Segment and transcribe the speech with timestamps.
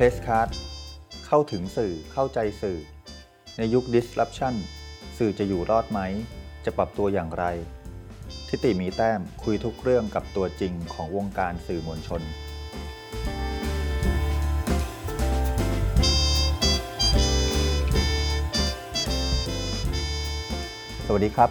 [0.00, 0.50] เพรสค a r d
[1.26, 2.78] เข้าถึงสื่อเข้าใจสื่อ
[3.58, 4.54] ในยุค disruption
[5.18, 6.00] สื่อจะอยู่รอดไหม
[6.64, 7.44] จะปรับตัวอย่างไร
[8.48, 12.22] ทิติมีแต้มคุยทุกเรื่องกับตัวจริงของวงการสื่อมวลชน
[21.06, 21.50] สวัสดีครับ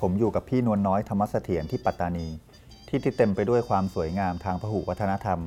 [0.00, 2.28] ผมอยู่กับพี่นวลน้อยธรรมสเสถียรที่ปัตตานี
[2.88, 5.40] ที่ที่เต็มไปด้วยความสวยงามทางพหุวัฒนธรรม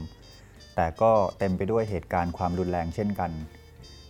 [0.76, 3.32] แต่ก็เต็มไปด้วยเหตุการณ์ความรุนแรงเช่นกัน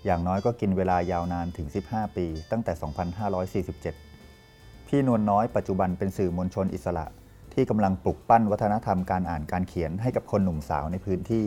[0.06, 7.06] อย่างน้อยก็กินเวลายาวนานถึง 15 ปี ตั้งแต่ 2547 พี่นวลน้อยปัจจุบันเป็นสื่อมวลชนอิสระ
[7.54, 11.46] ที่กำลังปลุกปั้นวัฒนธรรมการอ่านการเขียนให้กับคนหนุ่มสาวในพื้นที่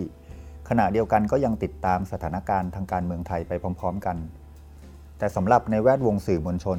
[0.68, 4.16] ขณะเดียวกันก็ยังติดตามสถานการณ์ทางการเมืองไทยไปพร้อม ๆ กัน
[5.18, 6.78] แต่สำหรับในแวดวงสื่อมวลชน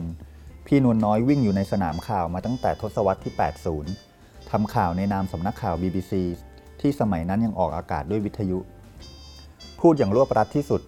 [0.68, 3.34] พี่นวลน้อยวิ่งอยู่ในสนามข่าวมาตั้งแต่ทศวรรษที่
[3.92, 6.14] 80ทำข่าวในนามสำนักข่าว BBC
[6.82, 8.60] ที่สมัยนั้นยังออกอากาศด้วยวิทยุ
[9.82, 10.82] พูดอย่างรวบรัดที่สุด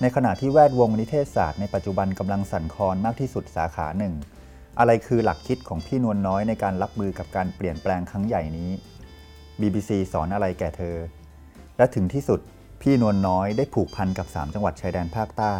[0.00, 4.14] ในขณะที่แวดวงนิเทศศาสตร์ในปัจจุบันกำลังสั่นคลอนมากที่สุดสาขาหนึ่ง
[4.78, 8.70] อะไรคือหลักคิดของพี่นวลน้อยในการรับมือกับการเปลี่ยนแปลงครั้งใหญ่นี้
[9.60, 10.96] BBC สอนอะไรแก่เธอ
[11.76, 12.40] และถึงที่สุด
[12.82, 15.54] พี่นวลน้อยได้ผูกพันกับ 3 จังหวัดชายแดนภาคใต้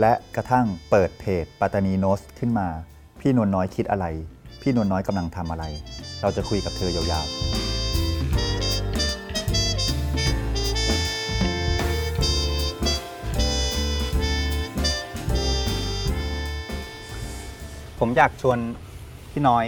[0.00, 2.68] และกระทั่งเปิดเพจปัตตานีโนสขึ้นมา
[3.20, 4.06] พี่นวลน้อยคิดอะไร
[4.62, 5.64] พี่นวลน้อยกำลังทำอะไร
[6.22, 7.57] เราจะคุยกับเธอยาวๆ
[17.98, 18.58] ผมอยากชวน
[19.32, 19.66] พี่น้อย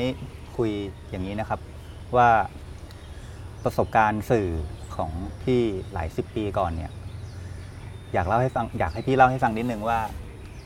[0.57, 0.71] คุย
[1.11, 1.61] อย่างนี้นะครับ
[2.17, 2.29] ว่า
[3.65, 4.49] ประสบการณ์สื่อ
[4.97, 5.11] ของ
[5.43, 5.61] พี่
[5.93, 6.93] หลายสิบปีก่อนเนี่ย
[8.13, 9.99] อยากเล่าให้ฟังอยากให้พี่เล่าให้ฟังนิดนึงว่า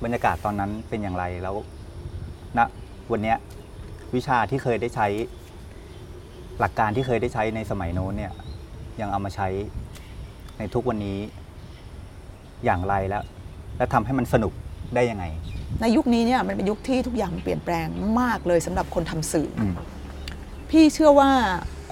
[0.04, 1.56] บรรยากาศตอนนั้นเป็นอย่างไรแล้ว
[2.58, 2.60] ณ
[3.10, 3.36] วันเนี้ย
[4.14, 5.06] วิชาที่เคยได้ใช้
[6.60, 8.32] หลักการที่เคยได้ใช้ในสมัยโน้นเนี่ย
[9.00, 9.48] ยังเอามาใช้
[10.58, 11.18] ในทุกวันนี้
[12.64, 13.24] อย่างไรแล้ว
[13.76, 14.52] และทำให้มันสนุก
[14.94, 15.24] ได้ยังไง
[15.80, 17.88] ในยุคนี้เนี่ยมันเป็นยุคที่ทุกอย่างเปลี่ยนแปลง
[18.20, 19.74] มากเลยสำหรับคนทำสื่อออืม
[20.70, 21.30] พี่เชื่อว่า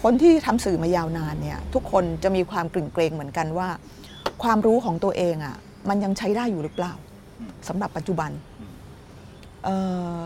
[0.03, 3.69] คนที่ทำสื่อมายาวนานเนี่ยทุกคนจะมีความกลิ่นเกรงเหมือนกันว่า
[4.43, 5.57] ความรู้ของตัวเองอะ่ะ
[5.89, 6.93] มันยังใช้ได้อยู่หรือเปล่า
[7.69, 8.31] สำหรับปัจจุบัน
[9.65, 9.77] เอ่
[10.19, 10.23] อ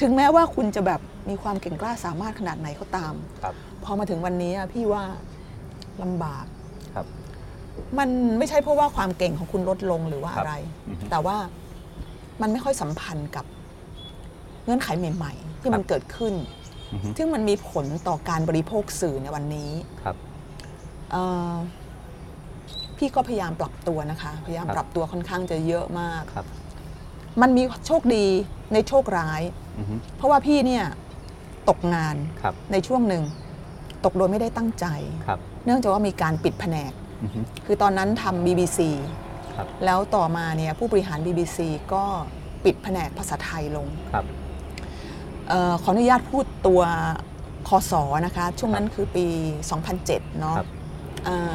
[0.00, 3.54] ถึงแม้ว่าคุณจะแบบมีความเก่งกล้าสามารถขนาดไหนก็ตามครับ
[3.84, 5.02] พอมาถึงวันนี้อะพี่ว่า
[6.02, 6.44] ลำบาก
[6.94, 7.06] ครับ
[7.98, 8.08] มัน
[8.38, 10.54] ไม่ใช่เพราะว่าความเก่งของคุณลดลงหรือว่าครับอะไร
[10.88, 11.36] อือฮึแต่ว่า
[12.42, 13.44] มันไม่ค่อยสัมพันธ์กับ
[14.64, 16.34] เงื่อนไขใหม่ ๆ ที่มันครับเกิดขึ้น
[16.92, 19.70] อือฮึซึ่งมันมีผลต่อการบริโภคสื่อในวันนี้
[20.02, 20.16] ครับ
[21.10, 21.22] เอ่
[21.52, 21.54] อ
[22.98, 26.46] พี่ก็พยายามปรับตัวนะคะ พยายามครับปรับตัวค่อนข้างจะเยอะมากครับ
[27.42, 28.26] มันมีโชคดี
[28.72, 29.42] ในโชคร้าย
[29.78, 30.84] อือฮึเพราะว่าพี่เนี่ย
[31.68, 33.22] ตกงานครับในช่วงหนึ่ง
[34.04, 34.86] ตกโดยไม่ได้ตั้งใจ
[35.26, 39.33] ครับเนื่องจากว่ามีการปิดแผนกอือฮึคือตอนนั้นทำ BBC ครับ
[39.84, 41.58] แล้วต่อมาเนี่ยผู้บริหาร BBC
[41.92, 42.04] ก็
[42.64, 44.24] ปิดแผนกภาษาไทยลงครับ
[45.48, 46.82] เออขออนุญาตพูดตัว
[47.68, 49.26] คอสอนะคะ ช่วงนั้นคือปี
[49.82, 50.68] 2007 เนาะครับ
[51.24, 51.54] เอ่อ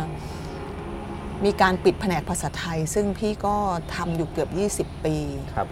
[1.46, 3.56] มีการปิดแผนกภาษาไทย ซึ่งพี่ก็
[3.96, 4.50] ทำอยู่เกือบ
[4.92, 5.16] 20 ปี
[5.56, 5.68] ครับ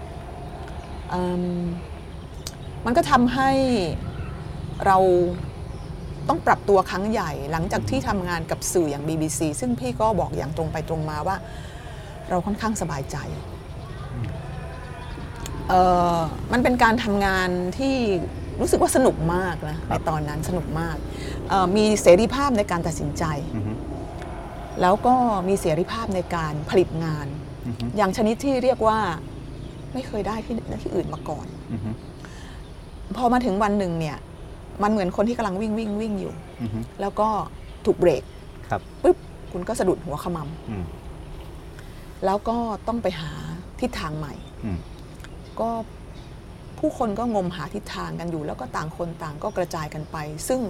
[1.09, 1.43] เอิ่ม
[2.85, 3.49] มันก็ทำให้
[4.85, 4.97] เรา
[6.27, 11.37] ต้องปรับตัวครั้งใหญ่ หลังจากที่ทำงานกับสื่ออย่าง BBC ซึ่งพี่ก็บอกอย่างตรงไปตรงมาว่า
[12.29, 13.17] เราค่อนข้างสบายใจ
[15.69, 15.81] เอ่
[16.17, 16.19] อ
[16.53, 17.95] มันเป็นการทำงานที่
[18.61, 20.95] รู้สึกว่าสนุกมากนะในตอนนั้นสนุกมาก
[21.49, 23.23] เอ่อมีเสรีภาพในการตัดสินใจ
[23.55, 23.73] อือฮึ
[24.81, 25.15] แล้วก็
[25.47, 27.27] มีเสรีภาพในการผลิตงาน
[27.67, 28.99] อือฮึอย่างชนิดที่เรียกว่า
[29.93, 31.89] ไม่เคยได้ที่ที่อื่นมาก่อนอือฮึ
[33.17, 34.17] พอมาถึงวันหนึ่งเนี่ย
[34.83, 37.29] มันเหมือนคนที่กำลังวิ่งวิ่งวิ่งอยู่อือฮึแล้วก็
[37.85, 38.23] ถูกเบรก
[38.69, 39.17] ครับปุ๊บ
[39.51, 40.37] คุณก็สะดุดหัวขม
[40.69, 41.06] อืมำ
[42.25, 42.57] แล้วก็
[42.87, 43.31] ต้องไปหา
[43.81, 44.33] ทิศทางใหม่
[44.65, 44.79] อืม
[45.59, 45.69] ก็
[46.79, 50.61] ผู้คนก็งมหาทิศทางกันอยู่ แล้วก็ต่างคนต่างก็กระจายกันไป ซึ่ง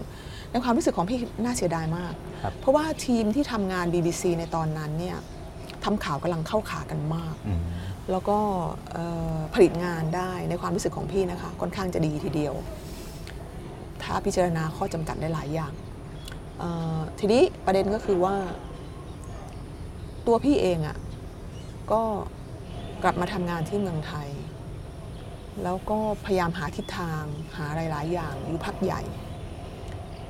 [0.52, 2.14] ในความรู้สึกของพี่น่าเสียดายมาก
[2.44, 5.18] ครับเพราะว่าทีมที่ทำงาน BBC ในตอนนั้นเนี่ย
[5.84, 7.62] ทำข่าวกำลังเข้าขากันมากอืม
[8.12, 8.38] แล้วก็
[8.92, 9.06] เอ่
[9.36, 12.54] อผลิตงานได้ในความรู้สึกของพี่นะคะค่อนข้างจะดีทีเดียว
[14.04, 15.74] ถ้าพิจารณาข้อจำกัดได้หลายอย่าง
[16.60, 18.36] เอ่อทีนี้ประเด็นก็คือว่า
[20.28, 20.98] ตัวพี่เองอะ่ะ
[21.92, 22.02] ก็
[23.04, 24.30] กลับมาทำงานที่เมืองไทย
[25.64, 27.24] แล้วก็พยายามหาทิศทาง
[27.58, 29.02] หาหลาย ๆ อย่างอยู่พักใหญ่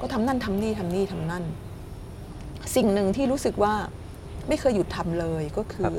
[0.01, 1.43] ก็ทำนั่นทำนี่ทำนี่ทำนั่น
[2.75, 3.73] สิ่งหนึ่งที่รู้สึกว่า
[4.47, 5.95] ไม่เคยหยุดทำเลยก็คือ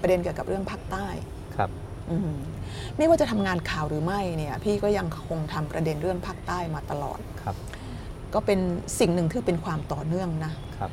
[0.00, 1.06] ประเด็นเกี่ยวกับเรื่องภาคใต้
[1.56, 1.70] ครับ
[2.10, 2.32] อืม
[2.96, 7.56] ไม่ว่าจะทำงานข่าวหรือไม่เนี่ยพี่ก็ยังคงทำประเด็นเรื่องภาคใต้มาตลอดครับ
[8.34, 8.60] ก็เป็น
[8.98, 10.90] สิ่งหนึ่งที่เป็นความต่อเนื่องนะครับ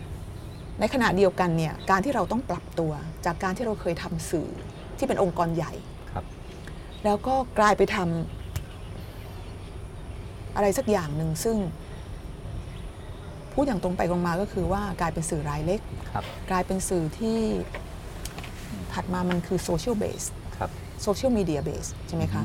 [0.80, 2.92] ในขณะเดียวกันเนี่ยการที่เราต้องปรับตัว
[3.26, 4.50] จากการที่เราเคยทำสื่อ
[4.98, 5.74] ที่เป็นองค์กรใหญ่
[6.12, 6.26] ครับ
[7.06, 11.58] แล้วก็กลายไปทำอะไรสักอย่างหนึ่งซึ่ง
[13.54, 15.82] พูดอย่างตรงไปตรงมาก็คือว่ากลายเป็นสื่อรายเล็ก
[16.12, 17.38] ครับกลายเป็นสื่อที่
[18.94, 20.24] ถัดมามันคือโซเชียลเบส
[20.58, 20.70] ครับ
[21.04, 22.44] โซเชียลมีเดียเบสใช่ไหมคะ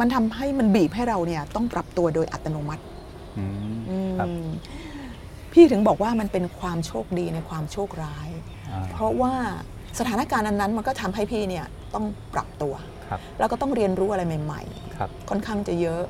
[0.00, 2.84] มันทำให้มันบีบให้เราเนี่ยต้องปรับตัวโดยอัตโนมัติ
[3.38, 3.44] อื
[3.74, 4.48] มอืครับม
[5.56, 8.28] พี่ถึงบอกว่ามันเป็นความโชคดีในความโชคร้าย
[8.70, 9.34] อ่าเพราะว่า
[9.98, 12.04] สถานการณ์นั้นๆมันก็ทำให้พี่เนี่ยต้อง
[12.34, 12.74] ปรับตัว
[13.10, 14.62] ครับแล้วก็ต้องเรียนรู้อะไรใหม่
[14.96, 16.02] ครับๆค่อนข้างจะเยอะ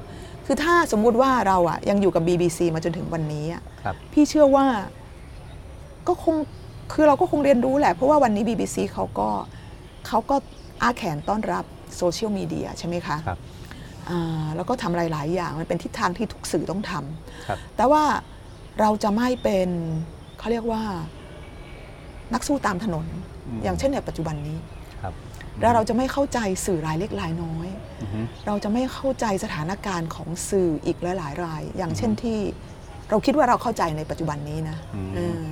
[0.47, 4.67] คือถ้าสมมุติว่าเราอะยังอยู่กับ BBC มาจนถึงวันนี้อะครับพี่เชื่อว่า
[6.09, 6.37] ก็คง
[6.93, 9.29] คือเราก็คงเรียนรู้แหละ เพราะว่าวันนี้ BBC เขาก็
[10.07, 10.37] เขาก็
[10.83, 11.65] อาแขนต้อนรับ
[11.97, 13.39] โซเชียลมีเดียใช่ไหมคะครับ
[14.11, 18.03] อ่าแล้วก็ทำอะไรหลายอย่างมันเป็นทิศทางที่ทุกสื่อต้องทำครับแต่ว่า
[18.81, 19.69] เราจะไม่เป็น
[20.39, 20.83] เขาเรียกว่า
[22.35, 23.07] นักสู้ตามถนน
[23.47, 24.59] อืมอย่างเช่นในปัจจุบันนี้
[25.03, 25.15] ครับ
[25.61, 27.69] แล้วเราจะไม่เข้าใจสื่อรายเล็กรายน้อย
[28.03, 32.39] อือฮึเราจะไม่เข้าใจสถานการณ์ของสื่ออีกหลายๆราย อย่างเช่นที่
[33.11, 35.43] เราคิดว่าเราเข้าใจในปัจจุบันนี้นะอืมเออ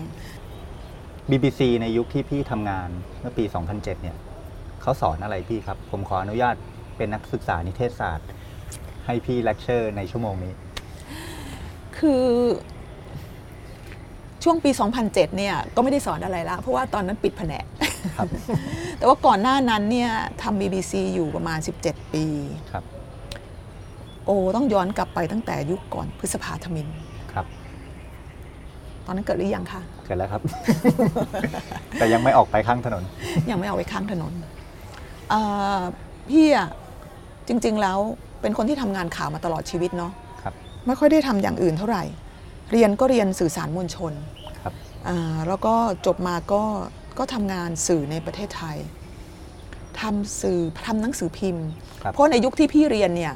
[1.30, 2.88] BBC ในยุคที่พี่ทำงาน
[3.20, 4.16] เมื่อปี 2007 เนี่ย
[4.82, 6.56] เขาสอนอะไรพี่ครับ ผมขออนุญาต
[6.96, 8.28] เป็นนักศึกษานิเทศศาสตร์
[9.06, 10.52] ให้พี่เลคเชอร์ในชั่วโมงนี้
[11.98, 12.24] คือ
[14.44, 14.70] ช่วงปี
[15.04, 17.64] 2007 เนี่ยก็ไม่ได้สอนอะไรละเพราะว่าตอนนั้นปิดแผนก
[18.16, 18.28] ครับ
[18.98, 20.10] แต่ว่าก่อนหน้านั้นเนี่ย
[20.42, 22.24] ทำ BBC อยู่ประมาณ 17 ปี
[22.72, 22.84] ครับ
[24.26, 26.86] โอ้ต้องย้อนกลับไปตั้งแต่ยุคก่อนพฤษภาธมิน
[27.32, 27.46] ครับ
[29.06, 30.42] ตอนนั้นเกิดหรือยังคะเกิดแล้วครับ
[31.98, 33.02] แต่ยังไม่ออกไปข้างถนน
[33.50, 34.32] ยังไม่เอาไว้ข้างถนน
[35.30, 35.40] เอ่
[35.78, 35.80] อ
[36.30, 36.68] พี่อะ
[37.48, 37.98] จริง ๆ แล้ว
[38.40, 40.12] เป็นคนที่ทำงานข่าวมาตลอดชีวิตเนาะ
[40.42, 40.54] ครับ
[40.86, 42.04] ไม่ค่อยได้ทำอย่างอื่นเท่าไหร่
[42.72, 44.33] เรียนก็เรียนสื่อสารมวลชนครับอ่า
[45.48, 45.74] แล้วก็
[46.06, 46.62] จบมาก็
[47.18, 48.78] ก็ทำงานสื่อในประเทศไทย
[50.00, 51.66] ทำสื่อทำหนังสือพิมพ์
[52.02, 53.34] ครับเพราะในยุคที่พี่เรียนเนี่ย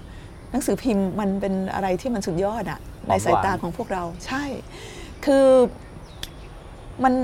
[0.50, 4.44] หนังสือพิมพ์มันเป็นอะไรที่มันสุดยอดอะในสายตาของพวกเราใช่
[5.24, 5.46] คือ
[7.04, 7.14] มัน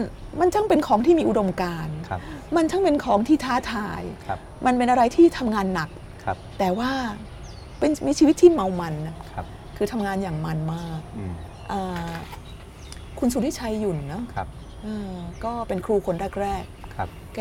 [0.40, 2.20] มันช่างเป็นของที่มีอุดมการณ์ครับ
[2.56, 5.90] มันช่างเป็นของที่ท้าทายครับมันเป็นอะไรที่ทำงานหนัก
[6.24, 6.90] ครับแต่ว่า
[7.78, 11.32] เป็นมีชีวิตที่เมามันนะครับคือทำงานอย่างมันมากอืม
[11.72, 12.12] อ่า
[13.26, 14.48] คุณสุริชัยหยุ่นเนาะครับ
[14.82, 17.40] เออก็เป็นครูคนแรกครับๆแก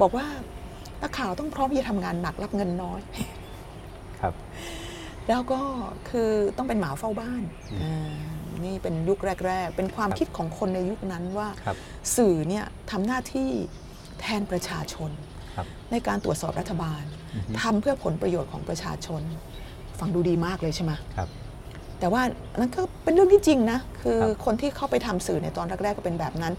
[0.00, 0.26] บอกว่า
[1.02, 3.00] นักข่าวต้องพร้อมที่จะทำงานหนักรับเงินน้อย
[4.20, 4.34] ครับ
[5.28, 5.60] แล้วก็
[6.08, 7.42] คือต้องเป็นหมาเฝ้าบ้าน
[7.72, 8.12] อืมอ่า
[8.64, 11.76] นี่เป็นยุคแรก ๆ เป็นความครับคิดของคนในยุคนั้นว่าครับ
[12.16, 13.48] สื่อเนี่ยทำหน้าที่
[14.20, 15.10] แทนประชาชน
[15.56, 17.02] ครับในการตรวจสอบรัฐบาล
[17.34, 19.22] อือฮึทำเพื่อผลประโยชน์ของประชาชน
[19.98, 21.28] ฟังดูดีมากเลยใช่ไหมครับ
[22.00, 22.22] แต่ว่า
[22.58, 26.54] นั่นก็เป็นเรื่องที่จริงนะ คือครับคนที่เข้าไปทำสื่อในตอนแรกๆก็เป็นแบบนั้น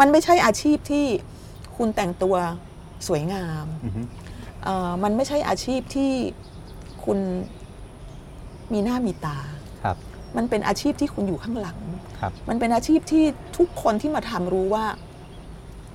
[0.00, 1.04] มันไม่ใช่อาชีพที่
[1.76, 2.36] คุณแต่งตัว
[3.08, 4.02] สวยงามอือฮึ
[4.64, 6.10] เอ่อมันไม่ใช่อาชีพที่
[7.04, 7.18] คุณ
[8.72, 9.38] มีหน้ามีตา
[9.82, 9.96] ครับ
[10.36, 11.78] มันเป็นอาชีพที่คุณอยู่ข้างหลัง
[12.20, 13.24] ครับมันเป็นอาชีพที่
[13.58, 14.84] ทุกคนที่มาทำรู้ว่า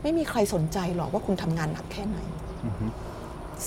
[0.01, 2.17] ไม่มีใครสนใจหรอกว่าคุณทำงานหนักแค่ไหน
[2.65, 2.85] อือฮึ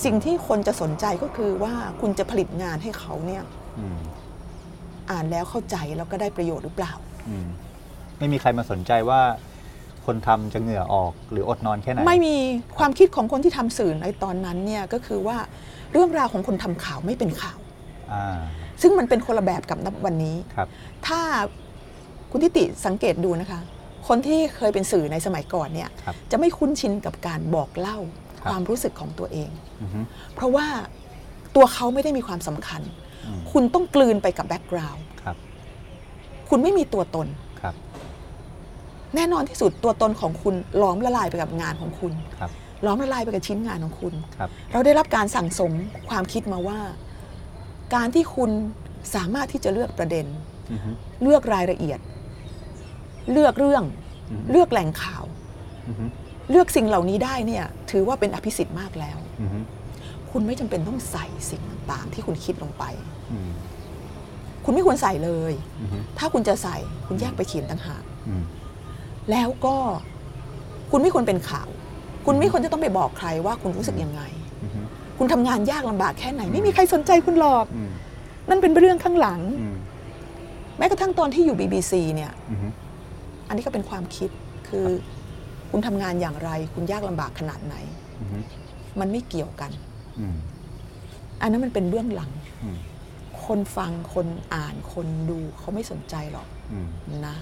[0.03, 3.43] สิ่งที่คนจะสนใจก็คือว่าคุณจะผลิตงานให้เขาเนี่ย
[5.09, 6.93] อืมอ่านแล้วเข้าใจแล้วก็ได้ประโยชน์หรือเปล่า
[7.27, 7.47] อืม
[8.19, 9.21] ไม่มีใครมาสนใจว่า
[10.05, 12.37] คนทำจะเหงื่อออกหรืออดนอนแค่ไหน ไม่มี
[12.77, 15.37] ความคิดของคนที่ทำสื่อในตอนนั้นเนี่ยก็คือว่า
[15.91, 17.59] เรื่องราวของคนทำข่าวไม่เป็นข่าว
[18.13, 18.39] อ่า
[18.81, 20.67] ซึ่งมันเป็นคนละแบบกับณวันนี้ครับ
[21.07, 21.21] ถ้า
[22.31, 23.59] คุณทิติสังเกตดูนะคะ
[24.07, 27.97] คนที่เคยเป็นสื่อในสมัยก่อนเนี่ยครับจะไม่คุ้นชินกับการบอกเล่า
[28.39, 29.49] ครับความรู้สึกของตัวเอง
[29.81, 29.99] อือฮึ
[30.35, 30.67] เพราะว่า
[31.55, 33.04] ตัวเขาไม่ได้มีความสำคัญอืม
[33.51, 35.35] คุณต้องกลืนไปกับแบ็กกราวด์ครับ
[36.49, 37.27] คุณไม่มีตัวตน
[37.61, 37.75] ครับ
[39.15, 42.51] แน่นอนที่สุดตัวตนของคุณล้อมละลายไปกับงานของคุณครับ
[42.85, 45.71] ล้อมละลายไปกับชิ้นงานของคุณครับเราได้รับการสั่งสม
[46.09, 46.79] ความคิดมาว่า
[47.95, 48.49] การที่คุณ
[49.15, 50.25] สามารถที่จะเลือกประเด็น
[50.71, 50.89] อือฮึ
[51.21, 51.99] เลือกรายละเอียด
[53.31, 53.83] เลือกเรื่อง
[54.31, 55.23] อือฮึเลือกแหล่งข่าว
[55.87, 56.05] อือฮึ
[56.51, 59.59] เลือกสิ่งเหล่านี้ได้เนี่ย ถือว่าเป็นอภิสิทธิ์มากแล้วอือฮึ
[60.31, 63.14] คุณไม่จำเป็นต้องใส่สิ่งต่างๆ ที่คุณคิดลงไปอืม
[64.63, 66.75] คุณไม่ควรใส่เลยอือฮึถ้าคุณจะใส่
[67.07, 68.43] คุณแยกไปเขียนต่างหากอืม
[69.31, 69.75] แล้วก็
[70.91, 71.69] คุณไม่ควรเป็นข่าว
[72.25, 74.21] คุณไม่ควรจะต้องไปบอกใครว่าคุณรู้สึกยังไง
[74.63, 74.81] อือฮึ
[75.17, 77.91] คุณทำงานยากลำบากแค่ไหน ไม่มีใครสนใจคุณหรอกอืม
[78.49, 79.75] นั่นเป็นเรื่องข้างหลังอืม
[80.77, 82.67] แม้กระทั่งตอนที่อยู่ BBC เนี่ยอือฮึ
[83.47, 84.29] อันนี้ก็เป็นความคิด
[84.67, 84.85] คือ
[85.71, 87.75] คุณทำงานอย่างไร คุณยากลำบากขนาดไหน
[88.19, 88.37] อือฮึ
[88.99, 89.71] มันไม่เกี่ยวกัน
[90.19, 90.35] อืม
[91.41, 92.31] อันนั้นมันเป็นเบื้องหลัง
[92.63, 92.77] อืม
[93.47, 96.87] คนฟังคนอ่านคนดูเขาไม่สนใจหรอกอืม
[97.27, 97.35] นะ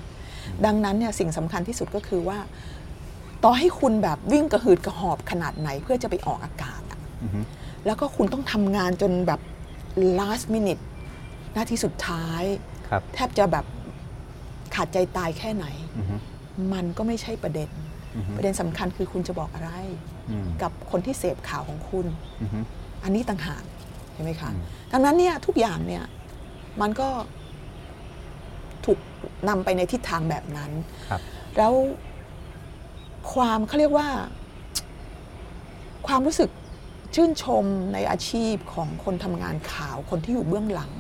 [0.66, 2.40] ดังนั้นเนี่ยสิ่งสำคัญที่สุดก็คือว่า
[3.44, 7.40] ต่อให้คุณแบบวิ่งกระหืดกระหอบขนาดไหนเพื่อจะไปออกอากาศอะอือฮึ
[7.86, 9.40] แล้วก็คุณต้องทำงานจนแบบ
[10.20, 10.84] last minute
[11.54, 12.44] หน้าที่สุดท้าย
[12.90, 13.66] ครับแทบจะแบบ
[14.76, 15.66] ขาดใจตายแค่ไหน
[15.98, 16.16] อือฮึ
[16.74, 17.70] มันก็ไม่ใช่ประเด็น
[18.16, 19.72] อือฮึประเด็นสำคัญคือคุณจะบอกอะไร
[20.30, 22.06] อืมกับคนที่เสพข่าวของคุณ
[22.42, 22.60] อือฮึ
[23.04, 23.64] อันนี้ต่างหาก
[24.14, 26.04] เห็นไหมคะอืม ดังนั้นเนี่ยทุกอย่างเนี่ย
[26.82, 27.10] มันก็
[28.86, 29.00] ถูก
[29.50, 30.72] นำไปในทิศทางแบบนั้น
[31.10, 31.22] ครับ
[31.58, 31.74] แล้ว
[33.34, 34.08] ความเขาเรียกว่า
[36.08, 36.50] ความรู้สึก
[37.16, 40.92] ชื่นชมในอาชีพของคนทำงานข่าวคนที่อยู่เบื้องหลัง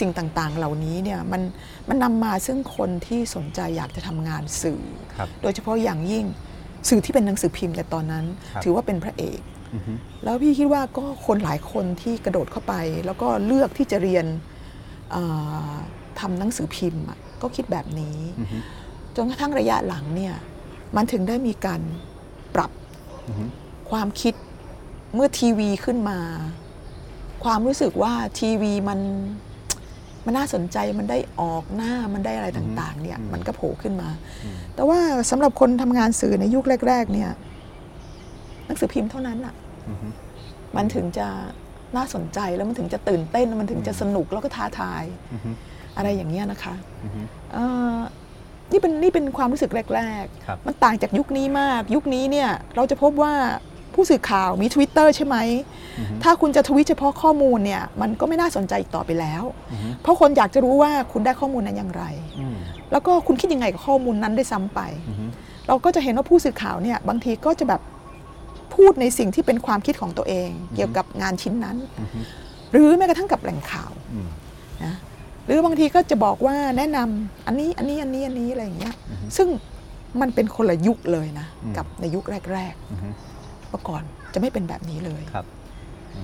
[0.00, 1.42] สิ่งต่างๆ เหล่านี้เนี่ยมัน
[1.88, 4.82] มันนำมาซึ่งคนที่สนใจอยากจะทำงานสื่อ
[5.16, 6.24] ครับโดยเฉพาะอย่างยิ่ง
[6.88, 9.59] สื่อที่เป็นหนังสือพิมพ์ในตอนนั้นครับถือว่าเป็นพระเอกอือฮึ
[10.24, 12.74] แล้วพี่คิดว่าก็คนหลายคนที่กระโดดเข้าไป
[13.06, 14.26] แล้วก็เลือกที่จะเรียน
[15.10, 15.22] เอ่
[15.70, 15.72] อ
[16.20, 18.58] ทำหนังสือพิมพ์อะก็คิดแบบนี้อือฮึ
[19.16, 20.34] จนกระทั่งระยะหลังเนี่ย
[20.96, 21.80] มันถึงได้มีการ
[22.54, 22.70] ปรับ
[23.28, 23.44] อือฮึ
[23.90, 24.34] ความคิด
[25.14, 26.18] เมื่อทีวีขึ้นมา
[27.44, 29.00] ความรู้สึกว่าทีวีมัน
[30.24, 34.08] มันน่าสนใจมันได้ออกหน้ามันได้อะไรต่าง ๆ เนี่ย มันก็โผล่ขึ้นมา
[34.74, 34.98] แต่ว่า
[35.30, 37.49] สำหรับคนทำงานสื่อในยุคแรก ๆ เนี่ยห
[38.70, 39.54] นังสือพิมพ์เท่านั้นอะ
[39.88, 40.08] อือฮึ
[40.76, 41.28] มันถึงจะ
[41.96, 45.50] น่าสนใจแล้วมันถึงจะตื่นเต้นแล้วมันถึงจะสนุกแล้วก็ท้าทายอือฮึ
[45.96, 46.74] อะไรอย่างเงี้ยนะคะ
[47.04, 47.20] อือฮึ
[47.52, 47.96] เอ่อ
[48.72, 53.34] นี่เป็นนี่เป็นความรู้สึกแรกครับๆมันต่างจากยุคนี้มาก ยุคนี้เนี่ยเราจะพบว่า
[53.94, 55.36] ผู้สื่อข่าวมี Twitter ใช่ไหม
[55.98, 62.04] อือฮึถ้าคุณจะทวิตเฉพาะข้อมูลเนี่ยมันก็ไม่น่าสนใจอีกต่อไปแล้วอือฮึเพราะคนอยากจะรู้ว่าคุณได้ข้อมูลนั้นอย่างไร
[62.38, 62.56] อืม
[62.92, 65.24] แล้วก็คุณคิดยังไงกับข้อมูลนั้นได้วยซ้ำไปอือฮึ
[65.68, 67.80] เราก็จะเห็นว่าผู้สื่อข่าวเนี่ยบางทีก็จะแบบ
[68.74, 72.20] พูดในสิ่งที่เป็นความคิดของตัวเอง เกี่ยวกับงานชิ้นนั้นอือฮึ
[72.72, 74.28] หรือแม้กระทั่งกับแหล่งข่าวอืม
[74.84, 74.94] นะ
[75.46, 79.48] หรือบางทีก็จะบอกว่าแนะนำอันนี้อันนี้อันนี้อันนี้อะไรอย่างเงี้ยอือฮึซึ่ง
[80.20, 84.02] มันเป็นคนละยุคเลยนะอืมกับในยุคแรกอือฮึๆเมื่อก่อน
[84.34, 85.46] จะไม่เป็นแบบนี้เลยครับ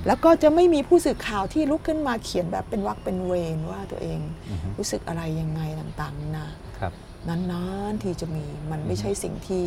[0.07, 6.49] แล้วก็จะไม่มีผู้สื่อข่าวที่ลุกขึ้นมาเขียนแบบเป็นวักเป็นเวรว่าตัวเองอือฮึรู้สึกอะไรยังไงต่างๆนะ
[6.79, 6.93] ครับ
[7.29, 9.63] นานๆที่จะมีมันไม่ใช่สิ่งที่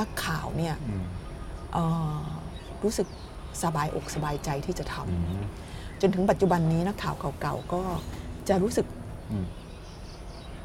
[0.00, 1.23] นักข่าวเนี่ยอืมเอ่อ
[2.84, 3.08] รู้สึก
[3.62, 5.44] สบายอกสบายใจที่จะทำอืม
[6.00, 7.82] จนถึงปัจจุบันนี้นักข่าวเก่าๆก็
[8.48, 8.86] จะรู้สึก
[9.30, 9.46] อืม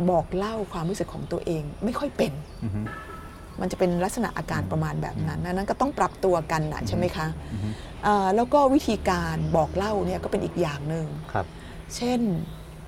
[0.09, 2.81] บอกเล่าความรู้สึกของตัวเองไม่ค่อยเป็นอือฮึ
[3.61, 7.69] มันจะเป็นลักษณะอาการประมาณแบบนั้นนั้นก็ต้องปรับตัวกันนะใช่ไหมคะอือฮึ
[8.03, 11.45] เอ่อแล้วก็วิธีการบอกเล่าเนี่ยก็เป็นอีกอย่างหนึ่งครับ
[11.95, 12.19] เช่น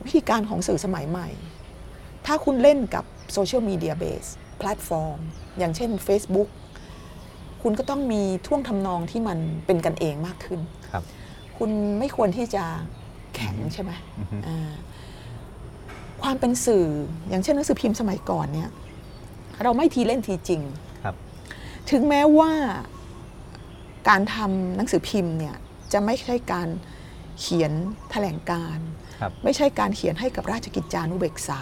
[0.05, 1.29] วิธีการของสื่อสมัยใหม่
[2.25, 4.25] ถ้าคุณเล่นกับโซเชียลมีเดียเบส
[4.59, 5.19] แพลตฟอร์ม
[5.59, 6.49] อย่างเช่น Facebook
[7.61, 10.59] คุณก็ต้องมีท่วงทำนองที่มันเป็นกันเองมากขึ้น
[10.91, 11.03] ครับ
[11.57, 12.63] คุณไม่ควรที่จะ
[13.35, 14.71] แข็งใช่ไหมอือฮึอ่า
[16.21, 16.87] ความเป็นสื่อ
[17.29, 18.69] อย่างเช่นหนังสือพิมพ์สมัยก่อนเนี่ย
[19.63, 20.61] เราไม่ทีเล่นทีจริง
[21.03, 21.15] ครับ
[21.91, 22.51] ถึงแม้ว่า
[24.09, 25.55] การทำหนังสือพิมพ์เนี่ย
[25.93, 26.67] จะไม่ใช่การ
[27.39, 27.71] เขียน
[28.11, 28.87] แถลงการณ์
[29.19, 31.61] ครับไม่ใช่การเขียนให้กับราชกิจจานุเบกษา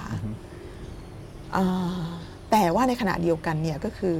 [1.55, 2.03] อ่า
[2.51, 4.17] แต่ว่าในขณะเดียวกันเนี่ยก็คือ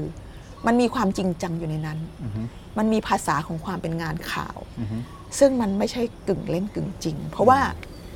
[0.66, 2.42] มันมีความจริงจังอยู่ในนั้นอือฮึ
[2.78, 4.98] มันมีภาษาของความเป็นงานข่าวอือฮึ
[5.38, 7.58] ซึ่งมันไม่ใช่กึ่งเล่นกึ่งจริง เพราะว่า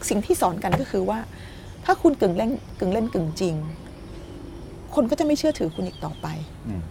[0.08, 1.18] สิ่งที่สอนกันก็คือว่า
[1.84, 3.54] ถ้าคุณกึ่งเล่นกึ่งเล่นกึ่งจริง
[4.94, 6.26] คนก็จะไม่เชื่อถือคุณอีกต่อไป
[6.68, 6.82] อืม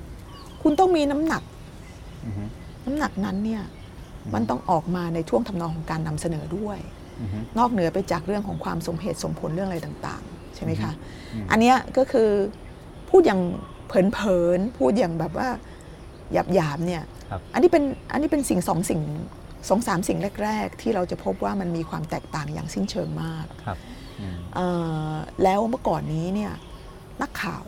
[0.62, 1.44] คุณต้องมีน้ำหนัก
[2.26, 2.44] อือฮึ
[2.86, 3.64] น้ำหนักนั้นเนี่ย
[4.34, 6.80] มันต้องออกมาในท่วงทำนองของการนำเสนอด้วย
[7.22, 10.92] อือฮึนอกเหนือไปจากเรื่องของความสมเหตุสมผลเรื่องอะไรต่าง ๆ ใช่ไหมคะ
[11.34, 12.30] อืมอันเนี้ยก็คือ
[13.10, 13.42] พูดอย่าง
[14.14, 15.50] เผินๆพูดอย่างแบบว่า
[16.34, 19.02] หยาบๆเนี่ยครับอันนี้เป็นอันนี้เป็นสิ่งสองสิ่ง
[19.70, 23.78] สองสามสิ่งแรก ๆ ที่เราจะพบว่ามันมีความแตกต่างอย่างสิ้นเชิงมากครับ
[24.20, 24.68] อืมเอ่
[25.10, 26.54] อแล้วเมื่อก่อนนี้เนี่ย
[27.22, 27.64] นักข่าว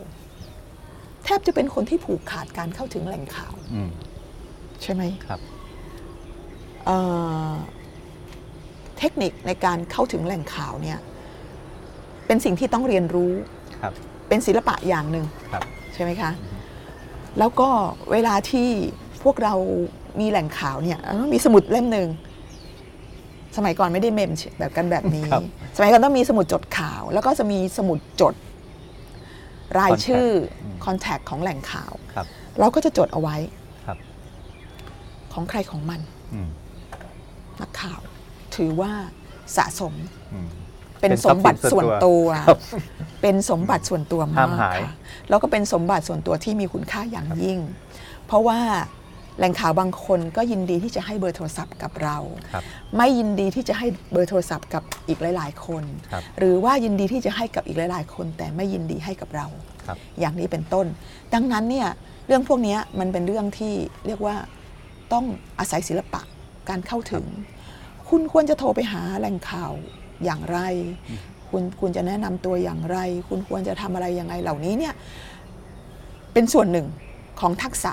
[1.24, 3.90] แทบจะเป็นคนที่ผูกขาดการเข้าถึงแหล่งข่าวอืม
[4.82, 5.40] ใช่ไหมครับ
[6.86, 6.98] เอ่
[7.50, 7.52] อ
[8.98, 10.98] เทคนิคในการเข้าถึงแหล่งข่าวเนี่ย
[12.26, 13.32] เป็นสิ่งที่ต้องเรียนรู้
[13.82, 13.92] ครับ
[14.28, 15.62] เป็นศิลปะอย่างหนึ่งครับ
[15.96, 16.32] ใช่ไหมคะ
[17.38, 17.68] แล้วก็
[18.12, 18.68] เวลาที่
[19.22, 19.54] พวกเรา
[20.20, 22.08] มีแหล่งข่าวเนี่ยเราต้องมีสมุดเล่มหนึ่ง
[23.56, 25.42] สมัยก่อนไม่ได้เมมแบบกันแบบนี้ครับ
[25.76, 28.34] สมัยก่อนต้องมีสมุดจดข่าว แล้วก็จะมีสมุดจด
[29.78, 32.26] รายชื่อ Contact อืมคอนแทคของแหล่งข่าวครับ
[32.58, 33.36] เราก็จะจดเอาไว้
[33.86, 33.96] ครับ
[35.32, 36.00] ของใครของมัน
[36.34, 36.48] อืม
[37.60, 38.00] นักข่าว
[38.56, 38.92] ถือว่า
[39.56, 39.94] สะสม
[40.32, 40.48] อืม
[41.00, 42.58] เป็นเป็นสมบัติทรัพย์สินส่ส่ววนนตัวครับ
[43.22, 44.92] เป็นสมบัติส่วนตัวมากห้ามหายค่ะ
[45.28, 47.58] แล้วก็เป็นสมบัติส่วนตัวที่มีคุณค่าอย่างยิ่ง
[48.26, 48.60] เพราะว่า
[49.38, 52.18] แหล่งข่าวบางคนก็ยินดีที่จะให้เบอร์โทรศัพท์กับเรา
[52.52, 52.62] ครับ
[52.96, 59.46] ไม่ยินดีที่จะให้เบอร์โทรศัพท์กับอีกหลาย ๆ คนครับหรือว่ายินดีที่จะให้กับอีกหลาย ๆ คน แต่ไม่ยินดีให้กับเรา
[59.86, 60.86] ครับอย่างนี้เป็นต้น
[61.34, 61.88] ดังนั้นเนี่ย
[62.26, 63.74] เรื่องพวกเนี้ยมันเป็นเรื่องที่
[64.06, 64.36] เรียกว่า
[65.12, 65.24] ต้อง
[65.58, 66.20] อาศัยศิลปะ
[66.68, 67.24] การเข้าถึง
[68.08, 69.72] คุณควรจะโทรไปหาแหล่งข่าว
[70.24, 70.58] อย่างไร
[71.50, 74.94] คุณควรจะแนะนำตัวอย่างไร คุณควรจะทำอะไรยังไงเหล่านี้เนี่ย
[76.32, 76.86] เป็นส่วนหนึ่ง
[77.40, 77.92] ของทักษะ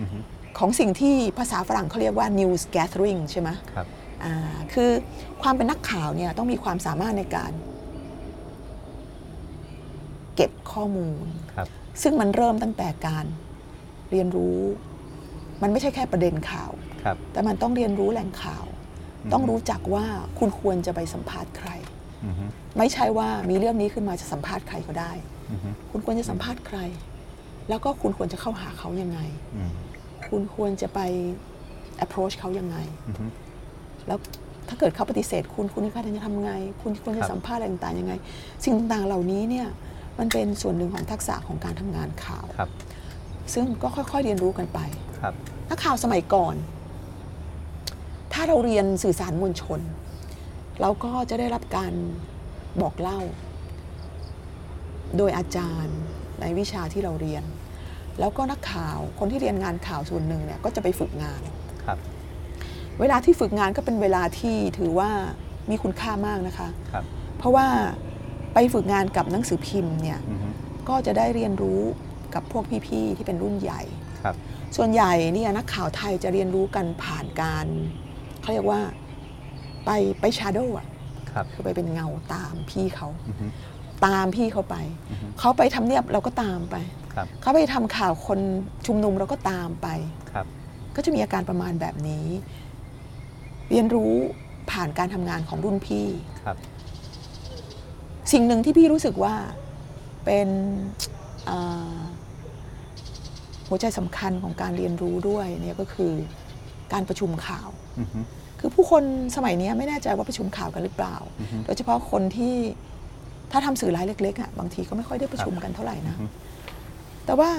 [0.00, 0.18] อือฮึ
[0.58, 3.86] ของสิ่งที่ภาษาฝรั่งเขาเรียกว่า news gathering ใช่ไหมครับ
[4.24, 4.90] อ่าคือ
[5.42, 7.52] ความเป็นนักข่าวเนี่ยต้องมีความสามารถในการ
[10.36, 11.68] เก็บข้อมูลครับ
[12.02, 13.24] ซึ่งมันเริ่มตั้งแต่การ
[14.10, 14.58] เรียนรู้
[15.62, 16.70] มันไม่ใช่แค่ประเด็นข่าว
[17.02, 18.67] ครับแต่มันต้องเรียนรู้แหล่งข่าวอืม
[19.32, 20.04] ต้องรู้จักว่า
[20.38, 21.70] คุณควรจะไปสัมภาษณ์ใคร
[22.24, 22.44] อือฮึ
[22.78, 25.12] ไม่ใช่ว่ามีเรื่องนี้ขึ้นมาจะสัมภาษณ์ใครก็ได้
[25.50, 26.78] อือฮึคุณควรจะสัมภาษณ์ใคร
[27.68, 29.20] แล้วก็คุณควรจะเข้าหาเขายังไง
[29.56, 29.72] อืม
[30.28, 31.00] คุณควรจะไป
[32.04, 32.76] approach เขายังไง
[33.08, 33.24] อือฮึ
[34.06, 34.18] แล้ว
[34.68, 38.12] ถ้าเกิดเขาปฏิเสธ คุณคุณควรจะทำไง คุณควรคจะรับสัมภาษณ์อะไรต่างๆยังไง
[38.64, 39.68] สิ่งต่างๆเหล่านี้เนี่ย
[40.18, 42.70] มันเป็นส่วนหนึ่งของทักษะของการทำงานข่าวครับ
[43.54, 44.78] ซึ่งก็ค่อยๆเรียนรู้กันไป
[45.20, 45.34] ครับ
[45.70, 46.54] นักข่าวสมัยก่อน
[48.32, 49.80] ถ้าเราเรียนสื่อสารมวลชน
[50.80, 51.92] เราก็จะได้รับการ
[52.80, 53.20] บอกเล่า
[55.16, 55.98] โดยอาจารย์
[56.40, 57.44] ในวิชาที่เราเรียน
[58.20, 61.40] แล้วก็นักข่าวคนที่เรียนงานข่าวส่วนหนึ่งเนี่ยก็จะไปฝึกงาน
[61.84, 61.98] ครับ
[63.00, 65.10] เวลาที่ฝึกงานก็เป็นเวลาที่ถือว่า
[65.70, 67.04] มีคุณค่ามากนะคะครับ
[67.38, 67.66] เพราะว่า
[68.54, 70.48] ไปฝึกงานกับหนังสือพิมพ์เนี่ยอือฮึ
[70.88, 71.80] ก็จะได้เรียนรู้
[72.34, 73.82] กับพวกพี่ๆที่เป็นรุ่นใหญ่
[74.22, 74.34] ครับ
[74.76, 77.66] ส่วนใหญ่เนี่ยนักข่าวไทยจะเรียนรู้กันผ่านการ
[78.48, 78.82] เขาเรียกว่า
[79.84, 79.90] ไป
[80.20, 80.86] ไปชาร์โดอะ
[81.30, 83.46] ครับคือไปเป็นเงาตามพี่เขาอือฮึ
[84.06, 84.76] ตามพี่เขาไป
[85.10, 86.76] อือฮึเขาไปทำเนียบเราก็ตามไป
[87.14, 88.40] ครับเขาไปทำข่าวคน
[88.86, 89.88] ชุมนุมเราก็ตามไป
[90.32, 90.46] ครับ
[90.96, 92.26] ก็จะมีอาการประมาณแบบนี้
[93.70, 94.14] เรียนรู้
[94.70, 96.06] ผ่านการทำงานของรุ่นพี่
[96.42, 96.56] ครับ
[98.32, 99.34] สิ่งหนึ่งที่พี่รู้สึกว่า
[100.24, 100.48] เป็น
[101.46, 101.58] เอ่
[101.96, 101.98] อ
[103.68, 106.12] หัวใจสำคัญของการเรียนรู้ด้วยเนี่ยก็คือ
[106.92, 107.77] การประชุมข่าวอือฮึ
[108.60, 109.02] คือผู้คน
[109.36, 112.54] สมัยนี้ไม่แน่ใจว่าประชุมข่าวกันหรือเปล่าอือฮึโดยเฉพาะคนที่
[113.52, 116.34] ถ้าทำสื่อรายเล็กๆอะบางทีก็ไม่ค่อยได้ประชุมกันเท่าไหร่นะอือฮึ
[117.26, 117.50] แต่ว่า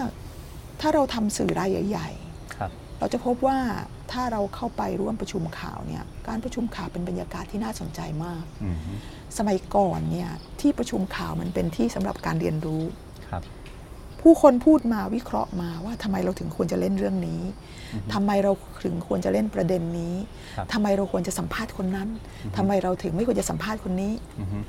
[0.81, 2.09] ถ้าเราทำสื่อรายใหญ่
[2.55, 3.57] ครับๆเราจะพบว่า
[4.11, 8.91] ถ้าเราเข้าไปร่วมประชุมข่าวเนี่ยการประชุมข่าวเป็นบรรยากาศที่น่าสนใจมากอือฮึ
[9.37, 10.29] สมัยก่อนเนี่ย
[10.61, 13.08] ที่ประชุมข่าวมันเป็นที่สำหรับการเรียนรู้ครับ
[14.21, 17.41] ผู้คนพูดมาวิเคราะห์มาว่าทำไมเราถึงควรจะเล่นเรื่องนี้
[18.13, 18.51] ทำไมเรา
[18.83, 20.15] ถึงควรจะเล่นประเด็นนี้
[20.55, 22.09] ครับทำไมเราควรจะสัมภาษณ์คนนั้น
[22.57, 24.59] ทำไมเราถึงไม่ควรจะสัมภาษณ์คนนี้อือฮึ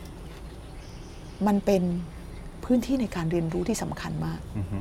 [1.46, 1.82] มันเป็น
[2.64, 4.78] พื้นที่ในการเรียนรู้ที่สำคัญมากอือฮึ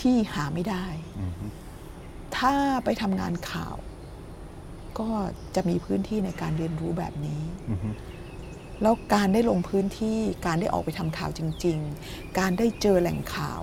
[0.00, 0.84] ที่หาไม่ได้
[1.20, 1.46] อือฮึ
[2.36, 3.76] ถ้าไปทำงานข่าว
[4.98, 5.08] ก็
[5.54, 7.88] จะมีพื้นที่ในการเรียนรู้แบบนี้อือฮึ
[8.82, 13.62] แล้วการได้ลงพื้นที่การได้ออกไปทำข่าวจริง ๆ การได้เจอแหล่งข่าว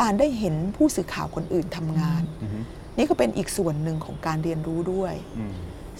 [0.00, 2.58] การได้เห็นผู้สื่อข่าวคนอื่นทำงานอือฮึ
[2.98, 5.54] นี่ก็เป็นอีกส่วนหนึ่งของการเรียนรู้ด้วยอืม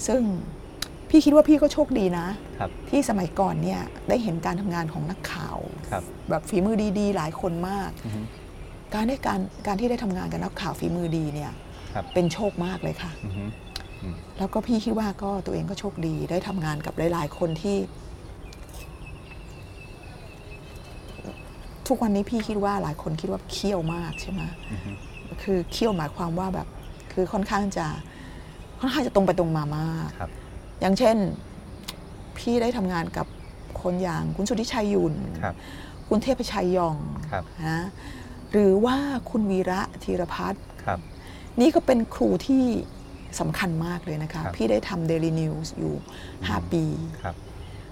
[0.07, 0.23] ซึ่ง
[1.11, 2.27] พี่คิดว่าพี่ก็โชคดีนะ
[2.59, 5.59] ครับที่สมัยก่อนเนี่ยได้เห็นการทำงานของนักข่าว
[5.91, 8.21] ครับแบบฝีมือดีๆ หลายคนมากอือฮึ
[8.95, 11.53] การได้การการที่ได้ทำงานกับนักข่าวฝีมือดีเนี่ย
[11.95, 13.45] ครับเป็นโชคมากเลยค่ะอือฮึ
[14.03, 17.77] อืมแล้วก็พี่คิดว่าก็ตัวเองก็โชคดีได้ทำงานกับหลาย ๆ คนที่
[21.93, 24.91] ทุกวันนี้พี่คิดว่าหลายคนคิดว่าเคี่ยวมากใช่ไหมอือฮึ
[25.43, 26.69] คือเคี่ยวหมายความว่าแบบ
[27.13, 27.87] คือค่อนข้างจะ
[28.81, 30.31] ค่อนข้างจะตรงไปตรงมามากครับ
[30.81, 31.17] อย่างเช่น
[32.39, 33.27] พี่ได้ทำงานกับ
[33.83, 35.55] คนอย่างคุณสุทธิชัยยุนครับ
[36.09, 36.97] คุณเทพชัยยอง
[37.31, 37.81] ครับนะ
[38.53, 38.97] หรือว่า
[39.31, 40.99] คุณวีระธีรพัฒน์ครับ
[41.61, 42.65] นี่ก็เป็นครูที่
[43.41, 45.95] สำคัญมากเลยนะคะครับพี่ได้ทำ Daily News อยู่
[46.35, 46.85] 5 ปี
[47.23, 47.35] ครับ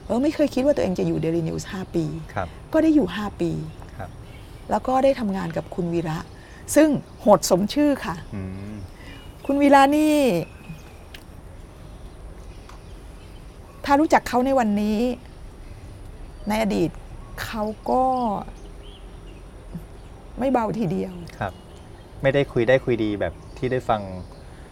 [0.07, 3.90] เออไม่เคยคิดว่าตัวเองจะอยู่ Daily News 5ปีครับก็ได้อยู่ 5 ปีครับ
[4.71, 6.19] แล้วก็ได้ทำงานกับคุณวีระ
[6.75, 6.89] ซึ่ง
[7.21, 8.75] โหดสมชื่อค่ะอืม
[9.47, 10.15] คุณวีระนี่
[13.85, 14.99] ถ้ารู้จักเขาในวันนี้
[16.49, 16.91] ในอดีต
[17.45, 18.03] เขาก็
[20.39, 21.53] ไม่เบาทีเดียวครับ
[22.23, 24.01] ไม่ได้คุยได้คุยดีแบบที่ได้ฟัง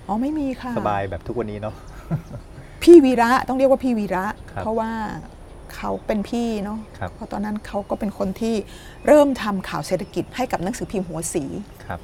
[0.08, 1.74] อ๋อไม่มีค่ะ สบายแบบทุกวันนี้เนาะ
[2.82, 4.90] พี่วีระต้องเรียกว่าพี่วีระครับเพราะว่า
[5.76, 8.54] เขาเป็นพี่เนาะครับเพราะตอนนั้นเขาก็เป็นคนที่
[9.06, 11.44] เริ่มทำข่าวเศรษฐกิจให้กับหนังสือพิมพ์หัวสี
[11.86, 12.00] ครับ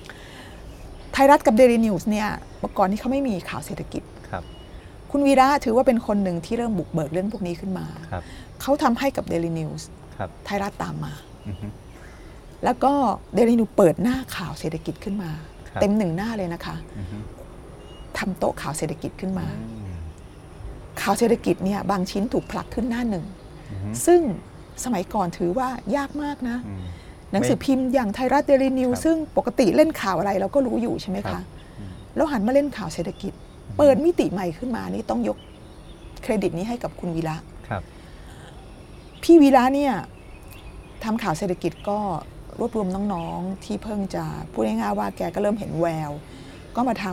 [1.13, 2.29] ไทยรัฐกับเดลินิวส์เนี่ย
[2.61, 4.43] เมื่อก่อนนี้เขาไม่มีข่าวเศรษฐกิจครับ
[5.11, 8.23] คุณวีระถือว่าเป็นคนหนึ่งที่เริ่มบุกเบิกเรื่องพวกนี้ขึ้นมาครับ
[8.61, 11.13] เขาทำให้กับเดลินิวส์ครับไทยรัฐตามมา
[11.49, 11.67] อือฮึ
[12.65, 12.93] แล้วก็
[13.35, 15.31] เดลินิวส์เปิดหน้าข่าวเศรษฐกิจขึ้นมา
[15.69, 17.17] ครับเต็มหนึ่งหน้าเลยนะคะอือฮึ
[18.19, 19.95] ทำโต๊ะข่าวเศรษฐกิจขึ้นมาอืม
[21.03, 23.44] ข่าวเศรษฐกิจเนี่ยบางชิ้นถูกผลักขึ้นหน้าหนึ่งอือฮึ
[24.07, 24.21] ซึ่ง
[24.85, 26.83] สมัยก่อนถือว่ายากมากนะอืม
[27.33, 31.43] หนังสือพิมพ์อย่างไทยรัฐเดลินิวครับซึ่งปกติเล่นข่าวอะไรเราก็รู้อยู่ใช่ไหมครัคะบ
[31.79, 33.33] อืมแล้วหันมาเล่นข่าวเศรษฐกิจ
[33.79, 35.39] เปิดมิติใหม่ขึ้นมานี่ต้องยก
[36.23, 37.37] เครดิตนี้ให้กับคุณวีระ
[37.69, 37.83] ครับ
[39.23, 39.95] พี่วีระเนี่ย
[41.05, 41.99] ทำข่าวเศรษฐกิจก็
[42.59, 46.11] รวบรวมน้องๆ ที่เพิ่งจะพูดง่ายๆว่าแกก็เริ่มเห็นแวว
[46.77, 47.05] ก็มาท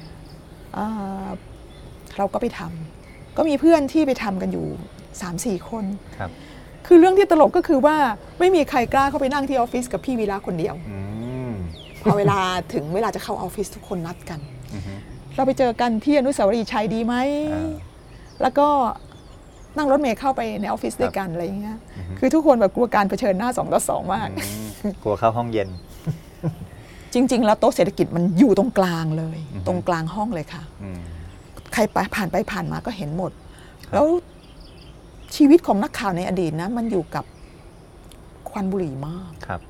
[0.00, 1.26] ำอ่า
[2.16, 4.66] เราก็ไปทำก็มีเพื่อนที่ไปทำกันอยู่
[5.22, 5.84] 3-4 คน
[6.18, 6.30] ครับ
[6.86, 7.96] คือเรื่องที่ตลกก็คือว่า
[8.38, 10.98] ไม่มีใครกล้าเข้าไปนั่งที่ออฟฟิศกับพี่วีระคนเดียวอื
[11.50, 11.52] ม
[12.02, 12.38] พอเวลา
[12.74, 14.40] ถึงเวลาจะเข้าออฟฟิศทุกคนนัดกัน
[14.74, 14.94] อือฮึ
[15.36, 17.14] เราไปเจอกันที่อนุสาวรีย์ชัยดีไหม
[17.52, 17.72] อ่า
[18.42, 18.68] แล้วก็
[19.76, 24.68] นั่งรถเมล์เข้าไปในออฟฟิศด้วยกันอะไรอย่างเงี้ยอือฮึคือทุกคนแบบกลัวการเผชิญหน้าสองต่อสองมากอืม
[25.02, 25.68] กลัวเข้าห้องเย็น
[27.14, 30.98] จริง ๆ แล้วโต๊ะเศรษฐกิจมันอยู่ตรงกลางเลยอือฮึตรงกลางห้องเลยค่ะอืม
[31.72, 33.32] ใครไปผ่านไปผ่านมาก็เห็นหมด
[33.92, 34.06] แล้ว
[35.36, 37.24] ชีวิตของนักข่าวในอดีตนะมันอยู่กับ
[38.50, 39.60] ควันบุหรี่มากครับ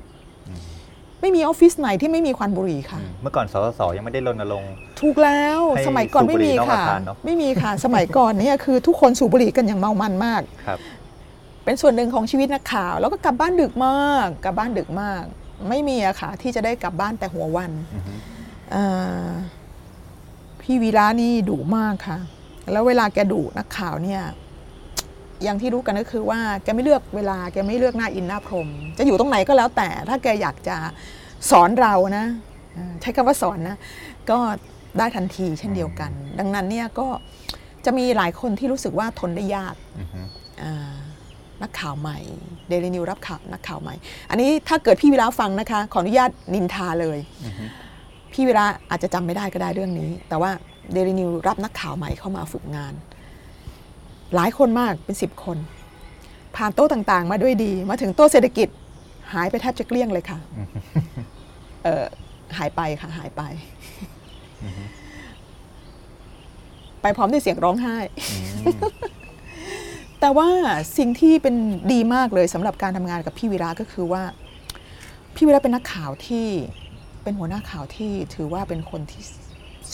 [1.21, 10.79] ไม่มีออฟฟิศไหนที่ไม่มีควันบุหรี่ค่ะอืมเมื่อก่อนสสสยังไม่ได้รณรงค์ถูกแล้วให้สมัยก่อนสูบบุไม่หรี่มีนอกค่ะอาคารเนอะไม่มีค่ะ สมัยก่อนเนี่ยคือทุกคนสูบบุหรี่กันอย่างเมามันมากครับ
[11.63, 15.23] เป็นส่วนหนึ่งของชีวิตนักข่าว แล้วก็กลับบ้านดึกมากกลับบ้านดึกมาก
[15.69, 18.13] ไม่มีอะค่ะ ที่จะได้กลับบ้านแต่หัววันอือฮึ
[18.75, 19.29] อ่า
[20.61, 22.17] พี่วีระนี่ดุมากค่ะ
[22.71, 24.21] แล้วเวลาแกดุนักข่าวเนี่ย
[25.43, 30.77] อย่างที่รู้กันก็คือว่าแกไม่เลือกเวลาแกไม่เลือกหน้าอินหน้าพรหมจะอยู่ตรงไหนก็แล้วแต่ ถ้าแกอยากจะ
[31.49, 32.25] สอนเรานะ
[32.77, 33.77] อ่าใช้คำว่าสอนนะ
[34.29, 34.37] ก็
[34.97, 37.07] ได้ทันทีเช่นเดียวกัน ดังนั้นเนี่ยก็
[37.85, 40.21] จะมีหลายคนที่รู้สึกว่าทนได้ยากอือฮึ
[40.61, 40.95] อ่า
[41.61, 42.17] นักข่าวใหม่
[42.69, 43.95] เดลินิวรับข่าวนักข่าวใหม่
[44.29, 47.65] อันนี้ถ้าเกิดพี่วิระฟังนะคะ ขออนุญาตนินทาเลยอือฮึ
[48.33, 50.51] พี่วิระอาจจะจำไม่ได้ก็ได้เรื่องนี้ แต่ว่า
[50.93, 52.93] เดลินิวรับนักข่าวใหม่เข้ามาฝึกงาน
[54.35, 55.57] หลายคนมากเป็นสิบคน
[56.55, 58.67] ผ่านโต๊ะต่างๆ มาด้วยดี มาถึงโต๊ะเศรษฐกิจ
[59.33, 60.39] หายไปแทบจะเกลี้ยงเลยค่ะ
[61.83, 62.05] เออ
[62.57, 63.41] หายไปค่ะหายไป
[67.01, 67.97] ไปพร้อมด้วยเสียงร้องไห้
[68.31, 68.37] อื
[68.75, 68.77] ม
[70.19, 70.49] แต่ว่า
[70.97, 71.55] สิ่งที่เป็น
[71.93, 74.23] ดีมากเลยสำหรับการทำงานกับพี่วีระก็คือว่า
[75.35, 76.47] พี่วีระเป็นนักข่าวที่
[77.23, 79.23] เป็นหัวหน้าข่าวที่ถือว่าเป็นคนที่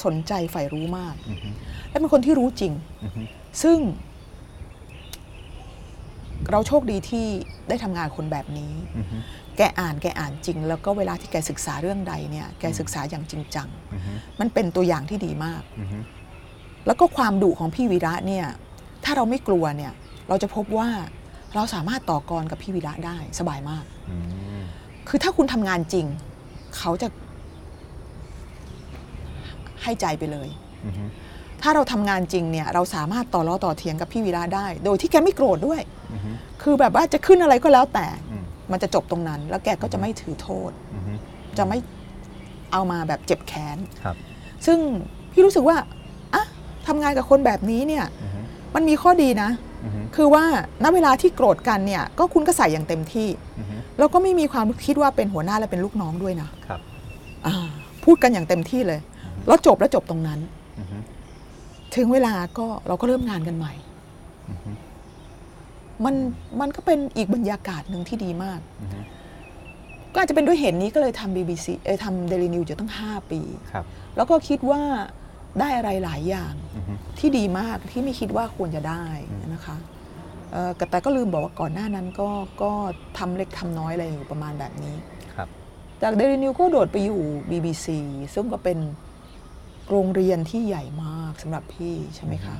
[0.03, 1.49] สนใจใฝ่รู้มากอือฮึ
[1.89, 2.73] และเป็นคนที่รู้จริง
[3.03, 3.21] อือฮึ
[3.63, 3.77] ซึ่ง
[6.49, 7.25] เราโชคดีที่
[7.69, 9.17] ได้ทำงานคนแบบนี้อือฮึ
[9.57, 15.99] แกอ่านแกอ่านจริง แล้วก็เวลาที่แกศึกษาเรื่องใดเนี่ย แกศึกษาอย่างจริงจังอือฮึมันเป็นตัวอย่างที่ดีมากอือฮึ
[16.87, 18.45] แล้วก็ความดุของพี่วีระเนี่ย
[19.03, 19.91] ถ้าเราไม่กลัวเนี่ย
[20.29, 20.89] เราจะพบว่า
[21.55, 24.17] เราสามารถต่อกรกับพี่วีระได้สบายมากอื
[24.59, 24.63] ม
[25.07, 26.05] คือถ้าคุณทำงานจริง
[26.77, 27.07] เขาจะ
[29.83, 30.49] ให้ใจไปเลย
[30.85, 31.05] อือฮึ
[31.63, 35.81] ถ้าเราทำงานจริงเนี่ยเราสามารถต่อล้อต่อเถียงกับพี่วีระได้ โดยที่แกไม่โกรธด้วย
[36.13, 41.13] อือฮึคือแบบว่าจะขึ้นอะไรก็แล้วแต่อืมมันจะจบตรงนั้น แล้วแกก็จะไม่ถือโทษอือฮึ
[41.57, 41.77] จะไม่
[42.71, 44.15] เอามาแบบเจ็บแค้นครับ
[44.65, 44.79] ซึ่ง
[45.31, 45.77] พี่รู้สึกว่า
[46.33, 46.45] อะ
[46.87, 48.39] ทำงานกับคนแบบนี้เนี่ยอือฮึ
[48.75, 49.49] มันมีข้อดีนะ
[49.83, 50.43] อือฮึคือว่า
[50.83, 53.27] ณเวลาที่โกรธกันเนี่ย ก็คุณก็ใส่อย่างเต็มที่
[53.59, 56.79] อือฮึแล้วก็ไม่มีความคิดว่าเป็นหัวหน้าและเป็นลูกน้องด้วยนะครับ
[57.47, 57.55] อ่า
[58.05, 58.99] พูดกันอย่างเต็มที่เลย
[59.47, 60.39] แล้วจบแล้วจบตรงนั้น
[60.79, 60.97] อือฮึ
[61.95, 63.73] ถึงเวลาก็เราก็เริ่มงานกันใหม่
[64.49, 64.71] อือฮึ
[66.05, 66.15] มัน
[66.61, 68.99] มันก็เป็นอีกบรรยากาศหนึ่งที่ดีมากอือฮึ
[70.13, 74.81] ก็อาจจะเป็นด้วยเหตุนนี้ก็เลยทำ BBC เอยทำเดลินิวอยู่ตั้ง 5 ปี ครับ แล้วก็คิดว่า
[75.59, 79.77] ได้อะไรหลายอย่างอือฮึที่ดีมากที่ไม่คิดว่าควรจะได้อืมนะคะ
[80.51, 82.29] เอ่อแต่ก็ลืมบอกว่าก่อนหน้านั้นก็
[82.61, 82.71] ก็
[83.17, 84.95] ทำเล็กทำน้อยอะไรอยู่ประมาณแบบนี้
[85.35, 85.47] ครับ
[86.03, 87.85] จากเดลินิวก็โดดไปอยู่ BBC
[88.33, 88.77] ซึ่งก็เป็น
[89.91, 92.55] โรงเรียนที่ใหญ่มากสำหรับพี่ใช่ไหมคะ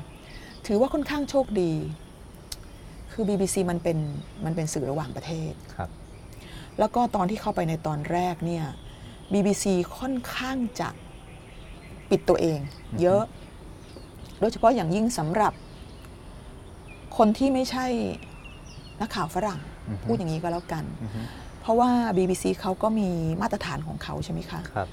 [0.68, 1.72] ถือว่าค่อนข้างโชคดี
[3.12, 3.98] คือ BBC มันเป็น
[4.46, 5.90] มันเป็นสื่อระหว่างประเทศ ครับ
[6.80, 8.66] แล้วก็ตอนที่เข้าไปในตอนแรกเนี่ย
[9.34, 9.66] BBC
[9.98, 10.90] ค่อนข้างจะ
[12.10, 12.60] ปิดตัวเอง
[13.02, 13.24] เยอะ
[14.40, 15.54] โดยเฉพาะอย่างยิ่งสำหรับ
[17.18, 17.86] คนที่ไม่ใช่
[19.02, 21.22] นักข่าวฝรั่งอือฮึพูดอย่างนี้ก็แล้วกันอือฮึ
[21.62, 23.10] เพราะว่า BBC เขาก็มี
[23.42, 24.88] มาตรฐานของเขาใช่ไหมคะครับ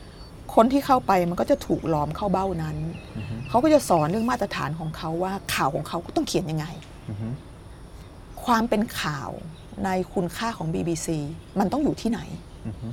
[0.54, 2.76] คนที่เข้าไปมันก็จะถูกล้อมเข้าเบ้านั้น
[3.16, 6.66] อือฮึเขาก็จะสอนเรื่องมาตรฐานของเขาว่าข่าวของเขาก็ต้องเขียนยังไง
[7.08, 7.28] อือฮึ
[8.44, 9.30] ความเป็นข่าว
[9.84, 11.08] ในคุณค่าของ BBC
[11.58, 12.20] มันต้องอยู่ที่ไหน
[12.66, 12.88] อือฮึ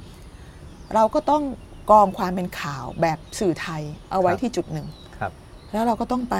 [0.95, 1.43] เราก็ต้อง
[1.91, 4.87] กองความเป็นข่าวแบบสื่อไทยเอาไว้ครับที่จุดหนึ่ง
[5.17, 5.31] ครับ
[5.71, 6.37] แล้วเราก็ต้องไป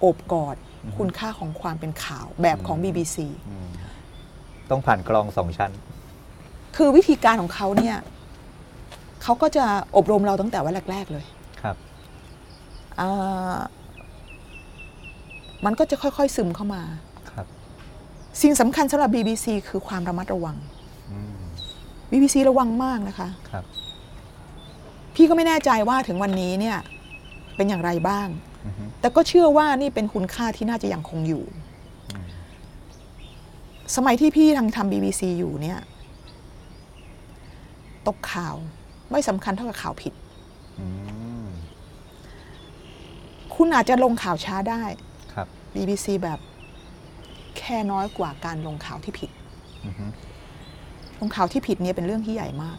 [0.00, 3.16] โอบกอดอือฮึคุณค่าของความเป็นข่าวแบบของอืม BBC
[3.48, 3.68] อืม
[4.70, 5.72] ต้องผ่านกรองสองชั้น
[6.76, 7.96] คือวิธีการของเขาเนี่ย
[9.24, 9.64] เขาก็จะ
[9.96, 11.24] อบรมเราตั้งแต่วันแรก ๆ เลย
[11.62, 11.76] ครับ
[13.00, 13.56] อ่า
[15.64, 16.82] มันก็จะค่อย ๆ ซึมเข้ามา
[17.30, 17.46] ครับ
[18.42, 20.56] สิ่งสำคัญสำหรับ BBC คือความระมัดระวัง
[21.12, 21.42] อืม
[22.10, 23.64] BBC ระวังมากนะคะครับ
[25.14, 26.78] พี่ก็ไม่แน่ใจว่าถึงวันนี้เนี่ย
[27.56, 28.28] เป็นอย่างไรบ้าง
[28.66, 31.44] อือฮึแต่ก็เชื่อว่านี่เป็นคุณค่าที่น่าจะยังคงอยู่
[33.96, 35.78] สมัยที่พี่ทำทำ BBC อยู่เนี่ย
[38.06, 38.56] ตกข่าว
[39.10, 40.12] ไม่สำคัญเท่ากับข่าวผิด
[40.80, 40.86] อื
[41.44, 41.46] ม
[43.54, 44.82] คุณอาจจะลงข่าวช้าได้
[45.34, 46.38] ครับ BBC แบบ
[47.58, 49.30] แค่น้อยกว่าการลงข่าวที่ผิด
[49.86, 50.06] อือฮึ
[51.18, 52.78] ลงข่าวที่ผิดเนี่ยเป็นเรื่องที่ใหญ่มาก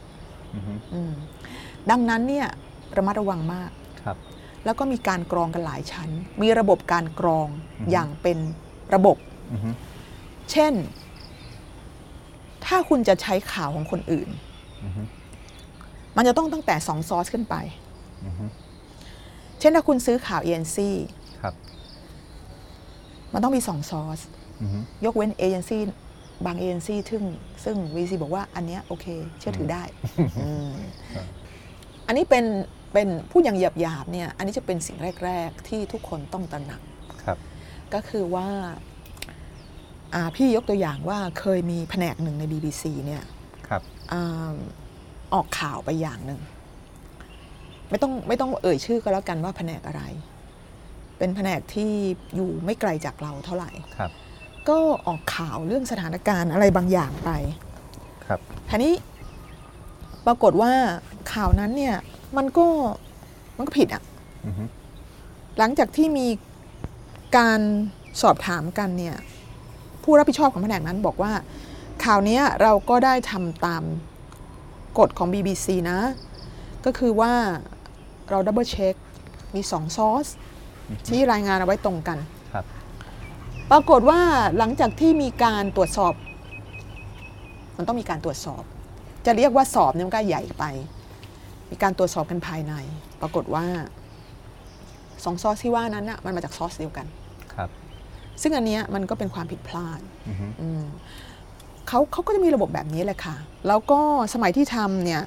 [0.55, 1.13] อือฮึอืม
[1.89, 2.47] ดังนั้นเนี่ย
[2.97, 4.17] ระมัดระวังมาก ครับ
[4.65, 6.09] แล้วก็มีการกรองกันหลายชั้น
[6.41, 7.47] มีระบบการกรอง
[7.79, 8.37] อือฮึ อย่างเป็น
[8.93, 9.17] ระบบ
[9.53, 9.69] อือฮึ
[10.51, 10.73] เช่น
[12.65, 14.29] ถ้าคุณจะใช้ข่าวของคนอื่น
[14.83, 15.01] อือฮึ
[16.17, 17.55] มันจะต้องตั้งแต่สองซอสขึ้นไป
[18.25, 18.45] อือฮึ
[19.59, 20.77] เช่นถ้าคุณซื้อข่าว ANC
[21.41, 21.53] ครับ
[23.33, 24.19] มันต้องมีสองซอส
[24.61, 25.81] อือฮึยกเว้นเอเจนซี่
[26.45, 27.23] บางเอเจนซี่ซึ่ง
[27.63, 29.05] ซึ่ง VC บอกว่าอันเนี้ยโอเค
[29.39, 29.83] เชื่อถือได้
[30.39, 30.73] อืม
[31.15, 31.25] ครับ
[32.07, 32.45] อันนี้เป็น
[32.93, 36.81] เป็นพูดอย่างหยาบๆเนี่ย อันนี้จะเป็นสิ่งแรก ๆ ที่ทุกคนต้องตระหนัก
[37.23, 37.37] ครับ
[37.93, 38.47] ก็คือว่า
[40.13, 43.23] อ่าพี่ยกตัวอย่างว่าเคยมีแผนกหนึ่งใน BBC เนี่ย
[43.67, 43.81] ครับ
[45.33, 46.39] อาออกข่าวไปอย่างหนึ่ง
[47.89, 50.03] ไม่ต้องไม่ต้องเอ่ยชื่อก็แล้วกันว่าแผนกอะไร
[51.17, 51.91] เป็นแผนกที่
[52.35, 54.11] อยู่ไม่ไกลจากเราเท่าไหร่ครับ
[54.69, 57.29] ก็ออกข่าวเรื่องสถานการณ์อะไรบางอย่างไป
[58.25, 58.93] ครับทีนี้
[60.25, 60.73] ปรากฏว่า
[61.33, 61.95] ข่าวนั้นเนี่ย
[62.37, 62.67] มันก็
[63.57, 64.03] มันก็ผิดอะ
[64.45, 64.63] อือฮึ
[65.57, 66.27] หลังจากที่มี
[67.37, 67.61] การ
[68.21, 69.15] สอบถามกันเนี่ย
[70.03, 71.31] ผู้รับผิดชอบของแผนกนั้นบอกว่า
[72.05, 73.83] ข่าวเนี้ยเราก็ได้ทำตาม
[74.99, 75.99] กฎของ BBC นะ
[76.85, 77.33] ก็คือว่า
[78.29, 78.95] เรา double check
[79.55, 80.27] มีสองซอส
[81.07, 82.17] ที่รายงานเอาไว้ตรงกัน
[82.53, 82.65] ครับ
[83.71, 84.19] ปรากฏว่า
[84.57, 86.13] หลังจากที่มีการตรวจสอบ
[87.77, 88.63] มันต้องมีการตรวจสอบ
[89.25, 90.63] จะเรียกว่าสอบเนี่ยมันก็ใหญ่ไป
[91.71, 92.73] มีการตรวจสอบกันภายใน
[93.21, 93.65] ปรากฏว่า
[95.23, 97.05] สองซอสที่ว่านั้นน่ะมันมาจากซอสเดียวกัน
[97.53, 97.69] ครับ
[98.41, 100.83] ซึ่งอันเนี้ยมันก็เป็นความผิดพลาดอือฮึอืม
[101.87, 103.35] เขาเขาก็จะมีระบบแบบนี้แหละค่ะ
[103.67, 103.99] แล้วก็
[104.33, 105.21] สมัยที่ทำเนี่ย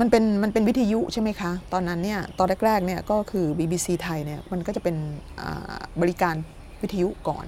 [0.00, 4.96] มันเป็นมันเป็นวิทยุใช่ไหมคะ ตอนนั้นเนี่ยตอนแรกๆเนี่ยก็คือ BBC ไทยเนี่ยมันก็จะเป็น
[5.40, 6.34] อ่าบริการ
[6.82, 7.46] วิทยุก่อน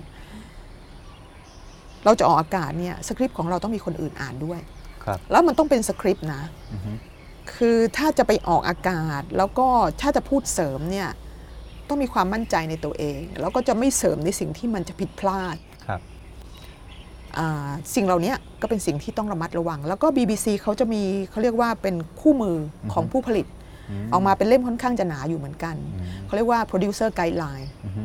[2.05, 4.61] เราจะออกอากาศเนี่ยสคริปต์ของเราต้องมีคนอื่นอ่านด้วย
[5.05, 6.93] ครับแล้วมันต้องเป็นสคริปต์นะอือฮึ
[7.55, 9.69] คือถ้าจะไปออกอากาศแล้วก็
[10.01, 11.09] ถ้าจะพูดเสริมเนี่ย
[11.89, 15.72] ต้องมีความมั่นใจในตัวเอง แล้วก็จะไม่เสริมในสิ่งที่มันจะผิดพลาดครับอ่า
[17.95, 22.57] สิ่งเหล่านี้ก็เป็นสิ่งที่ต้องระมัดระวัง แล้วก็ BBC เขาจะมีเขาเรียกว่าเป็นคู่มือ
[22.93, 23.47] ของผู้ผลิต
[24.05, 28.03] มออกมาเป็นเล่มค่อนข้างจะหนาอยู่เหมือนกันอืมเขาเรียกว่า producer guideline อือฮึ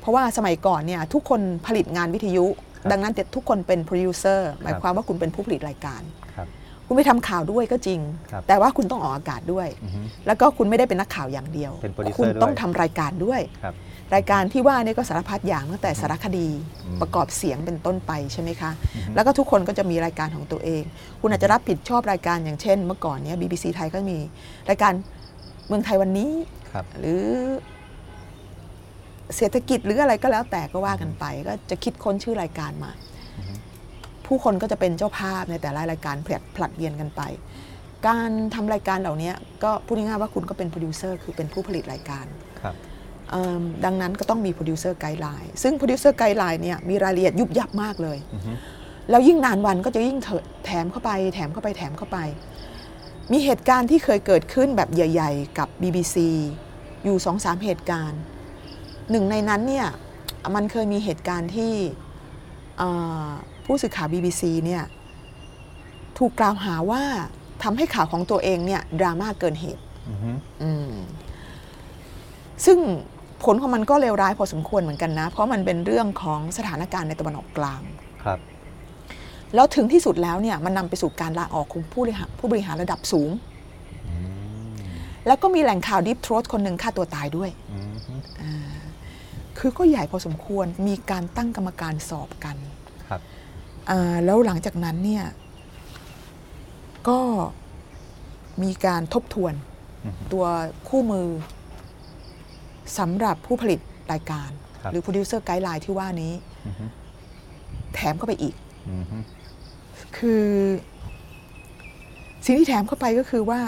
[0.00, 2.46] เพราะว่าสมัยก่อนเนี่ยทุกคนผลิตงานวิทยุ
[2.82, 6.02] ครับดังนั้นทุกคนเป็น producer หมายความว่าคุณเป็นผู้ผลิตรายการ
[6.36, 6.46] ครับ
[6.86, 8.00] คุณไปทำข่าวด้วยก็จริง
[8.32, 13.66] ครับแต่ว่าคุณต้องออกอากาศด้วยอือฮึแล้วก็คุณไม่ได้เป็นนักข่าวอย่างเดียวเป็น producer คุณต้องด้วยทำรายการด้วยค
[14.14, 16.48] รับรายการที่ว่านี่ก็สารพัดอย่างตั้งแต่สารคดี
[16.84, 20.82] อืมประกอบเสียงเป็นต้นไปใช่ไหมคะอือฮึแล้วก็ทุกคนก็จะมีรายการของตัวเอง
[21.20, 24.18] คุณอาจจะรับผิดชอบรายการอย่างเช่น เมื่อก่อนเนี้ย BBC ไทยก็มี
[24.70, 24.92] รายการ
[25.68, 26.30] เมืองไทยวันนี้
[26.72, 27.24] ครับหรือ
[29.36, 32.90] เศรษฐกิจหรืออะไรก็แล้วแต่ก็ว่ากันไป ก็จะคิดค้นชื่อรายการมา
[33.38, 33.54] อือฮึ
[34.26, 37.22] ผู้คนก็จะเป็นเจ้าภาพในแต่ละรายการผลัดผลัดเวียนกันไป
[38.08, 39.32] การทำรายการเหล่านี้
[39.64, 42.26] ก็พูดง่ายๆว่าคุณก็เป็นโปรดิวเซอร์คือเป็นผู้ผลิตรายการ
[42.60, 42.89] ครับเอิ่ม
[43.84, 48.52] ดังนั้นก็ต้องมี producer guideline ซึ่ง producer guideline เนี่ยมีรายละเอียดยุบยับมากเลยอือฮึ
[49.10, 52.18] แล้วยิ่งนานวันก็จะยิ่งเถอะแถมเข้าไปแถมเข้าไปแถมเข้าไป
[53.32, 56.16] มีเหตุการณ์ที่เคยเกิดขึ้นแบบใหญ่ ๆ กับ BBC
[57.04, 58.20] อยู่สองสามเหตุการณ์
[59.10, 59.86] หนึ่งในนั้นเนี่ย
[60.54, 61.72] มันเคยมีเหตุการณ์ที่
[62.78, 62.88] เอ่
[63.26, 63.28] อ
[63.64, 64.84] ผู้สื่อข่าว BBC เนี่ย
[66.18, 67.02] ถูกกล่าวหาว่า
[67.62, 70.30] ทำให้ข่าวของตัวเองเนี่ยดราม่าเกินเหตุอือฮึ
[70.62, 70.92] อืม
[72.66, 72.78] ซึ่ง
[73.44, 77.82] ผลของมันก็เลวร้ายพอสมควรเหมือนกันนะ เพราะมันเป็นเรื่องของสถานการณ์ในตะวันออกกลาง
[78.24, 78.38] ครับ
[79.54, 83.30] แล้วถึงที่สุดแล้วเนี่ยมันนำไปสู่การลาออกของผู้บริหารผู้บริหารระดับสูง
[84.08, 84.14] อื
[84.72, 84.74] ม
[85.26, 88.14] แล้วก็มีแหล่งข่าวดิฟทรอสคนหนึ่งฆ่าตัวตายด้วยอือฮึ
[89.58, 92.56] คือก็ใหญ่พอสมควรมีการตั้งกรรมการสอบกัน
[93.08, 93.20] ครับ
[93.90, 95.24] อ่าแล้วหลังจากนั้นเนี่ย
[97.08, 97.20] ก็
[98.62, 99.54] มีการทบทวน
[100.04, 100.44] อือฮึตัว
[100.88, 101.26] คู่มือ
[102.98, 103.80] สำหรับผู้ผลิต
[104.12, 104.50] รายการ
[104.82, 106.32] ครับหรือ producer guideline ที่ว่านี้
[106.66, 106.84] อือฮึ
[107.94, 108.54] แถมเข้าไปอีก
[108.90, 109.18] อือฮึ
[110.16, 110.46] คือ
[112.44, 113.60] สิ่งที่แถมเข้าไปก็คือว่า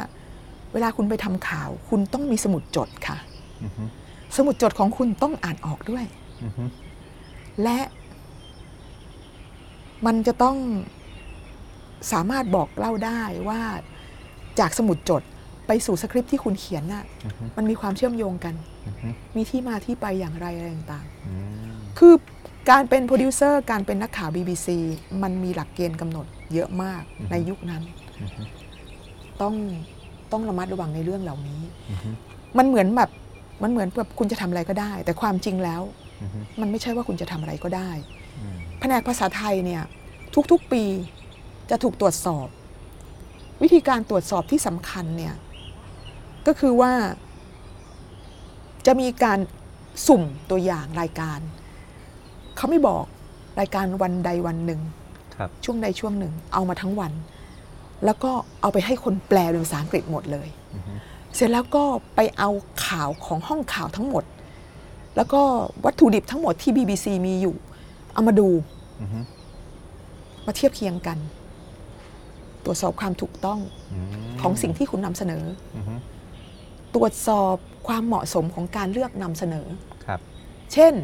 [0.73, 3.19] เวลาคุณไปทำข่าว คุณต้องมีสมุดจดค่ะ
[3.63, 3.85] อือฮึ
[4.37, 6.05] สมุดจดของคุณต้องอ่านออกด้วย
[6.45, 6.65] อือฮึ
[7.63, 7.79] และ
[10.07, 10.57] มันจะต้อง
[12.13, 13.61] สามารถบอกเล่าได้ว่า
[14.59, 15.23] จากสมุดจด
[15.67, 18.72] ไปสู่สคริปต์ที่คุณเขียนน่ะอือฮึมันมีความเชื่อมโยงกันอือฮึ
[19.37, 21.35] มีที่มาที่ไปอย่างไรอะไรต่างอื
[21.73, 22.15] มๆคือ
[22.71, 24.69] การเป็นโปรดิวเซอร์การเป็นนักข่าว BBC
[25.23, 27.83] มันมีหลักเกณฑ์กำหนดเยอะมากในยุคนั้น
[28.23, 28.43] อือฮึ
[29.43, 29.55] ต้อง
[30.33, 32.11] ต้องระมัดระวังในเรื่องเหล่านี้อือฮึ
[32.59, 33.11] มันเหมือนแบบ
[33.63, 35.83] มันเหมือนแบบคุณจะทำอะไรก็ได้ แต่ความจริงแล้ว
[36.23, 37.91] อือฮึมันไม่ใช่ว่าคุณจะทำอะไรก็ได้
[38.39, 39.83] อืมแผนกภาษาไทยเนี่ย
[40.51, 40.85] ทุกๆปี
[41.71, 42.47] จะถูกตรวจสอบ
[43.63, 45.35] วิธีการตรวจสอบที่สำคัญเนี่ย
[46.47, 46.93] ก็คือว่า
[48.87, 49.39] จะมีการ
[50.07, 51.41] สุ่มตัวอย่างรายการ
[52.57, 53.05] เขาไม่บอก
[53.61, 54.81] รายการวันใดวันหนึ่ง
[55.37, 57.13] ครับช่วงใดช่วงหนึ่ง เอามาทั้งวัน
[58.05, 60.93] แล้วก็เอาไปให้คนแปลเป็นภาษาอังกฤษหมดเลยอือฮึ
[61.35, 62.51] เสร็จแล้วก็ไปเอา
[62.87, 64.25] ข่าวของห้องข่าวทั้งหมด
[65.17, 65.43] แล้วก็
[65.85, 67.57] วัตถุดิบทั้งหมดที่ BBC มีอยู่
[68.15, 68.49] เอามาดู
[69.01, 69.21] อือฮึ
[70.47, 71.19] มาเทียบเคียงกัน
[72.65, 73.59] ตรวจสอบความถูกต้อง
[74.03, 74.05] ม
[74.41, 75.45] ของสิ่งที่คุณนำเสนอ
[75.77, 75.95] อือฮึ
[76.95, 79.67] ตรวจสอบ ความเหมาะสมของการเลือกนำเสนอ
[80.07, 80.21] ครับ
[80.73, 80.95] เช่น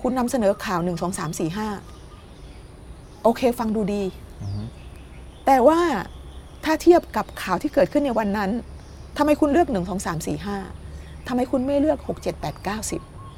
[0.00, 4.02] คุณนำเสนอข่าว1 2 3 4 5โอเคฟังดูดี
[4.42, 4.62] อือฮึ
[5.46, 5.80] แต่ว่า
[6.64, 8.50] ถ้าเทียบกับข่าวที่เกิดขึ้นในวันนั้น
[9.16, 12.68] ทำไมคุณเลือก1 2 3 4 5ทำไมคุณไม่เลือก6 7 8 9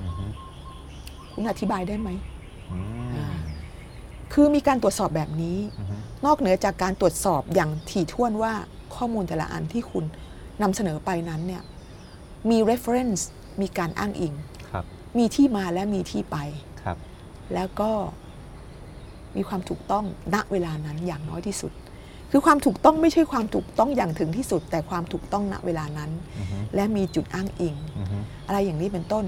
[0.03, 2.11] อือฮึ10คุณอธิบายได้ไหม
[2.71, 2.79] อื
[3.33, 3.37] ม
[4.33, 5.97] คือมีการตรวจสอบแบบนี้อือฮึ
[6.27, 8.53] นอกเหนือจากการตรวจสอบอย่างถี่ถ้วนว่า
[8.95, 10.05] ข้อมูลแต่ละอันที่คุณ
[10.63, 11.63] นำเสนอไปนั้นเนี่ย
[12.51, 13.23] มี reference
[13.61, 14.35] มีการอ้างอิง
[14.71, 14.85] ครับ
[15.19, 16.37] มีที่มาและมีที่ไป
[16.83, 16.97] ครับ
[17.55, 17.91] แล้วก็
[19.37, 21.73] มีความถูกต้องณเวลานั้นอย่างน้อยที่สุด
[22.31, 29.25] คือความถูกต้องไม่ใช่ความถูกต้องอย่างถึงที่สุด แต่ความถูกต้องณเวลานั้นอือฮึและมีจุดอ้างอิงอือฮึอะไรอย่างนี้เป็นต้น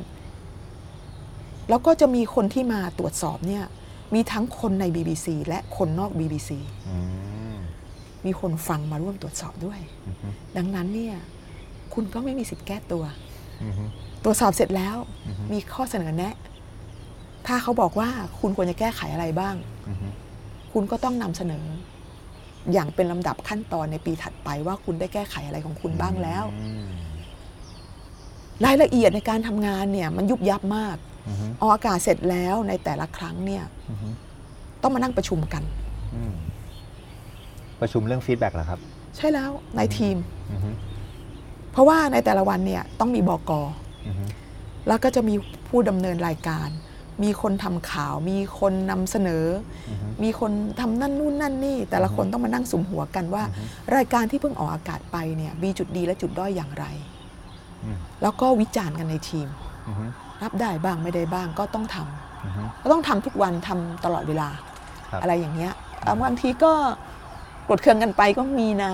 [1.68, 3.64] แล้วก็จะมีคนที่มาตรวจสอบเนี่ย
[4.14, 6.50] มีทั้งคนใน BBC และคนนอก BBC
[6.88, 6.98] อื
[7.54, 7.56] ม
[8.26, 11.16] มีคนฟังมาร่วมตรวจสอบด้วยอือฮึดังนั้นเนี่ย
[11.94, 13.04] คุณก็ไม่มีสิทธิ์แก้ตัว
[13.64, 13.84] อือฮึ
[14.24, 16.34] ตรวจสอบเสร็จแล้วอือฮึมีข้อเสนอแนะ
[17.46, 18.08] ถ้าเขาบอกว่า
[18.40, 19.54] คุณควรจะแก้ไขอะไรบ้าง
[19.88, 20.08] อือฮึ
[20.72, 21.64] คุณก็ต้องนำเสนอ
[22.72, 26.90] อย่างเป็นลำดับขั้นตอนในปีถัดไปว่าคุณได้แก้ไขอะไรของคุณบ้างแล้วอืม
[28.64, 30.96] รายละเอียดในการทำงานเนี่ย มันยุบยับมาก
[31.28, 34.08] อือฮึออกอากาศเสร็จแล้วในแต่ละครั้งเนี่ยอือฮึ
[34.82, 35.62] ต้องมานั่งประชุมกัน
[36.14, 36.34] อืม
[37.80, 38.80] ประชุมเรื่อง feedback เหรอครับ
[39.16, 40.16] ใช่แล้วในทีม
[40.52, 40.70] อือฮึ
[41.74, 43.62] เพราะว่าในแต่ละวันเนี่ยต้องมีบอกอ
[44.06, 44.24] อือฮึ
[44.88, 45.34] แล้วก็จะมี
[45.68, 46.68] ผู้ดำเนินรายการ
[47.22, 49.46] มีคนทำข่าว มีคนนำเสนอ
[49.88, 53.64] อือฮึมีคนทำนั่นนู่นนั่นนี่ แต่ละคนต้องมานั่งสุมหัวกันว่าอือฮึ
[53.96, 56.84] รายการที่เพิ่งออกอากาศไปเนี่ยมีจุดดีและจุดด้อยอย่างไร
[57.84, 59.48] อืมแล้วก็วิจารณ์กันในทีม
[59.88, 60.04] อือฮึ
[60.42, 64.48] รับได้บ้างไม่ได้บ้างก็ต้องทำอือฮึก็ต้องทำทุกวันทำตลอดเวลา
[65.10, 65.72] ครับอะไรอย่างเงี้ย
[66.06, 66.72] อะบางทีก็
[67.68, 68.92] กดเคืองกันไปก็มีนะ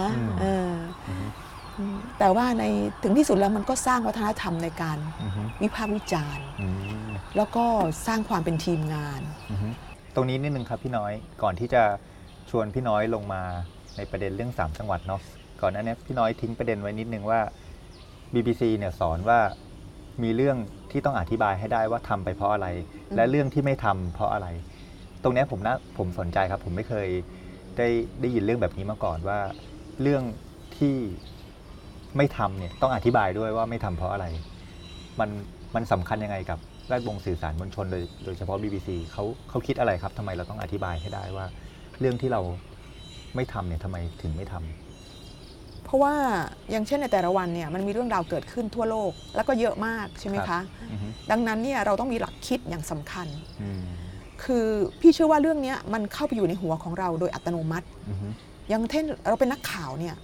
[1.80, 2.64] อืมเอออือฮึอืมแต่ว่าใน
[3.02, 6.68] ถึงที่สุดแล้วมันก็สร้างวัฒนธรรมในการอือฮึวิพากษ์วิจารณ์อื
[7.08, 7.64] มแล้วก็
[8.06, 9.68] สร้างความเป็นทีมงานอือฮึ
[10.14, 11.12] ตรงนี้นิดนึงครับพี่น้อย
[11.42, 11.82] ก่อนที่จะ
[12.50, 13.42] ชวนพี่น้อยลงมา
[13.96, 15.20] ในประเด็นเรื่อง 3 จังหวัดเนาะ
[15.62, 17.40] ก่อนหน้านี้พี่น้อยทิ้งประเด็นไว้นิดนึงว่า
[18.34, 19.40] BBC เนี่ยสอนว่า
[20.22, 20.56] มีเรื่อง
[20.90, 22.66] ที่ต้องอธิบายให้ได้ว่าทำไปเพราะอะไร
[23.10, 24.48] อืมและเรื่องที่ไม่ทำเพราะอะไร
[25.22, 27.08] ตรงเนี้ยผมนะผมสนใจครับ ผมไม่เคย
[27.76, 27.88] ได้
[28.20, 29.40] ได้ยินเรื่องแบบนี้มาก่อนว่า
[30.02, 30.22] เรื่อง
[30.78, 30.96] ที่
[32.16, 34.26] ไม่ทำเนี่ยต้องอธิบายด้วยว่าไม่ทำเพราะอะไร
[35.20, 35.30] มัน
[35.74, 41.46] มันสำคัญยังไงกับแวดวงสื่อสารมวลชนโดยโดยเฉพาะ BBC เขาเขาคิดอะไรครับทำไมเราต้องอธิบายให้ได้ว่า
[42.00, 42.40] เรื่องที่เรา
[43.36, 46.14] ไม่ทำเนี่ยทำไมถึงไม่ทำเพราะว่า
[46.70, 53.26] อย่างเช่นในแต่ละวันเนี่ยมันมีเรื่องราวเกิดขึ้นทั่วโลกแล้วก็เยอะมากใช่ไหมครัคะบอือฮึดังนั้นเนี่ยเราต้องมีหลักคิดอย่างสำคัญ
[53.62, 53.84] อืม
[54.44, 54.66] คือ
[55.00, 58.28] พี่เชื่อว่าเรื่องเนี้ยมันเข้าไปอยู่ในหัวของเราโดยอัตโนมัติอือฮึ
[58.68, 60.14] อย่างเช่นเราเป็นนักข่าวเนี่ย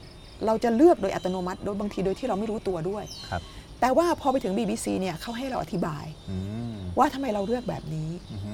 [0.47, 3.43] เราจะเลือกโดยอัตโนมัติโดยบางทีโดยที่เราไม่รู้ตัวด้วย ครับ
[3.81, 6.37] แต่ว่าพอไปถึง BBC เนี่ยเขาให้เราอธิบาย อื
[6.73, 8.51] มว่าทำไมเราเลือกแบบนี้ อือฮึ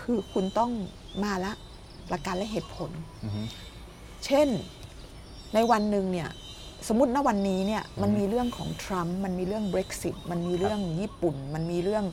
[0.00, 0.70] คือคุณต้อง
[1.22, 1.52] มาละ
[2.08, 2.90] หลักการและเหตุผล
[3.24, 3.42] อือฮึ
[4.24, 4.48] เช่น
[5.54, 6.28] ในวันหนึ่งเนี่ย
[6.88, 12.04] สมมติณวันนี้เนี่ยมันมีเรื่องของทรัมป์มันมีเรื่อง Brexit มันมีเรื่องญี่ปุ่น มันมีเรื่อง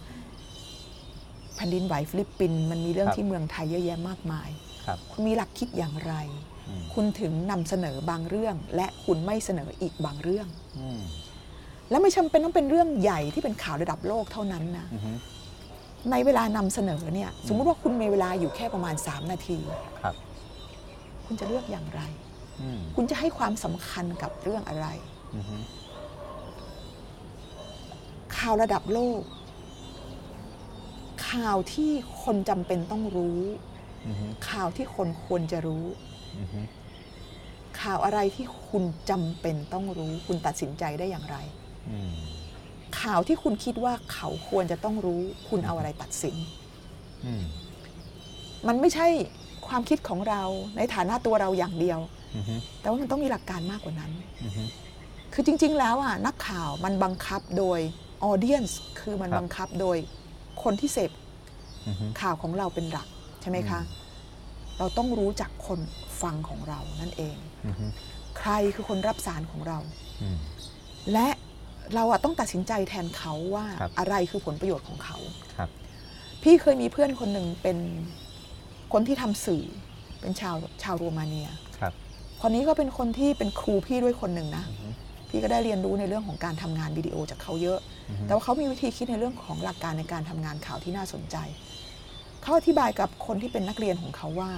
[1.55, 4.49] แผ่นดินไหวฟิลิปปินส์มันมีเรื่องที่เมืองไทยเยอะแยะมากมาย
[4.85, 6.48] ครับ คุณมีหลักคิดอย่างไรอืม
[6.93, 10.47] คุณถึงนำเสนอบางเรื่อง และคุณไม่เสนออีกบางเรื่อง
[10.79, 11.01] อืม
[11.89, 15.11] และไม่จำเป็นต้องเป็นเรื่องใหญ่ที่เป็นข่าวระดับโลกเท่านั้นนะอือฮึ
[16.11, 19.59] ในเวลานำเสนอเนี่ย สมมุติว่าคุณมีเวลาอยู่แค่ประมาณ 3 นาที
[20.01, 20.15] ครับ
[21.25, 22.01] คุณจะเลือกอย่างไร
[22.61, 24.87] อืมคุณจะให้ความสำคัญกับเรื่องอะไร
[25.35, 25.57] อือฮึ
[28.37, 29.21] ข่าวระดับโลก
[31.29, 31.91] ข่าวที่
[32.23, 33.39] คนจำเป็นต้องรู้
[34.07, 36.08] อือฮึข่าวที่คนควรจะรู้อือฮึ
[37.81, 41.37] ข่าวอะไรที่คุณจำเป็นต้องรู้ คุณตัดสินใจได้อย่างไร
[41.89, 42.11] อืม
[43.01, 46.35] ข่าวที่คุณคิดว่าเขาควรจะต้องรู้ คุณเอาอะไรตัดสิน
[47.25, 47.43] อืม
[48.67, 49.07] มันไม่ใช่
[49.67, 50.41] ความคิดของเรา
[50.77, 51.99] ในฐานะตัวเราอย่างเดียว
[52.35, 54.11] อือฮึแต่ว่ามันต้องมีหลักการมากกว่านั้น
[54.43, 54.63] อือฮึ
[55.33, 57.79] คือจริง ๆ แล้วอะนักข่าวมันบังคับโดย
[58.23, 59.97] ออเดียนส์คือมันครับบังคับโดย
[60.63, 61.11] คนที่เสพ
[61.87, 63.07] อือฮึข่าวของเราเป็นหลัก
[63.41, 63.79] ใช่ไหมคะ
[64.77, 65.79] เราต้องรู้จักคน
[66.23, 67.85] ฟังของเรานั่นเองอือฮึ
[68.39, 69.79] ใครคือคนรับสารของเรา
[70.21, 70.37] อืม
[71.13, 71.27] และ
[71.95, 75.17] เราอะต้องตัดสินใจแทนเขาว่าครับอะไรคือผลประโยชน์ของเขา
[75.57, 75.69] ครับ
[76.43, 77.77] พี่เคยมีเพื่อนคนหนึ่งเป็น
[78.93, 79.63] คนที่ทำสื่อ
[80.21, 81.49] เป็นชาวชาวโรมาเนีย
[81.79, 81.93] ครับ
[82.41, 84.87] คนนี้ก็เป็นคนที่เป็นครูพี่ด้วยคนหนึ่งนะอือฮึ
[85.29, 91.35] พี่ก็ได้เรียนรู้ในเรื่องของการทำงานวิดีโอจากเขาเยอะอือฮึแต่ว่าเขามีวิธีคิดในเรื่องของหลักการในการทำงานข่าวที่น่าสนใจ
[92.41, 94.51] เขาอธิบายกับคนที่เป็นนักเรียนของเขาว่า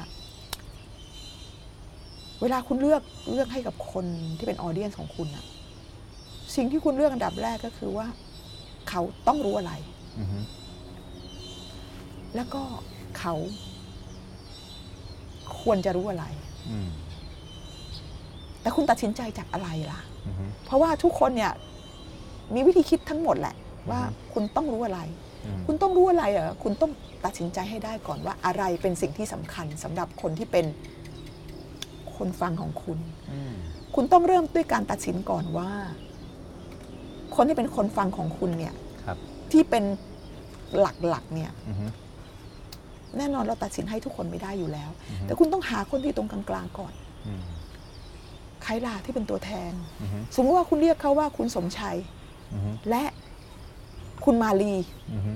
[2.41, 4.05] เวลาคุณเลือกเลือกให้กับคน
[4.37, 5.45] ที่เป็นออเดียนของคุณอะ
[6.55, 8.07] สิ่งที่คุณเลือกอันดับแรกก็คือว่า
[8.89, 9.73] เขาต้องรู้อะไร
[10.19, 10.39] อือฮึ
[12.35, 12.61] แล้วก็
[13.19, 13.33] เขา
[15.61, 16.25] ควรจะรู้อะไร
[16.69, 16.89] อืม
[18.61, 21.51] แต่คุณตัดสินใจจากอะไรล่ะอือฮึเพราะว่าทุกคนเนี่ย
[22.53, 23.55] มีวิธีคิดทั้งหมดแหละ
[23.89, 24.99] ว่าอือฮึคุณต้องรู้อะไร
[25.45, 26.91] อืมคุณต้องรู้อะไรเหรอคุณต้อง
[27.25, 30.65] ตัดสินใจให้ได้ก่อนว่าอะไรเป็นสิ่งที่สำคัญสำหรับคนที่เป็น
[32.21, 32.99] คนฟังของคุณ
[33.31, 33.55] อืม
[33.95, 35.71] คุณต้องเริ่มด้วยการตัดสินก่อนว่า
[37.35, 39.17] คนที่เป็นคนฟังของคุณเนี่ยครับ
[39.51, 39.83] ที่เป็น
[40.79, 41.85] หลักๆเนี่ยอือฮึ
[43.17, 46.93] แน่นอนเราตัดสินให้ทุกคนไม่ได้อยู่แล้วอือฮึแต่คุณต้องหาคนที่ตรงกลางๆก่อน
[47.27, 47.43] อืม
[48.63, 51.97] ใครล่ะที่เป็นตัวแทนอือฮึสมมติว่าคุณเรียกเขาว่าคุณสมชัย
[52.53, 53.03] อือฮึและ
[54.25, 54.75] คุณมาลี
[55.13, 55.31] อือฮึ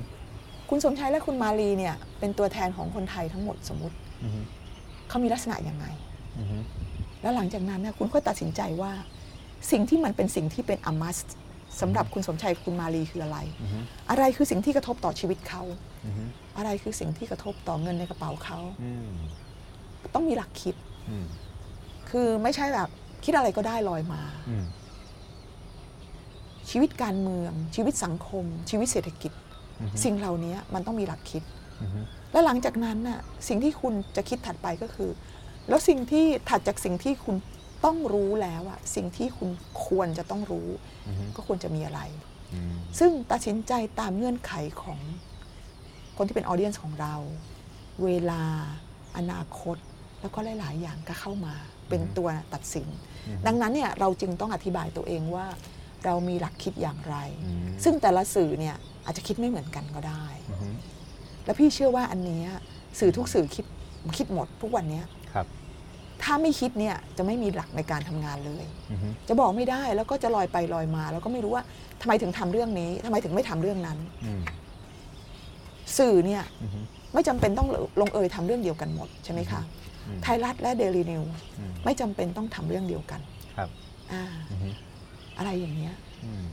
[0.70, 4.42] คุณสมชัยและคุณมาลีเนี่ย เป็นตัวแทนของคนไทยทั้งหมดสมมติอือฮึ
[5.10, 6.15] เขามีลักษณะยังไงอือฮึ
[7.22, 8.92] แล้วหลังจากนั้นเนี่ยคุณก็ตัดสินใจว่า
[9.72, 11.18] สิ่งที่มันเป็นสิ่งที่เป็นอมัส
[11.82, 13.80] สำหรับคุณสมชัยคุณมาลีคืออะไรอือฮึ
[14.10, 15.62] อะไรคือสิ่งที่กระทบต่อชีวิตเขา
[16.06, 16.24] อือฮึ
[16.58, 19.10] อะไรคือสิ่งที่กระทบต่อเงินในกระเป๋าเขาอืม
[20.14, 20.76] ต้องมีหลักคิด
[21.10, 21.26] อืม
[22.10, 22.90] คือไม่ใช่แบบ
[23.26, 24.66] คิดอะไรก็ได้ลอยมาอืม
[26.70, 29.32] ชีวิตการเมือง ชีวิตสังคม ชีวิตเศรษฐกิจ
[29.82, 31.44] อือฮึสิ่งเหล่านี้มันต้องมีหลักคิด
[31.82, 32.00] อือฮึ
[32.32, 35.10] แล้วหลังจากนั้นน่ะสิ่งที่คุณจะคิดถัดไปก็คือ
[35.68, 37.36] แล้วสิ่งที่ถัดจากสิ่งที่คุณ
[37.86, 39.50] ต้องรู้แล้วอะสิ่งที่คุณ
[39.86, 40.68] ควรจะต้องรู้
[41.08, 42.02] อือฮึก็ควรจะมีอะไร
[42.54, 45.00] อืมซึ่งตัดสินใจตามเงื่อนไขของ
[46.18, 47.16] คนที่เป็นออเดียนของเรา
[48.04, 48.42] เวลา
[49.18, 49.78] อนาคต
[50.22, 51.56] แล้วก็หลาย ๆ อย่างก็เข้ามา
[51.90, 52.88] เป็นตัวตัดสิน
[53.28, 55.46] อือฮึดังนั้นเนี่ยเราจึงต้องอธิบายตัวเองว่า
[56.06, 60.68] เรามีหลักคิดอย่างไรอืมซึ่งแต่ละสื่อเนี่ยอาจจะคิดไม่เหมือนกันก็ได้อือฮึ
[61.46, 62.48] แล้วพี่เชื่อว่าอันเนี้ย
[63.00, 63.66] สื่อทุกสื่อคิด
[64.18, 65.25] คิดหมดทุกวันเนี้ยครับ
[66.26, 71.64] ถ้าไม่คิดเนี่ยจะไม่มีหลักในการทำงานเลยอือฮึจะบอกไม่ได้แล้วก็จะลอยไปลอยมา แล้วก็ไม่รู้ว่า
[72.02, 74.42] ทำไมถึงทำเรื่องนี้ทำไมถึงไม่ทำเรื่องนั้นอืม
[75.98, 76.80] สื่อเนี่ยอือฮึ
[77.14, 77.70] ไม่จำเป็นต้อง
[78.02, 79.62] ลงเอยทำเรื่องเดียวกันหมดใช่ไหมคะ
[80.08, 81.24] อืมไทยรัฐและเดลีนิว
[81.60, 83.22] อืมไม่จำเป็นต้องทำเรื่องเดียวกัน
[83.58, 83.70] ครับ
[84.12, 84.70] อ่าอือฮึ
[85.38, 85.96] อะไรอย่างเงี้ย
[86.26, 86.46] อืม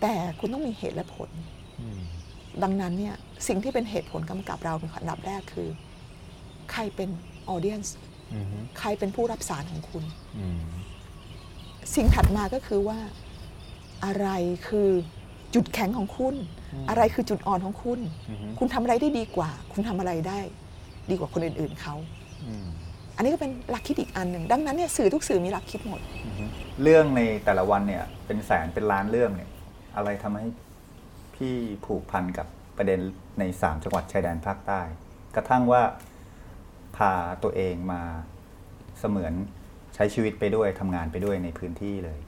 [0.00, 1.30] แต่คุณต้องมีเหตุและผล
[1.82, 2.00] อืม
[2.62, 3.14] ดังนั้นเนี่ย
[3.48, 5.68] สิ่งที่เป็นเหตุผลกำกับเราเป็นอันดับแรกคือ
[6.72, 7.08] ใครเป็น
[7.48, 8.11] ออเดียนส์อือฮึ
[8.78, 10.04] ใครเป็นผู้รับสารของคุณ
[10.38, 10.60] อืม
[11.94, 12.98] สิ่งถัดมาก็คือว่า
[14.04, 14.28] อะไร
[14.68, 14.90] คือ
[15.54, 16.34] จุดแข็งของคุณ
[16.88, 20.38] อะไรคือจุดอ่อนของคุณอือฮึคุณทำอะไรได้ดีกว่า คุณทำอะไรได้
[21.10, 21.94] ดีกว่าคนอื่น ๆเขา
[22.44, 22.66] อืม
[23.16, 26.00] อันนี้ก็เป็นหลักคิดอีกอันหนึ่งดังนั้นเนี่ยสื่อทุกสื่อมีหลักคิดหมด
[26.82, 29.50] เรื่องในแต่ละวันเนี่ยเป็นแสนเป็นล้านเรื่องเนี่ย
[29.96, 30.46] อะไรทำให้
[31.34, 31.54] พี่
[31.86, 33.00] ผูกพันกับประเด็น
[33.38, 34.80] ในสามจังหวัดชายแดนภาคใต้
[35.34, 35.82] กระทั่งว่า
[36.96, 37.12] พา
[37.42, 38.02] ตัวเองมา
[38.98, 39.32] เสมือน
[39.94, 42.18] ใช้ชีวิตไปด้วยทำงานไปด้วยในพื้นที่เลย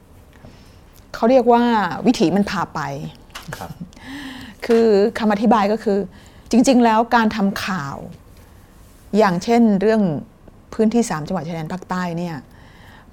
[1.14, 1.62] เขาเรียกว่า
[2.06, 2.80] วิถีมันพาไป
[3.56, 3.70] ครับ
[4.66, 4.86] คือ
[5.18, 5.98] คำอธิบายก็คือ
[6.50, 7.96] จริง ๆ แล้วการทำข่าว
[9.18, 10.02] อย่างเช่นเรื่อง
[10.74, 12.36] พื้นที่ 3 จังหวัดชายแดนภาคใต้เนี่ย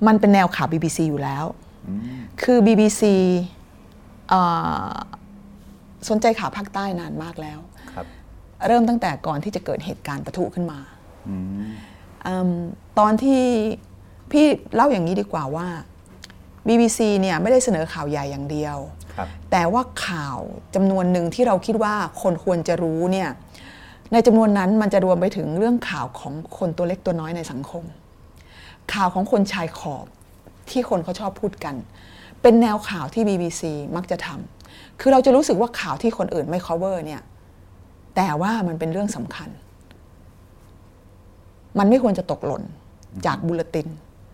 [0.08, 1.46] มันเป็นแนวข่าว BBC อยู่แล้ว
[1.88, 3.02] อืมคือ BBC
[4.30, 4.42] เอ่
[4.90, 4.92] อ
[6.10, 7.60] สนใจข่าวภาคใต้นานมากแล้ว
[7.94, 8.06] ครับ
[8.68, 11.01] เริ่มตั้งแต่ก่อนที่จะเกิดเหตุการณ์ปะทุขึ้นมาอืมอืม
[13.00, 13.44] ตอนที่
[14.32, 14.46] พี่
[14.76, 15.68] เล่าอย่างนี้ดีกว่าว่า
[16.68, 18.78] BBC เนี่ยไม่ได้เสนอข่าวใหญ่อย่างเดียว
[19.16, 20.40] ครับแต่ว่าข่าว
[20.76, 23.30] จำนวนหนึ่งที่เราคิดว่าคนควรจะรู้เนี่ย
[24.14, 27.84] ในจำนวนนั้นมันจะรวมไปถึงเรื่องข่าวของคนตัวเล็กตัวน้อยในสังคม
[28.94, 30.06] ข่าวของคนชายขอบ
[30.70, 31.76] ที่คนเขาชอบพูดกัน
[32.42, 33.62] เป็นแนวข่าวที่ BBC
[33.96, 37.22] มักจะทำคือเราจะรู้สึกว่าข่าวที่คนอื่นไม่ cover เนี่ย
[38.16, 39.50] แต่ว่ามันเป็นเรื่องสำคัญ
[41.80, 42.64] มันไม่ควรจะตกหล่น
[43.26, 43.88] จากบุลติน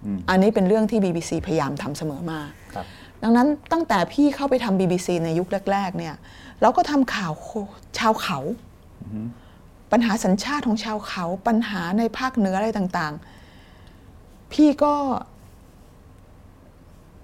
[0.05, 2.39] อืมอันนี้เป็นเรื่องที่ BBC พยายามทำเสมอมา
[2.73, 2.85] ครับ
[3.23, 6.15] ดังนั้นตั้งแต่พี่เข้าไปทำ BBC ในยุคแรก ๆ เนี่ย
[6.61, 7.49] เราก็ทำข่าวโค
[7.97, 8.39] ชาวเขา
[9.91, 13.13] ปัญหาสัญชาติของชาวเขา ปัญหาในภาคเหนืออะไรต่าง
[13.83, 14.93] ๆ พี่ก็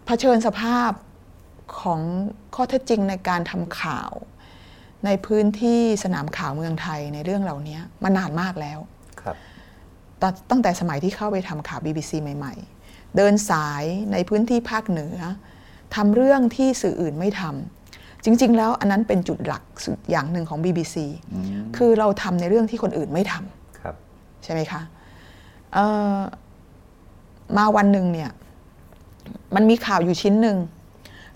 [0.06, 0.92] เผชิญสภาพ
[1.80, 2.02] ของ
[2.56, 4.12] ข้อเท็จจริงในการทำข่าว
[5.06, 8.93] ในพื้นที่สนามข่าวเมืองไทยในเรื่องเหล่านี้มานานมากแล้วครับ
[10.24, 12.54] ตอนตั้งแต่สมัยที่เข้าไปทำข่าว BBC ใหม่
[12.86, 15.18] ๆ เดินสายในพื้นที่ภาคเหนือ
[15.96, 20.96] ทำเรื่องที่สื่ออื่นไม่ทำจริง ๆ แล้วอันนั้นเป็นจุดหลักสุดอย่างหนึ่งของ BBC
[21.34, 21.46] อืม
[21.78, 23.96] คือเราทำในเรื่องที่คนอื่นไม่ทำครับ
[24.44, 24.82] ใช่ไหมคะ
[25.74, 26.20] เอ่อ
[27.58, 28.32] มาวันหนึ่งเนี่ย
[29.56, 30.58] มันมีข่าวอยู่ชิ้นหนึ่ง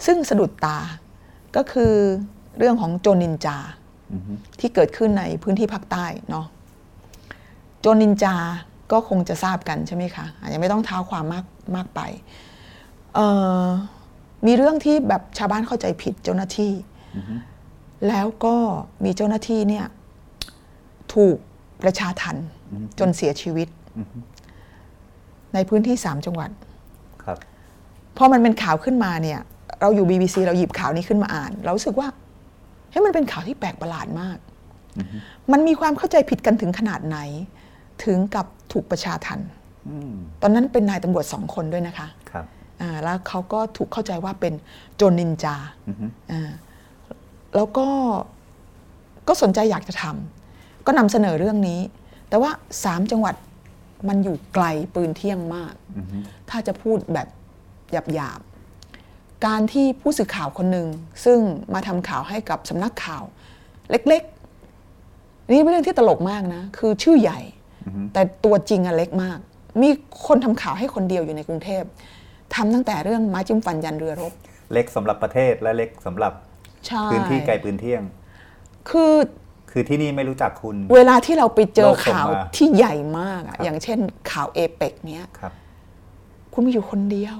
[0.05, 0.77] ซึ่งสะดุดตา
[1.55, 1.93] ก็คือ
[2.57, 3.57] เรื่องของโจรนินจา
[4.13, 6.45] อือฮึที่เกิดขึ้นในพื้นที่ภาคใต้เนาะ
[7.79, 8.35] โจรนินจา
[8.91, 12.01] ก็คงจะทราบกันใช่ไหมคะอาจจะไม่ต้องเท้าความมากมากไป
[13.15, 13.27] เอ่
[13.63, 13.65] อ
[14.45, 16.71] มีเรื่องที่แบบชาวบ้านเข้าใจผิดเจ้าหน้าที่
[17.15, 17.35] อือฮึ
[18.07, 18.55] แล้วก็
[19.03, 19.85] มีเจ้าหน้าที่เนี่ย
[21.13, 21.37] ถูก
[21.83, 22.37] ประชาทัน
[22.99, 23.67] จนเสียชีวิต
[23.97, 24.17] อือฮึ
[25.53, 26.49] ในพื้นที่สามจังหวัด
[27.23, 27.37] ครับ
[28.17, 29.39] พอมันเป็นข่าวขึ้นมาเนี่ย
[29.81, 32.07] เราอยู่ BBC เราหยิบข่าวนี้ขึ้นมาอ่าน เรารู้สึกว่า
[32.91, 34.37] เฮ้ยมันเป็นข่าวที่แปลกประหลาดมาก
[35.51, 37.17] มันมีความเข้าใจผิดกันถึงขนาดไหน
[38.05, 38.45] ถึงกับ
[38.77, 39.39] ถูกประชาทัน
[39.89, 42.45] อืมตอนนั้นเป็นนายตำรวจสองคนด้วยนะคะครับ
[42.81, 44.53] อ่าแล้วเขาก็ถูกเข้าใจว่าเป็น
[44.95, 45.55] โจรนินจา
[45.87, 46.51] อือฮึอ่า
[47.55, 47.87] แล้วก็
[49.27, 51.79] ก็สนใจอยากจะทำก็นำเสนอเรื่องนี้
[52.29, 52.51] แต่ว่า
[52.83, 53.35] สามจังหวัด
[54.07, 54.65] มันอยู่ไกล
[54.95, 56.17] ปืนเที่ยงมากอือฮึ
[56.49, 57.27] ถ้าจะพูดแบบ
[58.13, 60.87] หยาบๆ การที่ผู้สื่อข่าวคนหนึ่ง
[61.25, 61.39] ซึ่ง
[61.73, 63.23] มาทำข่าวให้กับสำนักข่าว
[63.91, 67.39] เล็กๆ นี่เป็นเรื่องที่ตลกมากนะ คือชื่อใหญ่
[68.13, 69.39] แต่ตัวจริงอะเล็กมาก
[69.81, 69.89] มี
[70.27, 71.83] คนทำข่าวให้คนเดียวอยู่ในกรุงเทพ
[72.55, 74.33] ทำตั้งแต่เรื่องไม้จิ้มฟันยันเรือรบ
[74.73, 76.33] เล็กสำหรับประเทศและเล็กสำหรับ
[76.87, 78.03] ใช่พื้นที่ไกลปืนเที่ยง
[78.89, 79.15] คือ
[79.71, 83.99] คือที่นี่ไม่รู้จักคุณ เวลาที่เราไปเจอโลกส่งข่าวมาที่ใหญ่มากอะครับอย่างเช่น
[84.31, 85.51] ข่าวเอเปกเนี้ยครับ
[86.53, 87.37] คุณมีอยู่คนเดียว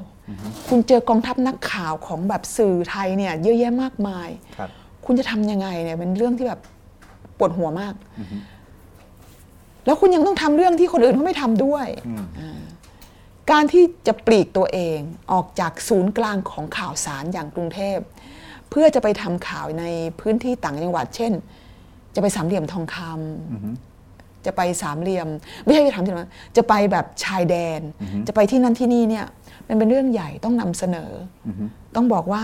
[0.70, 4.70] คุณเจอกองทัพนักข่าวของแบบสื่อไทยเนี่ย เยอะแยะมากมาย ครับ
[5.06, 6.62] คุณจะทำยังไงเนี่ยเป็นเรื่องที่แบบ
[7.38, 7.94] ปวดหัวมาก
[9.88, 12.62] แล้วคุณยังต้องทำเรื่องที่คนอื่นเขาไม่ทำด้วยอืมอ่า
[13.52, 15.00] การที่จะปลีกตัวเอง
[15.32, 17.98] ออกจากศูนย์กลางของข่าวสารอย่างกรุงเทพ
[18.70, 19.86] เพื่อจะไปทำข่าวใน
[20.20, 21.34] พื้นที่ต่างจังหวัด เช่น
[22.16, 23.70] จะไปสามเหลี่ยมทองคำอือฮึ
[24.46, 25.28] จะไปสามเหลี่ยม
[25.64, 27.82] ไม่ใช่ไปทำที่นั้นจะไปแบบชายแดน
[28.28, 29.26] จะไปที่นั่นที่นี่เนี่ย
[29.68, 31.12] มันเป็นเรื่องใหญ่ต้องนำเสนอ
[31.48, 31.66] ออฮึ
[31.96, 32.44] ต้องบอกว่า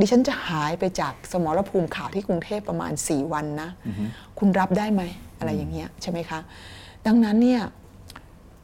[0.00, 3.70] ดิฉันจะหายไปจากสมรภูมิข่าวที่กรุงเทพประมาณ 4 วันนะ
[4.38, 5.02] คุณรับได้ไหม
[5.38, 6.40] อะไรอย่างเงี้ยใช่ไหมคะ
[7.06, 7.62] ดังนั้นเนี่ย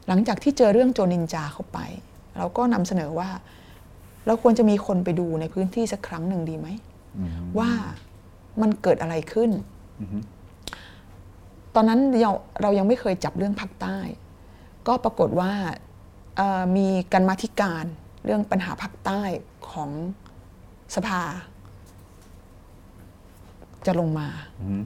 [0.07, 1.79] หลังจากที่เจอเรื่องโจรนินจาเข้าไป
[2.37, 3.29] เราก็นำเสนอว่า
[4.25, 6.67] เราควรจะมีคนไปดูในพื้นที่สักครั้งหนึ่งดีไหม
[7.17, 7.29] อืม
[7.59, 7.71] ว่า
[8.61, 9.51] มันเกิดอะไรขึ้น
[9.99, 10.17] อือฮึ
[11.75, 12.31] ตอนนั้นเรา
[12.61, 13.97] เรายังไม่เคยจับเรื่องภาคใต้
[14.87, 15.51] ก็ปรากฏว่า
[16.37, 17.85] เอ่อมีการมาธิการ
[18.25, 19.21] เรื่องปัญหาภาคใต้
[19.71, 19.89] ของ
[20.95, 21.21] สภา
[23.85, 24.27] จะลงมา
[24.59, 24.77] อือฮึ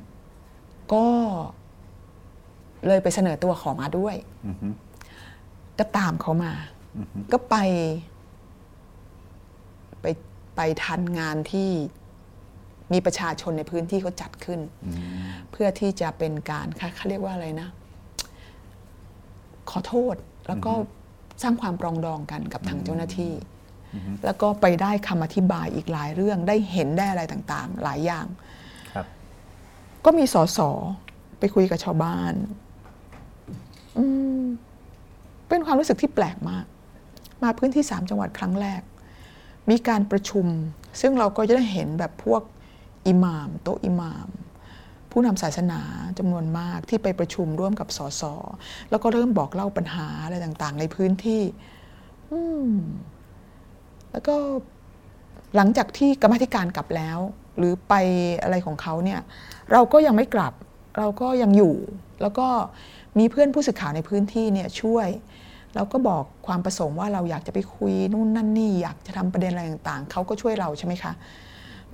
[0.93, 1.07] ก็
[2.87, 4.15] เลยไปเสนอตัวขอมาด้วย
[4.47, 4.67] อือฮึ
[5.79, 6.53] ก็ตามเขามา
[6.97, 7.55] อือฮึก็ไป
[10.01, 10.05] ไป
[10.55, 11.69] ไปทันงานที่
[12.93, 14.97] มีประชาชนในพื้นที่เขาจัดขึ้นอืม
[15.51, 17.69] เพื่อที่จะเป็นการเขาเขาเรียกว่าอะไรนะ
[19.69, 20.15] ขอโทษ
[20.47, 20.73] แล้วก็
[21.41, 23.33] สร้างความปรองดองกันกับทางเจ้าหน้าที่
[24.25, 28.25] แล้วก็ไปได้คำอธิบายอีกหลายเรื่องได้เห็นได้อะไรต่าง ๆ หลายอย่าง
[28.93, 29.05] ครับ
[30.05, 30.59] ก็มีสส
[31.39, 32.62] ไปคุยกับชาวบ้านอืม
[35.49, 36.65] เป็นความรู้สึกที่แปลกมาก
[37.43, 38.81] มาพื้นที่สามจังหวัดครั้งแรก
[39.69, 40.45] มีการประชุม
[41.01, 42.41] ซึ่งเราก็จะได้เห็นแบบพวก
[43.07, 44.29] อิหม่าม โตอิหม่าม
[45.11, 45.81] ผู้นำศาสนา
[46.19, 48.23] จำนวนมากที่ไปประชุมร่วมกับสส
[48.89, 51.41] แล้วก็เริ่มบอกเล่าปัญหาอะไรต่างๆ ในพื้นที่
[54.11, 54.35] แล้วก็
[55.55, 57.19] หลังจากที่กรรมธิการกลับแล้ว
[57.57, 57.93] หรือไป
[58.43, 59.19] อะไรของเขาเนี่ย
[59.71, 60.53] เราก็ยังไม่กลับ
[60.97, 61.75] เราก็ยังอยู่
[62.21, 62.47] แล้วก็
[63.19, 65.07] มีเพื่อนผู้สื่อข่าวในพื้นที่เนี่ยช่วย
[65.75, 71.13] เราก็บอกความประสงค์ว่าเราอยากจะไปคุยนู่นนั่นนี่อยากจะทำประเด็นอะไรต่างๆเขาก็ช่วยเราใช่ไหมคะ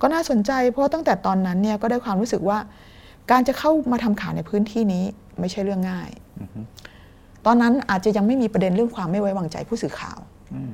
[0.00, 2.58] ก็น่าสนใจเพราะตั้งแต่ตอนนั้นเนี่ยก็ได้ความรู้สึกว่า
[3.30, 5.04] การจะเข้ามาทำข่าวในพื้นที่นี้
[5.40, 6.10] ไม่ใช่เรื่องง่าย
[7.46, 10.18] ตอนนั้นอาจจะยังไม่มีประเด็นเรื่องความไม่ไว้วางใจผู้สื่อข่าว
[10.54, 10.72] อืม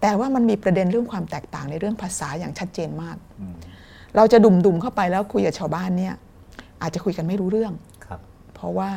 [0.00, 3.54] แต่ว่ามันมีประเด็นเรื่องความแตกต่างในเรื่องภาษาอย่างชัดเจนมากอืม
[4.16, 6.14] เราจะดุ่มๆเข้าไปแล้วคุยกับชาวบ้านเนี่ย
[6.82, 7.72] อาจจะคุยกันไม่รู้เรื่อง
[8.06, 8.20] ครับ
[8.54, 8.90] เพราะว่า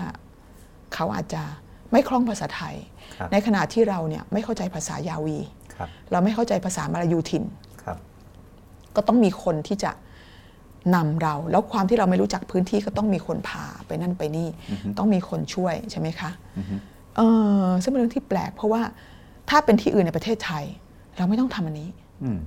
[0.93, 1.43] เขาอาจจะ
[1.91, 2.75] ไม่คล่องภาษาไทย
[3.15, 5.37] ครับในขณะที่เราเนี่ยไม่เข้าใจภาษายาวี
[5.75, 7.43] ครับเราไม่เข้าใจภาษามาลายูถิ่น
[7.83, 7.97] ครับ
[8.95, 9.91] ก็ต้องมีคนที่จะ
[10.95, 14.47] นำเรา แล้วความที่เราไม่รู้จักพื้นที่ก็ต้องมีคนพาไปนั่นไปนี่
[14.97, 16.31] ต้องมีคนช่วยใช่ไหมคะ
[17.17, 17.21] เอ
[17.65, 18.81] อซึ่งเป็นเรื่องที่แปลก เพราะว่า
[19.49, 20.65] ถ้าเป็นที่อื่นในประเทศไทย
[21.17, 21.89] เราไม่ต้องทำอันนี้
[22.23, 22.39] อืม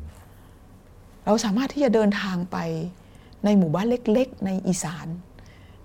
[1.24, 2.56] เราสามารถที่จะเดินทางไป
[3.44, 5.06] ในหมู่บ้านเล็ก ๆ ในอีสาน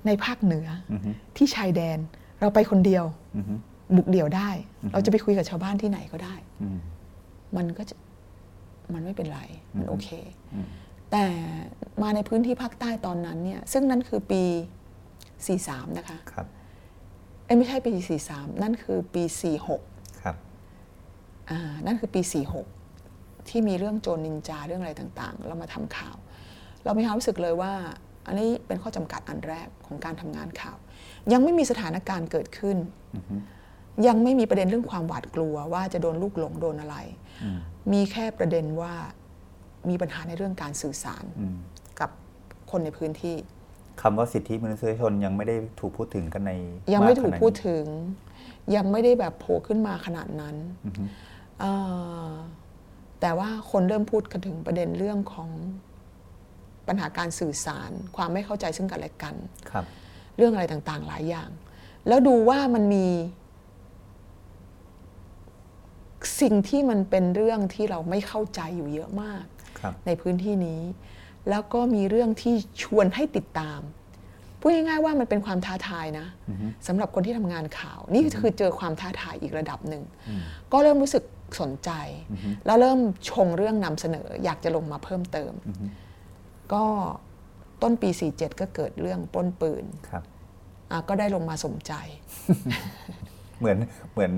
[0.05, 0.93] ในภาคเหนืออ
[1.37, 1.99] ที่ชายแดน
[2.39, 3.53] เราไปคนเดียวอือฮึ
[3.95, 4.49] บุกเดี่ยวได้
[4.91, 6.79] เราจะไปคุยกับชาวบ้านที่ไหนก็ได้อืม
[7.57, 7.95] มันก็จะ
[8.93, 9.41] มันไม่เป็นไร
[9.77, 10.07] มันโอเค
[11.11, 11.25] แต่
[12.01, 14.43] มาในพื้นที่ภาคใต้ตอนนั้นเนี่ย ซึ่งนั่นคือปี
[15.39, 16.47] 43 นะคะครับ
[17.45, 17.89] เอ้ยไม่ใช่ปี
[18.27, 19.23] 43 นั่นคือปี
[19.73, 20.35] 46 ครับ
[21.49, 22.21] อ่านั่นคือปี
[22.85, 26.15] 46 ที่มีเรื่องโจรนินจาเรื่องอะไรต่างๆ เรามาทำข่าว
[26.85, 27.73] เรามีความรู้สึกเลยว่า
[28.29, 30.77] อันนี้เป็นข้อจำกัดอันแรกของการทำงานข่าว
[31.31, 32.77] ยังไม่มีสถานการณ์เกิดขึ้น
[34.07, 36.95] ยังไม่มีประเด็นเรื่องความหวาดกลัว ว่าจะโดนลูกหลงโดนอะไร
[37.93, 38.93] มีแค่ประเด็นว่า
[39.89, 41.57] มีปัญหาในเรื่องการสื่อสารอืม
[41.99, 42.09] กับ
[42.71, 43.35] คนในพื้นที่
[44.01, 46.51] คำว่าสิทธิมนุษยชนยังไม่ได้ถูกพูดถึงกันใน
[46.93, 47.85] ยังไม่าถูกขนาพูดนี้ถึง
[48.75, 50.55] ยังไม่ได้แบบโผล่ขึ้นมาขนาดนั้น
[51.59, 51.71] เอ่
[52.27, 52.29] อ
[53.21, 55.49] แต่ว่าคนเริ่มพูดกันถึงประเด็นเรื่องของ
[56.89, 59.35] ปัญหาการสื่อสาร ความไม่เข้าใจซึ่งกันและกัน
[59.71, 59.85] ครับ
[60.37, 61.49] เรื่องอะไรต่างๆ หลายอย่าง
[62.07, 63.07] แล้วดูว่ามันมี
[66.41, 69.43] สิ่งที่มันเป็นเรื่องที่เราไม่เข้าใจอยู่เยอะมาก
[69.79, 70.81] ครับในพื้นที่นี้
[71.49, 73.81] แล้วก็มีเรื่องที่ชวนให้ติดตาม
[74.59, 76.27] พูดง่ายๆว่ามันเป็นความท้าทายนะ
[76.87, 80.03] สำหรับคนที่ทำงานข่าว นี่คือเจอความท้าทายอีกระดับหนึ่ง
[80.71, 81.23] ก็เริ่มรู้สึก
[81.61, 81.91] สนใจ
[82.65, 85.51] แล้วเริ่มชงเรื่องนำเสนอ อยากจะลงมาเพิ่มเติม
[86.73, 86.83] ก็
[87.81, 90.23] ต้นปี 47 ก็เกิดเรื่องปล้นปืนครับ
[90.91, 91.93] อะก็ได้ลงมาสมใจ
[93.59, 93.77] เหมือน
[94.13, 94.33] เหมือน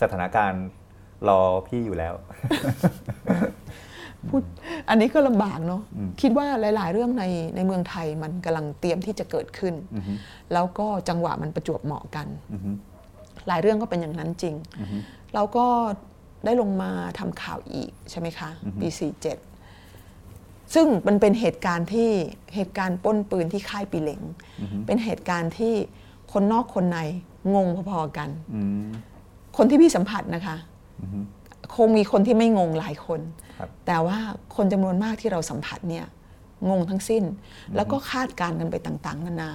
[0.00, 0.66] สถานการณ์
[1.28, 2.14] รอพี่อยู่แล้ว
[4.28, 4.42] พูด
[4.88, 5.82] อันนี้ก็ลำบากเนาะ
[6.20, 7.24] คิดว่าหลาย ๆ เรื่องใน
[7.56, 9.74] ในเมืองไทยมันกำลังเตรียมที่จะเกิดขึ้น
[10.52, 12.26] แล้วก็จังหวะมันประจวบเหมาะกัน
[13.48, 14.54] หลายเรื่องก็เป็นอย่างนั้นจริง
[15.34, 15.66] เราก็
[16.44, 18.50] ได้ลงมาทำข่าวอีกใช่ไหมคะ
[18.80, 19.49] ปี47
[20.74, 22.10] ซึ่งมันเป็นเหตุการณ์ที่
[22.54, 24.22] เหตุการณ์ปล้นปืนที่ค่ายปีเหลง
[24.86, 25.74] เป็นเหตุการณ์ที่
[26.32, 26.98] คนนอกคนใน
[27.54, 28.88] งงพอๆกันอืม
[29.56, 30.56] คนที่พี่สัมผัสนะคะ
[31.76, 33.20] คงมีคนที่ไม่งงหลายคน
[33.58, 34.18] ครับแต่ว่า
[34.56, 36.06] คนจำนวนมากที่เราสัมผัสเนี่ย
[36.70, 37.24] งงทั้งสิ้น
[37.76, 39.50] แล้วก็คาดการณ์กันไปต่างๆนานา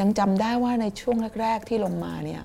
[0.00, 2.42] ยังจำได้ว่าในช่วงแรก ๆ ที่ลงมาเนี่ย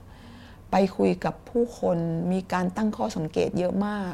[0.71, 1.97] ไปคุยกับผู้คน
[2.31, 4.13] มีการตั้งข้อสังเกตเยอะมาก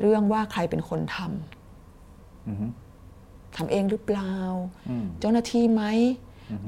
[0.00, 2.85] เรื่องว่าใครเป็นคนทำ
[3.56, 4.34] ทำเองหรือเปล่า
[5.20, 5.82] เจ้าหน้าที่ไหม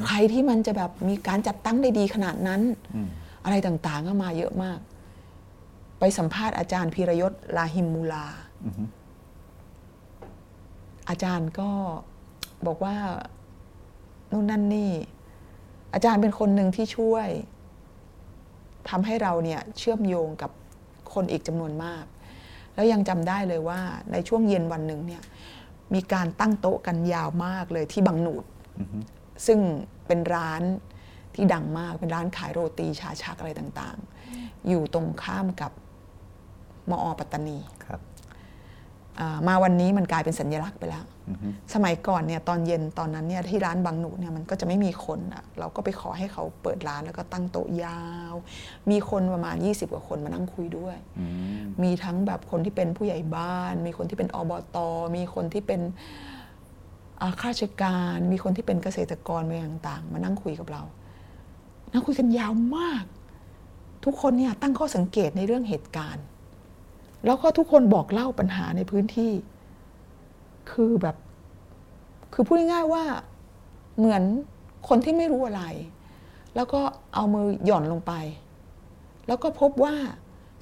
[0.06, 2.62] ใครที่มันจะแบบมีการจัดตั้งได้ดีขนาดนั้น
[3.44, 4.78] อะไรต่างๆก็มาเยอะมาก
[5.98, 8.26] ไปสัมภาษณ์อาจารย์พีรยศลาหิมมูลา
[11.08, 11.70] อาจารย์ก็
[12.66, 12.96] บอกว่า
[14.30, 14.92] นู่นนั่นนี่
[15.94, 17.28] อาจารย์เป็นคนหนึ่งที่ช่วย
[18.90, 20.50] ทำให้เราเนี่ยเชื่อมโยงกับ
[21.12, 22.04] คนอีกจำนวนมาก
[22.74, 23.80] แล้วยังจำได้เลยว่า
[24.12, 25.22] ในช่วงเย็นวันหนึ่งเนี่ย
[25.94, 28.44] มีการตั้งโต๊ะกันยาวมากเลยที่บางหนูด
[29.46, 29.58] ซึ่ง
[30.06, 30.62] เป็นร้าน
[31.34, 35.72] ที่ดังมากเป็นร้านขายโรตีชาชักอะไรต่างๆ อยู่ตรงข้ามกับ
[36.90, 37.77] มอปัตตานีครับอ่า
[39.48, 41.04] มาวันนี้มันกลายเป็นสัญลักษณ์ไปแล้ว
[41.74, 48.02] สมัยก่อนเนี่ยตอนเย็นตอนนั้นเนี่ยที่ร้านบางหนูเนี่ยมันก็จะไม่มีคนอะเราก็ไปขอให้เขาเปิดร้านแล้วก็ตั้งโต๊ะยา
[48.32, 48.34] ว
[48.90, 51.26] มีคนประมาณ 20 กว่าคนมานั่งคุยด้วยอื
[51.60, 54.76] มมีทั้งแบบคนที่เป็นผู้ใหญ่บ้าน มีคนที่เป็นอบต
[55.16, 55.80] มีคนที่เป็น
[57.20, 60.82] อ่าข้าราชการ มีคนที่เป็นเกษตรกรอะไรต่างๆ มานั่งคุยกับเรา
[61.92, 63.04] นั่งคุยกันยาวมาก
[64.04, 66.24] ทุกคนเนี่ยตั้งข้อสังเกตในเรื่องเหตุการณ์
[67.24, 69.32] แล้วก็ทุกคนบอกเล่าปัญหาในพื้นที่
[70.70, 71.16] คือแบบ
[72.32, 73.04] คือพูดง่ายๆว่า
[73.98, 74.22] เหมือน
[74.88, 75.62] คนที่ไม่รู้อะไร
[76.56, 76.80] แล้วก็
[77.14, 78.12] เอามือหย่อนลงไป
[79.26, 79.94] แล้วก็พบว่า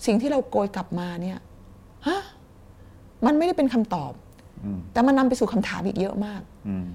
[0.07, 1.39] สิ่งที่เราโกยกลับมาเนี่ย
[2.07, 2.21] ฮะ
[3.27, 4.13] มันไม่ได้เป็นคำตอบ
[4.65, 6.87] อืมแต่มันนำไปสู่คำถามอีกเยอะมากอืม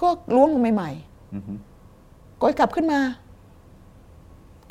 [0.00, 0.90] ก็ล้วงลงใหม่
[1.32, 3.00] อืมๆโกยกลับขึ้นมา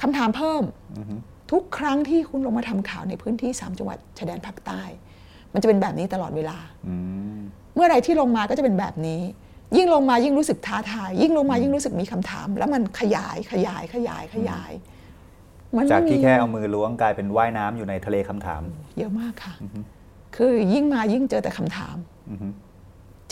[0.02, 0.64] คำถามเพิ่ม
[0.98, 1.06] อืม
[1.52, 4.82] ทุกครั้งที่คุณลงมาทำข่าวในพื้นที่ 3 จังหวัดชายแดนภาคใต้
[5.54, 6.96] มันจะเป็นแบบนี้ตลอดเวลาอื
[7.36, 7.40] ม
[7.76, 9.22] เมื่อไรที่ลงมาก็จะเป็นแบบนี้
[9.78, 14.72] ยิ่งลงมายิ่งรู้สึกท้าทาย ยิ่งลงมายิ่งรู้สึกมีคำถาม แล้วมันขยายขยายขยายขยาย
[15.76, 18.62] มันจากไม่มีที่แค่เอามือล้วงกลายเป็นว่ายน้ำอยู่ในทะเลคำถาม
[18.98, 19.54] เยอะมากค่ะ
[20.36, 21.96] คือยิ่งมายิ่งเจอแต่คำถาม
[22.30, 22.54] อืม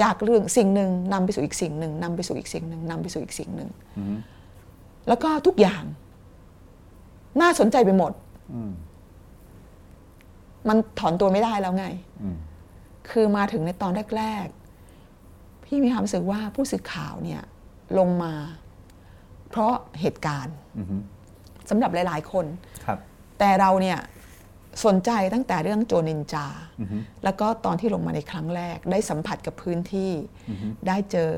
[0.01, 3.69] จากเรื่องสิ่งหนึ่งนำไปสู่อีกสิ่งหนึ่งนำไปสู่อีกสิ่งหนึ่งนำไปสู่อีกสิ่งหนึ่ง
[5.07, 5.83] แล้วก็ทุกอย่าง
[7.41, 8.11] น่าสนใจไปหมด
[8.53, 8.71] อืม
[10.69, 11.85] มันถอนตัวไม่ได้แล้วไง
[12.21, 12.37] อืม
[13.09, 14.45] คือมาถึงในตอนแรก
[15.05, 17.41] ๆ พี่มีความรู้สึกว่าผู้สื่อข่าวเนี่ย
[17.99, 18.33] ลงมา
[19.49, 21.01] เพราะเหตุการณ์อืม
[21.69, 22.45] สำหรับหลาย ๆ คน
[22.85, 22.97] ครับ
[23.39, 23.99] แต่เราเนี่ย
[24.85, 26.47] สนใจตั้งแต่เรื่องโจนินจา
[26.79, 26.87] อืม
[27.23, 30.11] แล้วก็ตอนที่ลงมาในครั้งแรก ได้สัมผัสกับพื้นที่
[30.49, 30.57] อืม
[30.87, 31.31] ได้เจอ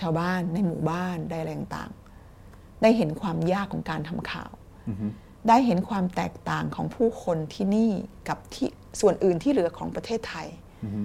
[0.00, 4.52] ชาวบ้านในหมู่บ้านได้อะไรต่างๆ ได้เห็นความยากของการทำข่าว
[4.88, 4.96] อืม
[5.48, 7.90] ได้เห็นความแตกต่างของผู้คนที่นี่
[8.28, 8.68] กับที่
[9.00, 10.48] ส่วนอื่นที่เหลือของประเทศไทย
[10.84, 11.04] อืม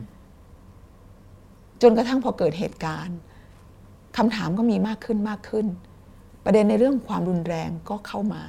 [1.82, 3.18] จนกระทั่งพอเกิดเหตุการณ์
[4.18, 5.68] คำถามก็มีมากขึ้นมากขึ้น
[6.46, 8.44] ประเด็นในเรื่องความรุนแรงก็เข้ามา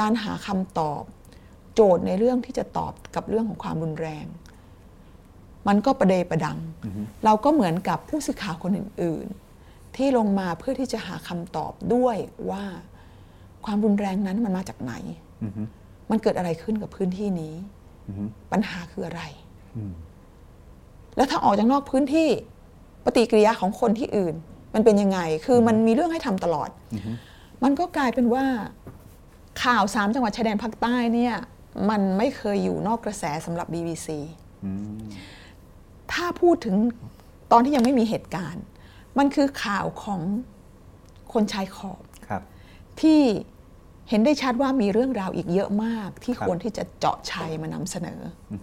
[0.00, 1.02] การหาคำตอบ
[1.74, 4.26] โจทย์ในเรื่องที่จะตอบกับเรื่องของความรุนแรง
[5.68, 6.58] มันก็ประเดประดัง
[7.24, 9.26] เราก็เหมือนกับผู้สื่อข่าวคนอื่น
[9.62, 12.16] ๆ ที่ลงมาเพื่อที่จะหาคำตอบด้วย
[12.50, 12.64] ว่า
[13.64, 14.94] ความรุนแรงนั้นมันมาจากไหน
[15.42, 15.52] อืม
[16.10, 17.54] มันเกิดอะไรขึ้นกับพื้นที่นี้
[18.08, 19.22] อืมปัญหาคืออะไร
[19.76, 19.92] อืม
[21.16, 22.28] แล้วถ้าออกจากนอกพื้นที่
[23.04, 24.34] ปฏิกิริยาของคนที่อื่น
[24.74, 26.70] มันเป็นยังไง คือมันมีเรื่องให้ทำตลอด
[27.64, 28.44] มันก็กลายเป็นว่า
[29.62, 31.34] ข่าวสามจังหวัดชายแดนภาคใต้เนี่ย
[31.90, 34.08] มันไม่เคยอยู่นอกกระแสสำหรับ BBC
[34.64, 35.00] อืม
[36.12, 36.76] ถ้าพูดถึง
[37.52, 38.64] ตอนที่ยังไม่มีเหตุการณ์
[39.18, 40.20] มันคือข่าวของ
[41.32, 42.07] คนชายขอบครับ
[43.00, 43.20] ที่
[44.08, 48.20] เห็นได้ชัดว่ามีเรื่องราวอีกเยอะมาก ที่ครับควรที่จะเจาะชัยมานำเสนอ
[48.50, 48.54] อ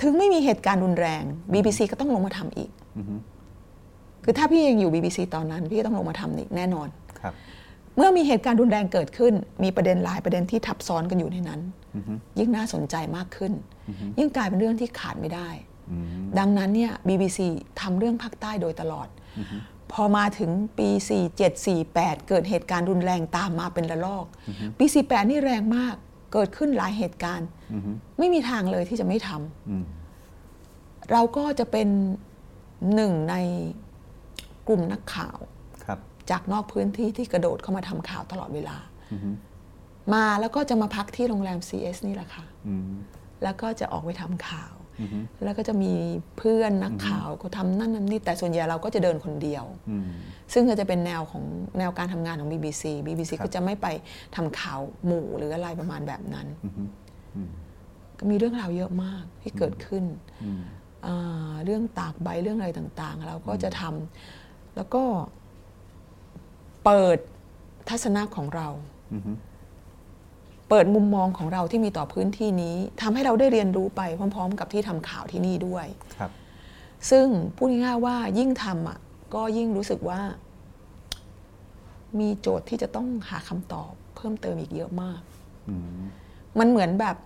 [0.00, 1.22] ถึงไม่มีเหตุการณ์รุนแรง
[1.52, 3.20] BBC ก็ต้องลงมาทำอีกอืม
[4.24, 6.88] คือถ้าพี่ยังอยู่ BBC ตอนนั้น พี่ก็ต้องลงมาทำอีกแน่นอน
[7.20, 7.34] ครับ
[7.96, 9.32] เมื่อมีเหตุการณ์รุนแรงเกิดขึ้น
[9.62, 11.60] มีประเด็นหลายประเด็นที่ทับซ้อนกันอยู่ในนั้น
[11.94, 13.52] อืมยิ่งน่าสนใจมากขึ้น
[14.18, 15.48] ยิ่งกลายเป็นเรื่องที่ขาดไม่ได้
[15.90, 16.06] อืม
[16.38, 17.38] ดังนั้นเนี่ย BBC
[17.80, 19.08] ทำเรื่องภาคใต้โดยตลอด
[19.92, 20.88] พอมาถึงปี
[21.28, 24.26] 47 48 เกิดเหตุการณ์รุนแรงตามมาเป็นระลอก
[24.78, 25.94] ปี 48 นี่แรงมาก
[26.32, 27.82] เกิดขึ้นหลายเหตุการณ์อืม
[28.18, 29.30] ไม่มีทางเลยที่จะไม่ท
[29.68, 31.88] อืมำเราก็จะเป็น
[32.94, 33.34] หนึ่งใน
[34.68, 35.38] กลุ่มนักข่าว
[35.84, 35.98] ครับ
[36.30, 38.76] จากนอกพื้นที่ที่กระโดดเข้ามาทำข่าวตลอดเวลา
[39.12, 39.20] อืม
[40.14, 42.90] มาแล้วก็จะมาพักที่โรงแรม CS นี่แหละค่ะอืม
[43.42, 44.77] แล้วก็จะออกไปทำข่าวอืม
[45.44, 45.92] แล้วก็จะมี
[46.38, 50.08] เพื่อนนักข่าวก็ทำนั่นนั่นนี่แต่ส่วนใหญ่เราก็จะเดินคนเดียวอืม
[50.52, 51.44] ซึ่งก็จะเป็นแนวของ
[51.78, 53.86] แนวการทำงานของ BBC BBC ครับก็จะไม่ไป
[54.36, 56.72] ทำข่าวหมู่หรืออะไรประมาณแบบนั้นอืม
[57.36, 57.50] อืม
[58.18, 60.04] ก็มีเรื่องราวเยอะมากที่เกิดขึ้น
[60.44, 60.60] อืม
[61.06, 65.02] อ่าเรื่องตากใบเรื่องอะไรต่างๆ เราก็จะทำแล้วก็
[66.84, 67.18] เปิด
[67.88, 68.68] ทัศนะของเรา
[69.12, 69.22] อืม
[70.68, 76.30] เปิดมุมมองของเราที่มีต่อพื้นที่นี้ทำให้เราได้เรียนรู้ไปพร้อม ๆ กับที่ทำข่าวที่นี่ด้วยครับ
[77.10, 78.98] ซึ่งพูดง่ายๆว่ายิ่งทำอะ
[79.34, 80.20] ก็ยิ่งรู้สึกว่า
[82.18, 85.20] มีโจทย์ที่จะต้องหาคำตอบ เพิ่มเติมอีกเยอะมาก
[85.68, 86.02] อืม
[86.58, 87.16] มันเหมือนแบบ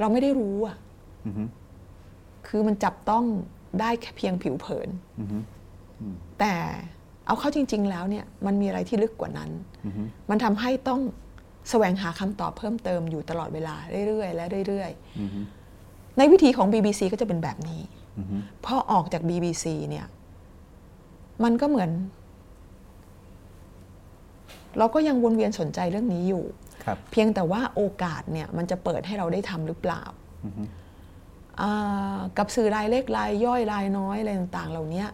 [0.00, 0.76] เราไม่ได้รู้อะ
[1.26, 1.34] อืม
[2.46, 3.24] คือมันจับต้อง
[3.80, 4.88] ได้แค่เพียงผิวเผิน
[5.18, 5.24] อื
[6.12, 6.54] มแต่
[7.26, 9.50] เอาเข้าจริง ๆ แล้วเนี่ย มันมีอะไรที่ลึกกว่านั้น
[9.84, 9.92] อืม
[10.30, 11.00] มันทำให้ต้อง
[11.68, 13.74] แสวงหาคำตอบเพิ่มเติมอยู่ตลอดเวลา
[14.08, 17.80] เรื่อยๆ และเรื่อยอืมๆในวิธีของ BBC ก็จะเป็นแบบนี้
[18.18, 20.06] อืมพอออกจาก BBC เนี่ย
[21.44, 21.90] มันก็เหมือน
[24.78, 26.44] เราก็ยังวนเวียนสนใจเรื่องนี้อยู่
[26.84, 30.02] ครับเพียงแต่ว่าโอกาสเนี่ย มันจะเปิดให้เราได้ทำหรือเปล่า
[30.44, 30.66] อืม
[31.60, 35.04] อ่า กับสื่อรายเล็กรายย่อยรายน้อยอะไรต่างๆ เหล่านี้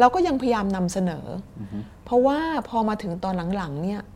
[0.00, 1.26] เราก็ยังพยายามนำเสนอ
[1.60, 1.62] อ
[2.04, 2.38] เพราะว่า
[2.68, 4.11] พอมาถึงตอนหลังๆเนี่ยอ่า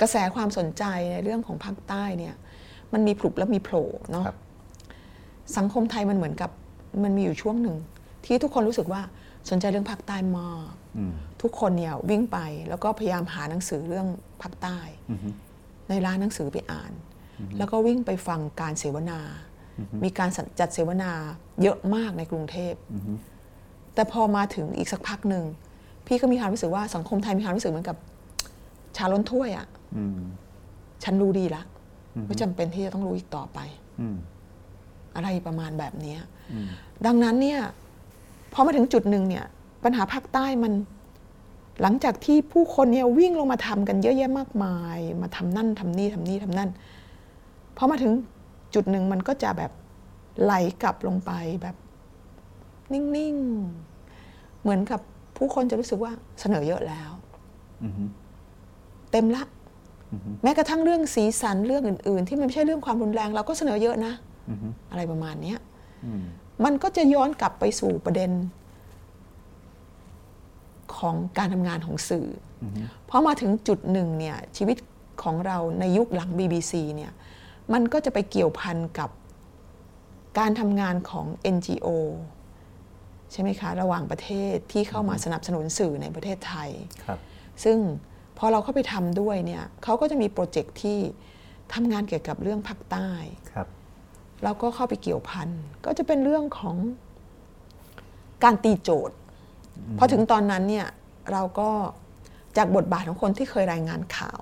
[0.00, 2.34] กระแสความสนใจในเรื่องของภาคใต้เนี่ย
[2.92, 4.38] มันมีผลุบและมีโผล่เนาะครับ
[5.56, 6.50] สังคมไทยมันเหมือนกับ
[7.02, 7.76] มันมีอยู่ช่วงหนึ่ง
[8.24, 9.02] ที่ทุกคนรู้สึกว่า
[9.50, 11.12] สนใจเรื่องภาคใต้มากอืม
[11.42, 14.06] ทุกคนเนี่ยวิ่งไปแล้วก็พยายามหาหนังสือเรื่อง
[14.42, 14.78] ภาคใต้
[15.10, 15.20] อืม
[15.88, 16.92] ในร้านหนังสือไปอ่าน
[17.58, 19.20] แล้วก็วิ่งไปฟังการเสวนา
[20.04, 21.12] มีการจัดเสวนา
[21.62, 23.18] เยอะมากในกรุงเทพอืม
[23.94, 25.44] แต่พอมาถึงอีกสักพักหนึ่ง
[26.10, 27.96] พี่ก็มีความรู้สึกว่าสังคมไทยมีความรู้สึกเหมือนกับ
[28.96, 30.18] ชาล้นถ้วยอะ่ะอืม
[31.02, 31.62] ฉันรู้ดีละ
[32.26, 33.58] ไม่จำเป็นที่จะต้องรู้อีกต่อไป
[34.00, 34.16] อืม
[35.16, 36.20] อะไรประมาณแบบเนี้ย
[36.52, 36.68] อืม
[37.06, 37.60] ดังนั้นเนี่ย
[38.52, 39.44] พอมาถึงจุดหนึ่งเนี่ย
[39.84, 40.72] ปัญหาภาคใต้มัน
[41.82, 46.70] หลังจากที่ผู้คนเนี่ยวิ่งลงมาทำกันเยอะแยะมากมาย มาทำนั่นทำนี่ทำนี่ทำนั่น
[47.76, 48.12] พอมาถึง
[48.74, 49.72] จุดหนึ่งมันก็จะแบบ
[50.42, 50.52] ไหล
[50.82, 51.32] กลับลงไป
[51.62, 51.76] แบบ
[52.92, 53.36] นิ่ง
[53.98, 55.00] ๆ เหมือนกับ
[55.40, 57.10] ผู้คนจะรู้สึกว่าเสนอเยอะแล้ว
[57.82, 57.92] อืม
[59.12, 59.42] เต็มละ
[60.12, 64.12] อืมแม้กระทั่งเรื่องสีสันเรื่องอื่น ๆ ที่มันไม่ใช่เรื่องความรุนแรงเราก็เสนอเยอะนะ
[64.48, 64.58] อืม
[64.90, 65.58] อะไรประมาณเนี้ย
[66.04, 66.22] อืม
[66.64, 68.30] มันก็จะย้อนกลับไปสู่ประเด็น
[70.96, 72.28] ของการทำงานของสื่อ
[72.62, 74.76] อือฮึเพราะมาถึงจุดหนึ่งเนี่ยชีวิต
[75.22, 77.12] ของเราในยุคหลัง BBC เนี่ย
[77.72, 79.10] มันก็จะไปเกี่ยวพันกับ
[80.38, 81.88] การทำงานของ NGO
[83.32, 86.70] ใช่ไหมคะ ระหว่างประเทศที่เข้ามาสนับสนุนสื่อในประเทศไทย
[87.04, 87.18] ครับ
[87.64, 87.78] ซึ่ง
[88.38, 90.98] พอเราเข้าไปทำด้วยเนี่ยเขาก็จะมีโปรเจกต์ที่
[91.74, 93.08] ทำงานเกี่ยวกับเรื่องภาคใต้
[93.52, 93.68] ครับ
[94.44, 95.48] เราก็เข้าไปเกี่ยวพัน
[95.84, 96.76] ก็จะเป็นเรื่องของ
[98.44, 99.16] การตีโจทย์
[99.98, 100.86] พอถึงตอนนั้นเนี่ย
[101.32, 101.70] เราก็
[102.56, 104.40] จากบทบาทของคนที่เคยรายงานข่าว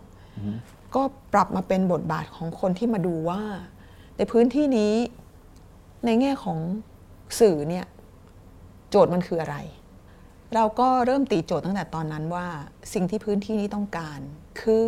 [0.95, 3.43] ก็ปรับมาเป็นบทบาทของคนที่มาดูว่า
[4.17, 4.95] ในพื้นที่นี้
[6.07, 6.59] ในแง่ของ
[7.41, 7.87] สื่อเนี่ย
[8.91, 9.57] โจทย์มันคืออะไร
[10.55, 12.47] เราก็เริ่มตีโจทย์ตั้งแต่ตอนนั้นว่า
[12.95, 14.21] สิ่งที่พื้นที่นี้ต้องการ
[14.61, 14.87] คือ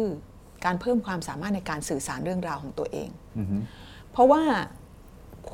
[0.64, 3.56] การเพิ่มความสามารถในการสื่อสารเรื่องราวของตัวเองอือฮึ
[4.12, 4.42] เพราะว่า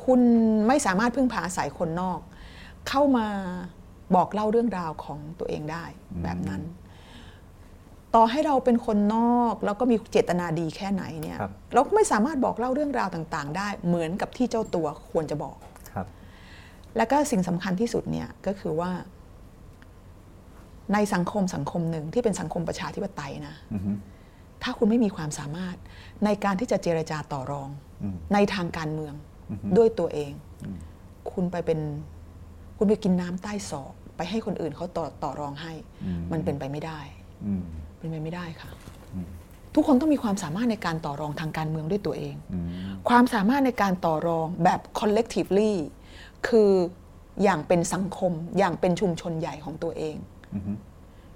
[0.04, 0.20] คุณ
[0.68, 2.20] ไม่สามารถพึ่งพาอาศัยคนนอก
[2.88, 3.26] เข้ามา
[4.14, 5.84] บอกเล่าเรื่องราวของตัวเองได้
[6.22, 6.62] แบบนั้น
[8.14, 15.75] ต่อให้เราเป็นคนนอกแล้วก็มีเจตนาดีแค่ไหนเนี่ยครับเราก็ไม่สามารถบอกเล่าเรื่องราวต่าง ๆ ได้เหมือนกับที่เจ้าตัวควรจะบอกครับ
[16.96, 18.90] แล้วก็สิ่งสำคัญที่สุดเนี่ยก็คือว่า
[20.92, 23.92] ในสังคมสังคมหนึ่งที่เป็นสังคมประชาธิปไตยนะอือฮึ
[24.62, 25.76] ถ้าคุณไม่มีความสามารถ
[26.24, 27.68] ในการที่จะเจรจาต่อรอง
[28.02, 29.14] อืมในทางการเมือง
[29.50, 30.32] อือฮึด้วยตัวเอง
[30.64, 30.78] อืม
[31.32, 31.80] คุณไปเป็น
[32.78, 35.72] คุณไปกินน้ำใต้ศอกไปให้คนอื่นเขาต่อต่อรองให้
[36.04, 37.00] อืมมันเป็นไปไม่ได้
[37.44, 37.62] อืม
[37.98, 38.70] เป็นไปไม่ได้ค่ะ
[39.14, 39.28] อืม
[39.74, 42.66] ทุกคนต้องมีความสามารถในการต่อรองทางการเมืองด้วยตัวเองอืม
[43.08, 45.72] ความสามารถในการต่อรองแบบ collectively
[46.48, 46.70] คือ
[47.42, 50.16] อย่างเป็นสังคมอย่างเป็นชุมชนใหญ่ของตัวเอง
[50.54, 50.72] อือฮึ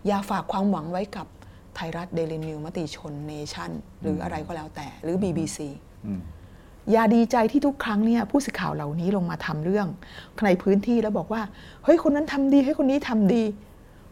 [0.06, 1.26] อย่าฝากความหวังไว้กับ
[1.74, 3.70] ไทยรัฐเดลินิวมติชนเนชั่น
[4.02, 5.58] หรืออะไรก็แล้วแต่หรือ BBC
[6.06, 6.20] อืม
[6.90, 9.88] อย่าดีใจที่ทุกครั้งเนี่ยผู้สื่อข่าวเหล่านี้ลงมาทำเรื่อง
[10.44, 11.42] ในพื้นที่แล้วบอกว่า
[11.84, 13.44] เฮ้ยคนนั้นทำดีให้คนนี้ทำดี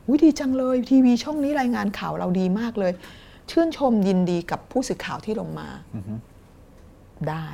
[0.07, 2.93] อุ้ยดีจังเลยทีวีช่องนี้รายงานข่าวเราดีมากเลย
[3.51, 6.15] ชื่นชมยินดีกับผู้สื่อข่าวที่ลงมาอือฮึ
[7.29, 7.49] ได้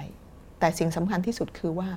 [0.58, 1.88] แต่สิ่งสำคัญที่สุดคือว่า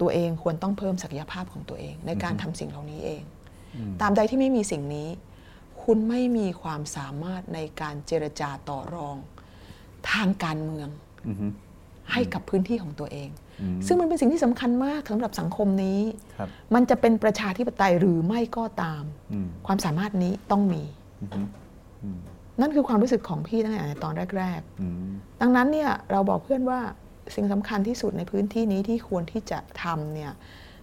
[0.00, 3.22] ตัวเองควรต้องเพิ่มศักยภาพของตัวเอง ในการทำสิ่งเหล่านี้เอง
[3.76, 5.08] อืมตามใดที่ไม่มีสิ่งนี้
[5.82, 9.16] คุณไม่มีความสามารถในการเจรจาต่อรอง
[10.10, 10.88] ทางการเมือง
[11.28, 11.46] อือฮึ
[12.12, 13.28] ให้กับพื้นที่ของตัวเอง
[13.60, 16.00] อืมซึ่งมันเป็นสิ่งที่สำคัญมากสำหรับสังคมนี้
[16.38, 20.82] ครับมันจะเป็นประชาธิปไตยหรือไม่ก็ตามอืมความสามารถนี้ต้องมี
[21.22, 21.40] อือฮึ
[22.02, 22.18] อืม
[22.60, 26.80] นั่นคือความรู้สึกของพี่ตั้งแต่ในตอนแรกอืมๆดังนั้นเนี่ยเราบอกเพื่อนว่า
[27.34, 30.32] สิ่งสำคัญที่สุดในพื้นที่นี้ที่ควรที่จะทำเนี่ย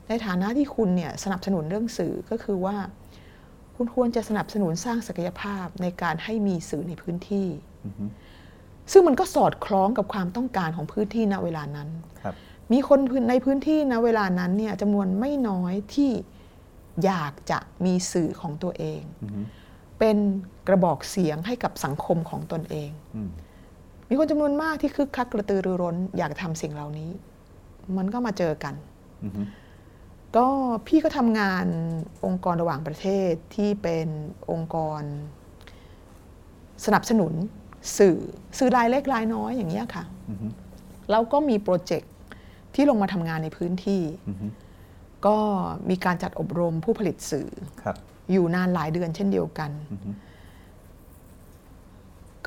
[0.08, 2.78] ในฐานะที่คุณเนี่ยสนับสนุนเรื่องสื่อก็คือว่า
[3.76, 7.48] คุณควรจะสนับสนุนสร้างศักยภาพในการให้มีสื่อในพื้นที่
[7.86, 8.06] อือฮึ
[8.91, 11.89] ซึ่งมันก็สอดคล้องกับความต้องการของพื้นที่ณเวลานั้น
[12.22, 12.36] ครับ
[12.72, 16.12] มีคนพื้นในพื้นที่ณเวลานั้นเนี่ยจำนวนไม่น้อยที่
[17.06, 19.41] อยากจะมีสื่อของตัวเองอือฮึ
[20.00, 20.18] เป็น
[20.68, 23.22] กระบอกเสียงให้กับสังคมของตนเองอื
[24.08, 27.10] มมีคนจำนวนมากที่คึกคักกระตือรือร้นอยากทำสิ่งเหล่านี้
[27.97, 28.74] มันก็มาเจอกัน
[29.24, 29.41] อือฮึ
[30.36, 30.47] ก็
[30.88, 31.66] พี่ก็ทำงาน
[32.26, 34.08] องค์กรระหว่างประเทศที่เป็น
[34.51, 35.01] องค์กร
[36.86, 37.34] สนับสนุน
[37.97, 38.18] สื่อ
[38.58, 40.47] สื่อรายเล็กรายน้อยอย่างนี้ยค่ะอือฮึ
[41.12, 42.12] แล้วก็มีโปรเจกต์
[42.76, 44.47] ที่ลงมาทำงานในพื้นที่อือฮึ
[45.28, 45.38] ก็
[45.89, 47.49] มีการจัดอบรมผู้ผลิตสื่อ
[47.82, 47.95] ครับ
[48.32, 50.10] อยู่นานหลายเดือนเช่นเดียวกันอือฮึ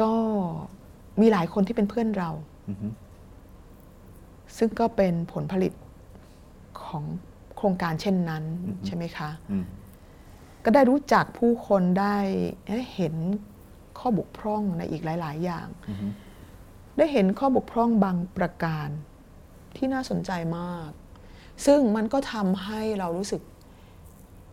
[0.00, 0.12] ก็
[1.20, 2.30] มีหลายคนที่เป็นเพื่อนเรา
[2.68, 2.88] อือฮึ
[4.56, 5.72] ซึ่งก็เป็นผลผลิต
[6.82, 7.04] ของ
[7.56, 8.44] โครงการเช่นนั้น
[8.86, 9.64] ใช่ไหมคะอืม
[10.64, 12.16] ก็ได้รู้จักผู้คนได้
[12.94, 13.14] เห็น
[13.98, 16.06] ข้อบกพร่องในอีกหลาย ๆ อย่างอือฮึ
[16.96, 18.88] ได้เห็นข้อบกพร่องบางประการ
[19.76, 20.90] ที่น่าสนใจมาก
[21.66, 23.42] ซึ่งมันก็ทำให้เรารู้สึก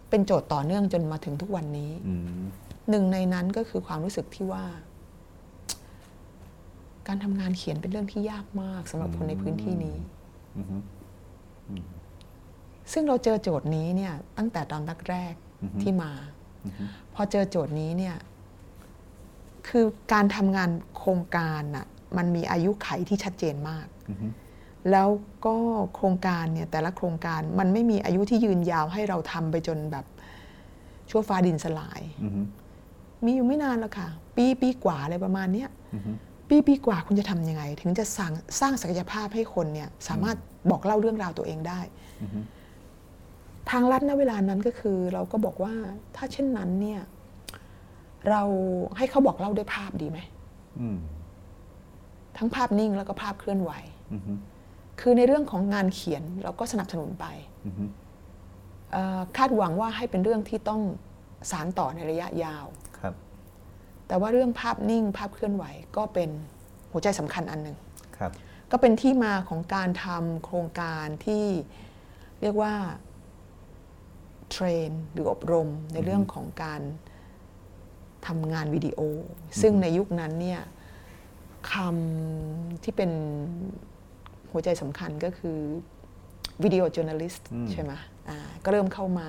[0.09, 2.43] เป็นโจทย์ต่อเนื่องจนมาถึงทุกวันนี้อืม
[2.89, 4.65] หนึ่งในนั้นก็คือความรู้สึกที่ว่า
[7.07, 9.97] การทำงานเขียนเป็นเรื่องที่ยากมากสำหรับคนในพื้นที่นี้
[10.57, 10.77] อือฮึ
[12.93, 15.33] ซึ่งเราเจอโจทย์นี้เนี่ยตั้งแต่ตอนแรก
[15.63, 16.11] อือฮึๆที่มา
[16.65, 16.83] อือฮึ
[17.13, 18.15] พอเจอโจทย์นี้เนี่ย
[19.67, 21.85] คือการทำงานโครงการน่ะ
[22.17, 24.27] มันมีอายุไขที่ชัดเจนมากอือฮึ
[24.91, 25.09] แล้ว
[25.45, 25.55] ก็
[25.95, 30.05] โครงการเนี่ยแต่ละโครงการมันไม่มีอายุที่ยืนยาวให้เราทำไปจนแบบ
[31.09, 32.41] ชั่วฟ้าดินสลายอือฮึ
[33.25, 36.11] มีอยู่ไม่นานแล้วค่ะ ปีปีกว่าอะไรประมาณเนี้ยอือฮึ
[36.49, 40.37] ปีปีกว่าคุณจะทำยังไง ถึงจะสร้างสร้างศักยภาพให้คนเนี่ยสามารถ
[40.71, 41.79] บอกเล่าเรื่องราวตัวเองได้
[42.21, 42.39] อือฮึ
[43.69, 45.73] ทางลัดณเวลานั้นก็คือเราก็บอกว่า
[46.15, 47.01] ถ้าเช่นนั้นเนี่ย
[48.29, 48.43] เรา
[48.97, 50.19] ให้เขาบอกเล่าด้วยภาพดีไหม
[50.79, 50.97] อืม
[52.37, 53.71] ทั้งภาพนิ่งแล้วก็ภาพเคลื่อนไหว
[54.13, 54.33] อือฮึ
[54.99, 57.25] คือในเรื่องของงานเขียนเราก็สนับสนุนไป
[57.65, 57.83] อือฮึ
[58.91, 60.81] เอ่อคาดหวังว่าให้เป็นเรื่องที่ต้อง
[61.51, 62.84] สารต่อในระยะยาวครับ
[64.07, 65.65] แต่ว่าเรื่องภาพนิ่งภาพเคลื่อนไหว
[65.97, 66.29] ก็เป็น
[66.91, 67.77] หัวใจสำคัญอันหนึ่ง
[68.17, 68.31] ครับ
[68.71, 71.45] ก็เป็นที่มาของการทำโครงการที่
[72.41, 72.73] เรียกว่า
[74.51, 76.81] เทรนหรืออบรมในเรื่องของการ
[78.27, 78.99] ทำงานวิดีโอ
[79.61, 80.61] ซึ่งในยุคนั้นเนี่ย
[81.71, 83.11] คำที่เป็น
[84.51, 85.59] หัวใจสำคัญก็คือ
[86.63, 87.91] วิดีโอ j o u r n a l i s t อืมใช่ไหม
[88.29, 89.27] อ่าก็เริ่มเข้ามา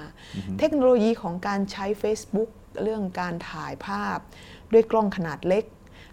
[0.59, 2.51] เทคโนโลยีของการใช้ Facebook
[2.83, 4.19] เรื่องการถ่ายภาพ
[4.73, 5.65] ด้วยกล้องขนาดเล็ก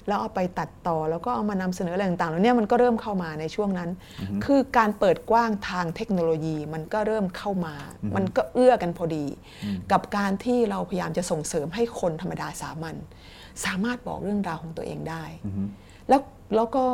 [0.08, 3.90] แล้วเอาไปตัดต่อแล้วก็เอามานำเสนออะไรต่างๆแล้วเนี่ยมันก็เริ่มเข้ามาในช่วงนั้น
[4.46, 7.76] คือการเปิดกว้างทางเทคโนโลยีมันก็เริ่มเข้ามา
[8.16, 9.26] มันก็เอื้อกันพอดี
[9.92, 12.96] กับการที่เราพยายามจะส่งเสริมให้คนธรรมดาสามัญ
[13.66, 15.24] สามารถบอกเรื่องราวของตัวเองได้
[16.10, 16.22] แล้ว
[16.56, 16.86] แล้วก็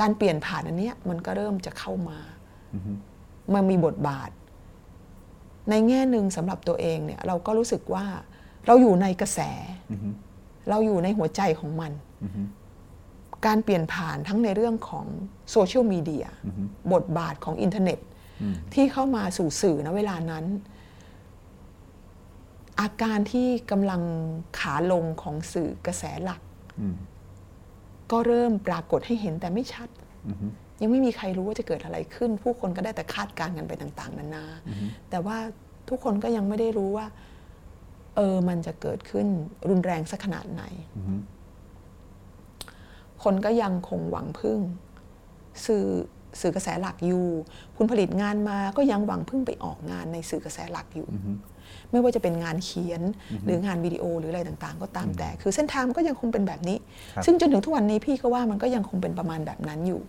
[0.00, 2.18] การเปลี่ยนผ่านอันเนี้ยมันก็เริ่มจะเข้ามา
[3.54, 4.30] มันมีบทบาท
[5.70, 8.06] ในแง่หนึ่งสำหรับตัวเองเนี่ยเราก็รู้สึกว่า
[8.66, 9.40] เราอยู่ในกระแส
[10.68, 11.92] เราอยู่ในหัวใจของมัน
[13.46, 15.06] การเปลี่ยนผ่านทั้งในเรื่องของ
[15.50, 16.26] โซเชียลมีเดีย
[16.92, 17.98] บทบาทของอินเทอร์เน็ต
[18.74, 20.44] ที่เข้ามาสู่สื่อณเวลานั้น
[22.80, 24.02] อาการที่กำลัง
[24.58, 26.40] ขาลงของสื่อกระแสหลัก
[26.80, 26.96] อืม
[28.12, 29.88] ก็เริ่มปรากฏให้เห็นแต่ไม่ชัด
[30.80, 34.44] ยังไม่มีใครรู้ว่าจะเกิดอะไรขึ้น ผู้คนก็ได้แต่คาดการณ์กันไปต่าง ๆ นานา
[35.10, 35.38] แต่ว่า
[35.88, 37.06] ทุกคนก็ยังไม่ได้รู้ว่า
[38.16, 39.26] เออมันจะเกิดขึ้น
[39.68, 40.62] รุนแรงสักขนาดไหน
[43.22, 44.58] คนก็ยังคงหวังพึ่ง
[45.66, 45.86] สื่อ
[46.40, 47.26] สื่อกระแสหลักอยู่
[47.76, 51.08] คุณผลิตงานมาก็ยังหวังพึ่งไปออกงานในสื่อกระแสหลักอยู่
[51.90, 53.02] ไม่ว่าจะเป็นงานเขียน
[53.44, 56.78] หรืองานวิดีโอหรืออะไรต่างๆ ก็ตามแต่ คือเส้นทางมันก็ยังคงเป็นแบบนี้
[57.14, 60.00] ครับซึ่งจนถึงทุกวันนี้พี่ก็ว่ามันก็ยังคงเป็นประมาณแบบนั้นอยู่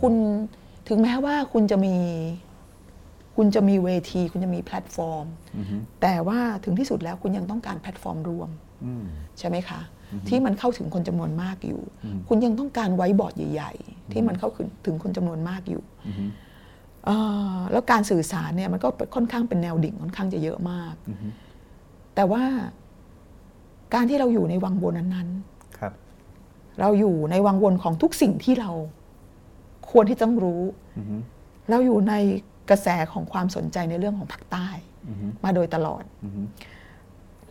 [0.00, 0.14] คุณ
[0.88, 1.96] ถึงแม้ว่าคุณจะมี
[3.40, 5.26] คุณจะมีเวที คุณจะมีแพลตฟอร์ม
[6.02, 8.48] แต่ว่าถึงที่สุดแล้วคุณยังต้องการแพลตฟอร์มรวม
[8.84, 9.04] อืม
[9.38, 9.80] ใช่ไหมคะ
[10.28, 11.82] ที่มันเข้าถึงคนจำนวนมากอยู่
[12.28, 14.50] คุณยังต้องการไว้บอร์ดใหญ่ ๆ ที่มันเข้า
[14.86, 15.82] ถึงคนจำนวนมากอยู่
[17.04, 17.16] เอ่
[17.54, 20.94] อแล้วการสื่อสารเนี่ยมันก็ค่อนข้างเป็นแนวดิ่งค่อนข้างจะเยอะมาก
[22.14, 22.44] แต่ว่า
[23.94, 25.28] การที่เราอยู่ในวังวนนั้น
[25.78, 28.70] ครับๆเราอยู่ในวังวนของทุกสิ่งที่เรา
[29.90, 30.62] ควรที่ต้องรู้
[31.70, 32.14] เราอยู่ใน
[32.70, 34.68] กระแสของความสนใจในเรื่องของภาคใต้
[35.44, 36.02] มาโดยตลอด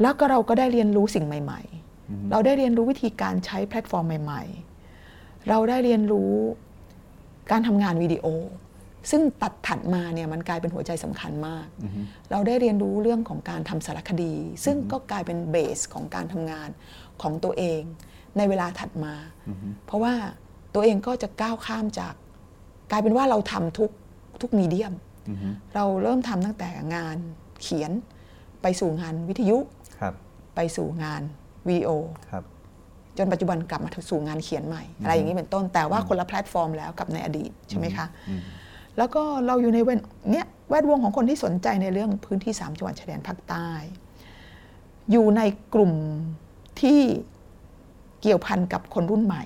[0.01, 1.61] แล้วก็เราก็ได้เรียนรู้สิ่งใหม่
[1.95, 4.43] ๆ เราได้เรียนรู้วิธีการใช้แพลตฟอร์มใหม่
[4.95, 6.34] ๆ เราได้เรียนรู้
[7.51, 8.26] การทำงานวิดีโอ
[9.11, 11.68] ซึ่งตัดถัดมาเนี่ยมันกลายเป็นหัวใจสำคัญมาก
[12.32, 14.34] เราได้เรียนรู้เรื่องของการทำสารคดี
[14.65, 16.70] ซึ่งก็กลายเป็นเบสของการทำงาน
[17.22, 17.82] ของตัวเอง
[18.38, 19.13] ในเวลาถัดมา
[19.86, 20.13] เพราะว่า
[20.74, 22.13] ตัวเองก็จะก้าวข้ามจาก
[22.91, 23.91] กลายเป็นว่าเราทำทุก
[24.41, 24.93] ทุกมีเดียม
[25.75, 27.17] เราเริ่มทำตั้งแต่งาน
[27.61, 27.91] เขียน
[28.61, 29.57] ไปสู่งานวิทยุ
[29.99, 30.13] ครับ
[30.55, 31.21] ไปสู่งาน
[31.67, 31.89] วิดีโอ
[32.32, 32.43] ครับ
[33.17, 38.05] จนปัจจุบันกลับมาสู่งานเขียนใหม่ อะไรอย่างนี้เป็นต้นแต่ว่าคนละแพลตฟอร์มแล้วกับในอดีตใช่ไหมคะ
[38.97, 39.99] แล้วก็เราอยู่ในเวน
[40.32, 43.69] เนี้ยแวดวงของคนที่สนใจในเรื่องพื้นที่ 3 จังหวัดชายแดนภาคใต้
[45.11, 45.41] อยู่ใน
[45.73, 45.93] กลุ่ม
[46.82, 46.99] ที่
[48.21, 49.43] เกี่ยวพันกับคนรุ่นใหม่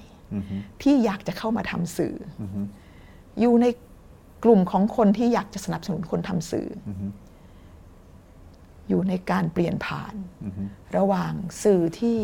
[0.81, 2.41] ที่อยากจะเข้ามาทำสื่ออ
[3.39, 3.65] อยู่ใน
[4.43, 6.89] กลุ่มของคนที่อยากจะสนับสนุนคนทำสื่ออ
[8.87, 10.13] อยู่ในการเปลี่ยนผ่าน
[10.97, 11.33] ระหว่าง
[11.63, 12.19] สื่อที่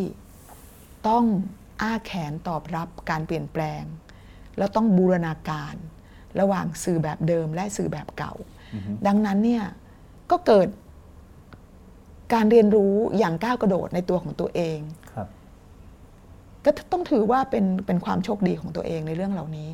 [1.08, 1.26] ต้อง
[1.82, 3.84] อ้าแขนตอบรับการเปลี่ยนแปลง
[4.58, 5.76] แล้วต้องบูรณาการ
[6.40, 8.34] ระหว่างสื่อแบบเดิมและสื่อแบบเก่า
[9.08, 9.64] ดังนั้นเนี่ย
[10.32, 10.68] ก็เกิด
[12.34, 14.80] การเรียนรู้อย่างก้าวกระโดดในตัวของตัวเอง
[15.14, 15.28] ครับ
[16.66, 19.70] ก็ต้องถือว่าเป็นเป็นความโชคดีของตัวเองในเรื่องเหล่านี้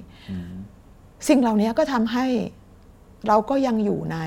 [1.28, 2.26] สิ่งเหล่านี้ก็ทำให้
[3.28, 4.18] เราก็ยังอยู่ใน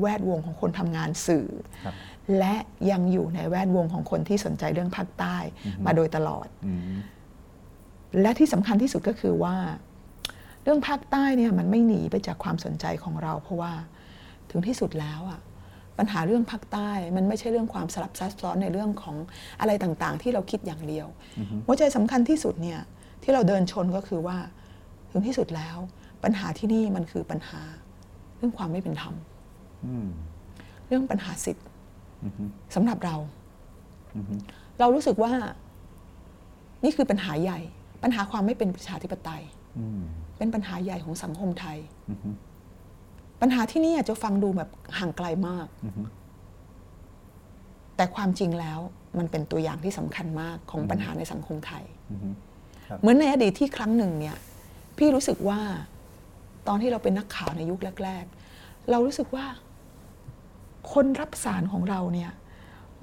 [0.00, 1.48] แวดวงของคนทำงานสื่อ
[1.84, 1.94] ครับ
[2.38, 2.54] และ
[2.90, 5.36] ยังอยู่ในแวดวงของคนที่สนใจเรื่องภาคใต้
[5.86, 6.96] มาโดยตลอดอืม
[8.20, 9.56] และที่สำคัญที่สุดก็คือว่า
[10.62, 13.72] เรื่องภาคใต้เนี่ยมันไม่หนีไปจากความสนใจของเรา เพราะว่า
[14.50, 15.40] ถึงที่สุดแล้วอะ
[15.98, 19.16] ปัญหาเรื่องภาคใต้ มันไม่ใช่เรื่องความสลับซับซ้อนในเรื่องของ
[19.60, 21.06] อะไรต่างๆ ที่เราคิดอย่างเดียว
[21.66, 22.80] หัวใจสำคัญที่สุดเนี่ย
[23.22, 24.36] ที่เราเดินชนก็คือว่า
[25.10, 25.76] ถึงที่สุดแล้ว
[26.24, 27.60] ปัญหาที่นี่มันคือปัญหา
[28.36, 29.14] เรื่องความไม่เป็นธรรม
[29.86, 30.08] อืม
[30.86, 31.66] เรื่องปัญหาสิทธิ์
[32.74, 33.16] สำหรับเรา
[34.78, 35.32] เรารู้สึกว่า
[36.84, 37.60] นี่คือปัญหาใหญ่
[38.02, 39.42] ปัญหาความไม่เป็นประชาธิปไตย
[39.78, 40.02] อืม
[40.38, 41.78] เป็นปัญหาใหญ่ของสังคมไทย
[43.40, 45.66] ปัญหาที่นี่อาจจะฟังดูแบบห่างไกลมาก
[47.96, 48.80] แต่ความจริงแล้ว
[49.18, 51.84] มันเป็นตัวอย่างที่สำคัญมากของปัญหาในสังคมไทย
[52.86, 54.36] ครับเหมือนในอดีตที่ครั้งหนึ่งเนี่ย
[54.98, 55.60] พี่รู้สึกว่า
[56.68, 58.24] ตอนที่เราเป็นนักข่าวในยุคแรก
[58.56, 59.46] ๆ เรารู้สึกว่า
[60.92, 62.30] คนรับสารของเราเนี่ย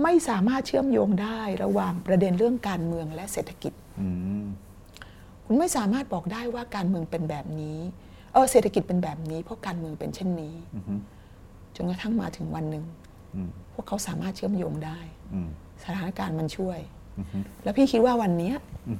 [0.03, 4.07] ไม่สามารถเชื่อมโยงได้ระหว่างประเด็นเรื่องการเมืองและเศรษฐกิจอื
[4.43, 4.45] ม
[5.45, 7.79] คุณไม่สามารถบอกได้ว่าการเมืองเป็นแบบนี้
[8.33, 10.99] เออเศรษฐกิจเป็นแบบนี้ เพราะการเมืองเป็นเช่นนี้อืม
[11.75, 12.85] จนกระทั่งมาถึงวันหนึ่ง
[13.35, 14.99] อืมพวกเขาสามารถเชื่อมโยงได้
[15.33, 15.49] อืม
[15.83, 16.79] สถานการณ์มันช่วย
[17.17, 18.55] อืมแล้วพี่คิดว่าวันเนี้ย
[18.87, 18.97] อืม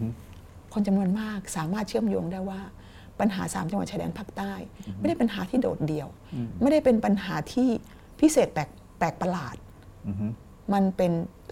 [0.73, 2.61] คนจำนวนมากสามารถเชื่อมโยงได้ว่า
[3.19, 4.53] ปัญหาสามจังหวัดชายแดนภาคใต้
[4.97, 6.07] ไม่ได้เป็นปัญหาที่โดดเดี่ยว
[6.61, 7.69] ไม่ได้เป็นปัญหาที่
[8.19, 9.55] พิเศษแปลกแปลกประหลาด
[10.07, 10.31] อืม
[10.73, 11.11] มันเป็น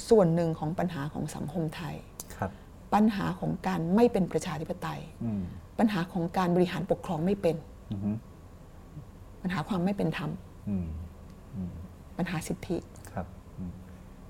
[0.10, 1.96] ส่วนหนึ่งของปัญหาของสังคมไทย
[2.36, 2.52] ครับ
[2.94, 5.42] ปัญหาของการไม่เป็นประชาธิปไตยอืม
[5.80, 7.56] ปัญหาของการบริหารปกครองไม่เป็น
[7.92, 8.18] อืม
[9.42, 10.30] ปัญหาความไม่เป็นธรรม
[10.70, 10.88] อืม
[12.18, 12.78] ปัญหาสิทธิ
[13.14, 13.26] ครับ
[13.58, 13.72] อืม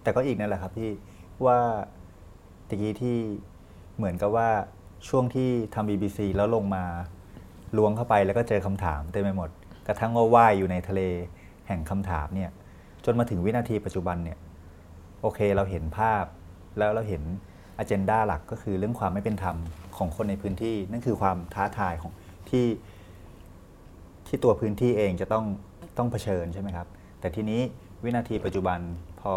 [0.01, 0.91] แต่ก็อีกนั่นแหละครับพี่
[1.45, 1.57] ว่า
[2.67, 3.15] ตะกี้ที่
[3.97, 4.49] เหมือนกับว่า
[5.07, 6.85] ช่วงที่ทำ BBC แล้วลงมา
[7.77, 9.49] ล้วงเข้าไปแล้วก็เจอคำถามเต็มไปหมด
[9.87, 11.01] กระทั่งว่าว่ายอยู่ในทะเล
[11.67, 12.51] แห่งคำถามเนี่ย
[13.05, 14.37] จนมาถึงวินาทีปัจจุบันเนี่ย
[15.21, 16.23] โอเคเราเห็นภาพ
[16.77, 17.23] แล้วเราเห็น
[17.77, 19.57] อ g e n d a หลักก็คือเรื่องความไม่เป็นธรรม
[19.97, 22.11] ของคนในพื้นที่ นั่นคือความท้าทายของ
[22.49, 22.67] ที่
[24.27, 25.45] ที่ตัวพื้นที่เองจะต้อง
[25.97, 26.87] ต้องเผชิญใช่ไหมครับ
[27.19, 27.61] แต่ทีนี้
[28.03, 28.79] วินาทีปัจจุบัน
[29.21, 29.33] พอ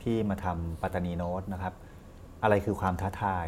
[0.00, 1.74] พี่มาทำปัตตานีโน้ตนะครับ
[2.42, 3.46] อะไรคือความท้าทาย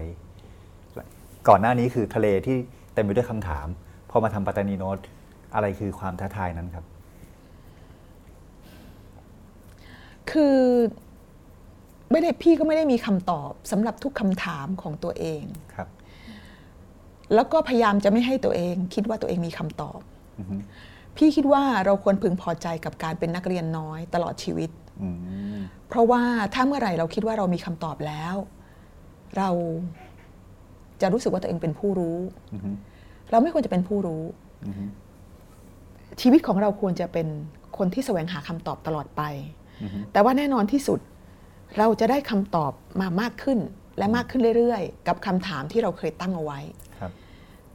[1.48, 2.56] ก่อนหน้านี้คือทะเลที่
[2.94, 3.66] เต็มไปด้วยคำถาม
[4.10, 4.98] พอมาทำปัตตานีโน้ต
[5.54, 6.84] อะไรคือความท้าทายนั้นครับ
[10.30, 10.58] คือ
[12.10, 15.42] ไม่ได้พี่ก็ไม่ได้มีคำตอบสำหรับทุกคำถามของตัวเอง
[15.74, 15.88] ครับ
[17.34, 20.00] แล้วก็พยายามจะไม่ให้ตัวเอง คิดว่าตัวเองมีคำตอบ
[20.38, 20.56] อือฮึ
[21.16, 24.70] พี่คิดว่าเราควรพึงพอใจกับการเป็นนักเรียนน้อยตลอดชีวิต
[25.02, 25.08] อื
[25.56, 26.22] มเพราะว่า
[26.54, 28.34] ถ้าเมื่อไหร่เราคิดว่าเรามีคำตอบแล้ว
[29.36, 29.50] เรา
[31.00, 32.18] จะรู้สึกว่าตัวเองเป็นผู้รู้
[32.52, 32.70] อือฮึ
[33.30, 34.22] เราไม่ควรจะเป็นผู้รู้
[34.66, 34.84] อือฮึ
[36.20, 37.26] ชีวิตของเราควรจะเป็น
[37.78, 39.22] คนที่แสวงหาคำตอบตลอดไป
[39.82, 41.00] อือฮึแต่ว่าแน่นอนที่สุด
[41.78, 43.58] เราจะได้คำตอบมามากขึ้น
[43.98, 46.60] และมากขึ้นเรื่อยๆ กับคำถามที่เราเคยตั้งเอาไว้
[46.98, 47.10] ครับ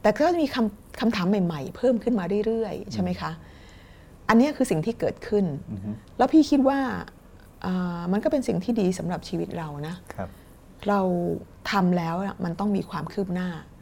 [0.02, 3.30] แต่ก็จะมีคำคำถามใหม่ๆ เพิ่มขึ้นมาเรื่อยๆ ใช่ไหมคะ
[4.28, 6.78] อันเนี้ยคือสิ่งที่เกิดขึ้นอือฮึแล้วพี่คิดว่า
[7.64, 10.28] อ่ามันก็เป็นสิ่งที่ดีสำหรับชีวิตเรานะครับ
[10.88, 11.00] เรา
[11.70, 13.73] ทำแล้วน่ะมันต้องมีความคืบหน้าอือฮึ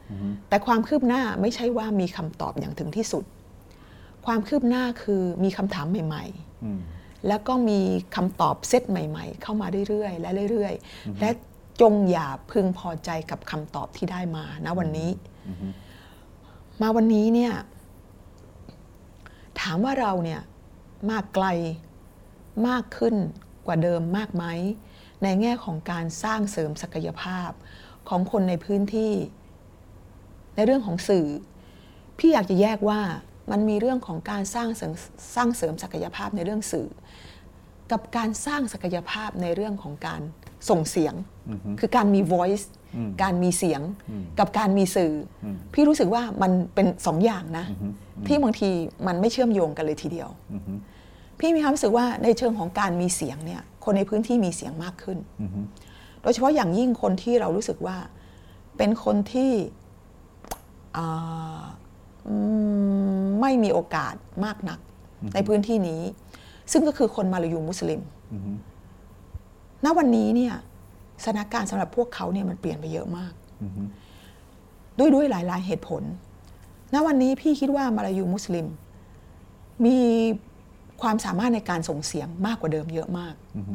[0.49, 3.25] แต่ความคืบหน้าไม่ใช่ว่ามีคำตอบอย่างถึงที่สุด
[4.27, 6.81] ความคืบหน้าคือมีคำถามใหม่ๆอืม
[7.29, 7.81] แล้วก็มี
[8.17, 11.31] คำตอบเซตใหม่ ๆ เข้ามาเรื่อยๆ และเรื่อยๆ และ
[11.81, 15.11] จงอย่าพึงพอใจกับคำตอบที่ได้มานะวันนี้
[15.49, 15.69] อือฮึ
[16.83, 17.53] มาวันนี้เนี่ย
[19.61, 20.41] ถามว่าเราเนี่ย
[21.11, 21.47] มากไกล
[22.69, 23.15] มากขึ้น
[23.67, 24.45] กว่าเดิมมากไหม
[25.23, 27.51] ในแง่ของการสร้างเสริมศักยภาพ
[28.09, 29.13] ของคนในพื้นที่
[30.57, 31.27] ในเรื่องของสื่อ
[32.19, 33.01] พี่อยากจะแยกว่า
[33.51, 34.93] มันมีเรื่องของการสร้างเสริม
[35.37, 36.89] สร้างเสริมศักยภาพในเรื่องสื่อ
[37.93, 40.21] กับการสร้างศักยภาพในเรื่องของการ
[40.71, 41.15] ส่งเสียง
[41.51, 42.65] อือฮึคือการมี voice
[42.97, 43.81] อืมการมีเสียง
[44.11, 45.13] อืมกับการมีสื่อ
[45.45, 47.87] อมพี่รู้สึกว่ามันเป็นสองอย่างนะอือฮึ
[48.27, 48.71] ที่บางที
[49.07, 50.73] มันไม่เชื่อมโยงกันเลยทีเดียวอือฮึ
[51.41, 55.61] พี่มีความรู้สึกว่าในเชิงของการมีเสียงเนี่ยคนในพื้นที่มีเสียงมากขึ้นอือฮึ
[56.23, 57.97] โดยเฉพาะอย่างยิ่งคนที่เรารู้สึกว่า
[58.77, 59.82] เป็นคนที่อ่าอืม
[63.41, 64.15] ไม่มีโอกาส
[64.45, 64.79] มากนัก
[65.35, 66.03] ในพื้นที่นี้
[66.73, 68.01] ซึ่งก็คือคนมาลายูมุสลิม
[68.33, 68.53] อือฮึ
[69.85, 70.55] ณวันนี้เนี่ย
[71.25, 73.33] สถานการณ์สำหรับพวกเขาเนี่ยมันเปลี่ยนไปเยอะมาก
[73.63, 73.83] อือฮึ
[74.99, 76.03] ด้วยด้วยหลาย ๆ เหตุผล
[76.93, 78.67] ณวันนี้พี่คิดว่ามาลายูมุสลิม
[79.87, 79.99] มี
[81.03, 83.75] ความสามารถในการส่งเสียงมากกว่าเดิมเยอะมากอือฮึ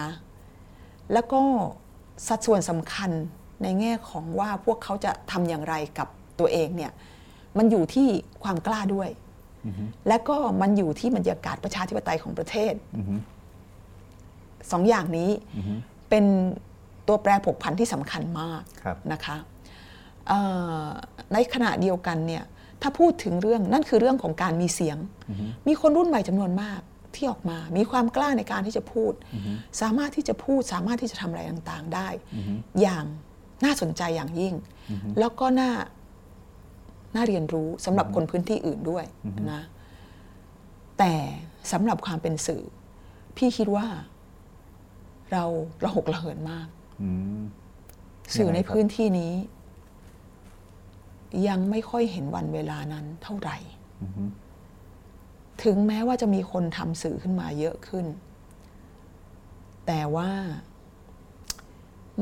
[0.00, 0.10] นะ
[1.12, 1.40] แล้วก็
[2.26, 3.10] สัดส่วนสำคัญ
[3.62, 6.08] ในแง่ของว่าพวกเขาจะทำอย่างไรกับ
[6.40, 6.92] ตัวเองเนี่ย
[7.58, 8.08] มันอยู่ที่
[8.42, 9.08] ความกล้าด้วย
[9.66, 13.14] อือฮึและก็มันอยู่ที่บรรยากาศประชาธิปไตยของประเทศอือฮึ
[14.70, 15.74] สองอย่างนี้อือฮึ
[16.10, 16.24] เป็น
[17.08, 19.36] ตัวแปรผกผันที่สำคัญมากครับนะคะ
[20.28, 20.40] เอ่
[20.84, 20.86] อ
[21.32, 22.44] ในขณะเดียวกันเนี่ย
[22.82, 24.98] ถ้าพูดถึงเรื่องนั่นคือเรื่องของการมีเสียง
[25.68, 26.80] มีคนรุ่นใหม่จำนวนมาก
[27.14, 29.12] ที่ออกมา มีความกล้าในการที่จะพูด
[29.80, 32.08] สามารถที่จะพูดสามารถที่จะทำอะไรต่างๆได้
[32.80, 33.04] อย่าง
[33.64, 34.54] น่าสนใจอย่างยิ่ง
[35.18, 35.70] แล้วก็น่า
[37.14, 39.04] น่าเรียนรู้สำหรับคนพื้นที่อื่นด้วย
[39.52, 39.62] นะ
[40.98, 41.12] แต่
[41.72, 42.62] สำหรับความเป็นสื่อ
[43.36, 43.86] พี่คิดว่า
[45.32, 45.44] เรา
[45.84, 46.68] ระหกระเหินมาก
[47.02, 47.10] อื
[47.40, 47.42] ม
[48.36, 49.32] สื่อในยังไงครับพื้นที่นี้
[51.48, 53.56] ยังไม่ค่อยเห็นวันเวลานั้นเท่าไหร่
[54.02, 54.24] อือฮึ
[55.64, 58.06] ถึงแม้ว่าจะมีคนทำสื่อขึ้นมาเยอะขึ้น
[59.86, 60.30] แต่ว่า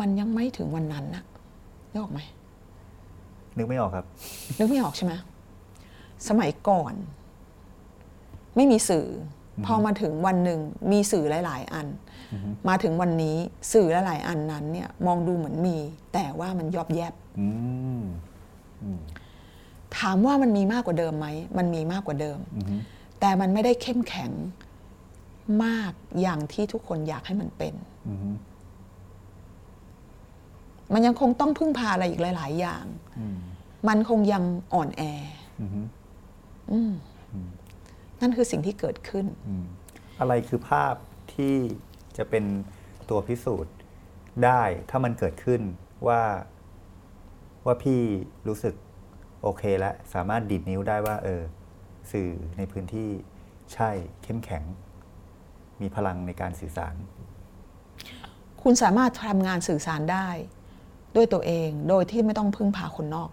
[0.01, 1.25] มันยังไม่ถึงวันนั้นนะ
[1.93, 2.21] นึกออกไหม
[3.57, 4.07] นึกไม่ออกครับ
[4.59, 5.13] นึกไม่ออกใช่ไหม
[6.29, 6.95] สมัยก่อน
[8.57, 9.07] ไม่มีสื่อ
[9.67, 10.61] พอมาถึงวันหนึ่ง
[10.93, 11.87] มีสื่อหลาย ๆ อัน
[12.69, 13.37] มาถึงวันนี้
[13.73, 15.77] สื่อหลายๆอันนั้น เนี่ย มองดูเหมือนมี
[16.13, 17.49] แต่ว่ามันยอบแยบอื
[18.01, 18.03] ม
[19.99, 21.27] ถามว่ามันมีมากกว่าเดิมไหม
[21.59, 22.77] มันมีมากกว่าเดิมอือฮึ
[23.21, 24.31] แต่มันไม่ได้เข้มแข็ง
[25.65, 27.75] มากอย่างที่ทุกคนอยากให้มันเป็น
[28.09, 28.29] อือฮึ
[30.93, 32.85] มันยังคงต้องพึ่งพาอะไรอีกหลาย ๆ อย่าง
[33.19, 33.39] อืม
[33.89, 34.45] มันคงยัง
[34.75, 35.03] อ่อนแอ
[35.61, 35.81] อือฮึ
[36.73, 36.93] อืม
[38.21, 39.65] นั่นคือสิ่งที่เกิดขึ้นอืม
[40.21, 40.95] อะไรคือภาพ
[41.35, 41.55] ที่
[42.17, 42.45] จะเป็น
[43.11, 43.75] ตัวพิสูจน์
[44.45, 45.61] ได้ถ้ามันเกิดขึ้น
[46.09, 46.23] ว่า
[47.67, 48.01] ว่าพี่
[48.49, 48.75] รู้สึก
[49.43, 51.43] โอเคแล้วสามารถดีดนิ้วได้ว่า เออ
[52.13, 53.11] สื่อในพื้นที่
[53.75, 53.91] ใช่
[54.23, 54.65] เข้มแข็ง
[55.81, 56.95] มีพลังในการสื่อสาร
[58.63, 60.29] คุณสามารถทำงานสื่อสารได้
[61.17, 63.31] ด้วยตัวเองโดยที่ไม่ต้องพึ่งพาคนนอก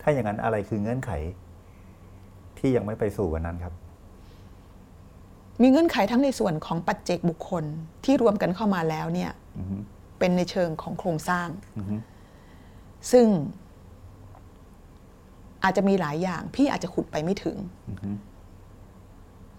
[0.00, 1.10] ถ้าอย่างนั้นอะไรคือเงื่อนไข
[2.58, 3.74] ที่ยังไม่ไปสู่วันนั้นครับ
[5.62, 7.64] มีเงื่อนไขทั้งในส่วนของปัจเจกบุคคล
[8.04, 9.76] ที่รวมกันเข้ามาแล้วเนี่ยอือฮึ
[10.18, 11.48] เป็นในเชิงของโครงสร้าง
[11.78, 11.96] อือฮึ
[13.12, 13.26] ซึ่ง
[15.64, 17.56] อาจจะมีหลายอย่าง พี่อาจจะขุดไปไม่ถึง
[17.90, 18.10] อือฮึ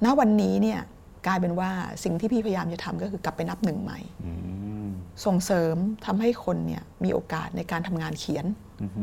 [0.06, 0.80] ณวันนี้เนี่ย
[1.28, 1.72] กลายเป็นว่า
[2.04, 4.32] สิ่งที่พี่พยายามจะทำก็คือกลับไปนับหนึ่งใหม่อื
[4.81, 4.81] ม
[5.26, 5.76] ส่งเสริม
[6.06, 8.46] ทำให้คนเนี่ยมีโอกาสในการทำงานเขียน
[8.82, 9.02] อือฮึ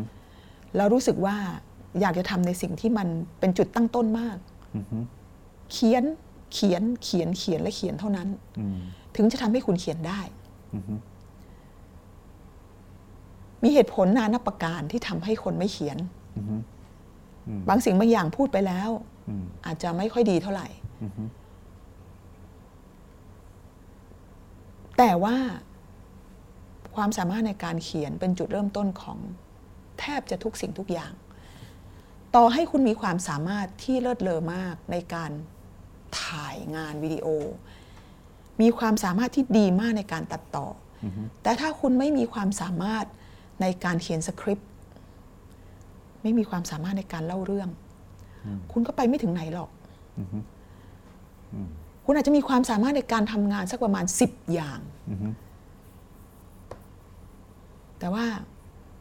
[0.76, 1.36] แล้วรู้สึกว่า
[2.00, 3.08] อยากจะทำในสิ่งที่มัน
[3.40, 4.38] เป็นจุดตั้งต้นมาก
[4.76, 4.98] อือฮึ
[5.72, 6.04] เขียน
[6.52, 8.28] เขียนเขียนเขียนและเขียนเท่านั้น
[8.58, 8.78] อืม
[9.16, 10.20] ถึงจะทำให้คุณเขียนได้
[10.74, 10.94] อือฮึ
[13.62, 15.98] มีเหตุผลนานับประการที่ทำให้คนไม่เขียน
[16.36, 16.54] อือฮึ
[17.68, 18.90] บางสิ่งบางอย่างพูดไปแล้ว
[19.28, 20.66] อืมอาจจะไม่ค่อยดีเท่าไหร่
[21.02, 21.22] อือฮึ
[24.98, 25.36] แต่ว่า
[26.96, 29.18] ความสามารถในการเขียนเป็นจุดเริ่มต้นของ
[30.00, 31.12] แทบจะทุกสิ่งทุกอย่าง
[32.36, 35.30] ต่อให้คุณมีความสามารถที่เลิศเลอมากในการ
[36.22, 37.26] ถ่ายงานวิดีโอ
[38.60, 40.66] มีความสามารถที่ดีมากในการตัดต่อ
[41.04, 41.06] อ
[41.42, 43.04] แต่ถ้าคุณไม่มีความสามารถ
[43.60, 44.68] ในการเขียนสคริปต์
[46.22, 47.68] ไม่มีความสามารถในการเล่าเรื่อง
[48.72, 49.70] คุณก็ไปไม่ถึงไหนหรอก
[52.04, 55.28] คุณอาจจะมีความสามารถในการทำงานสักประมาณ 10 อย่างอือฮึ
[57.98, 58.24] แต่ว่า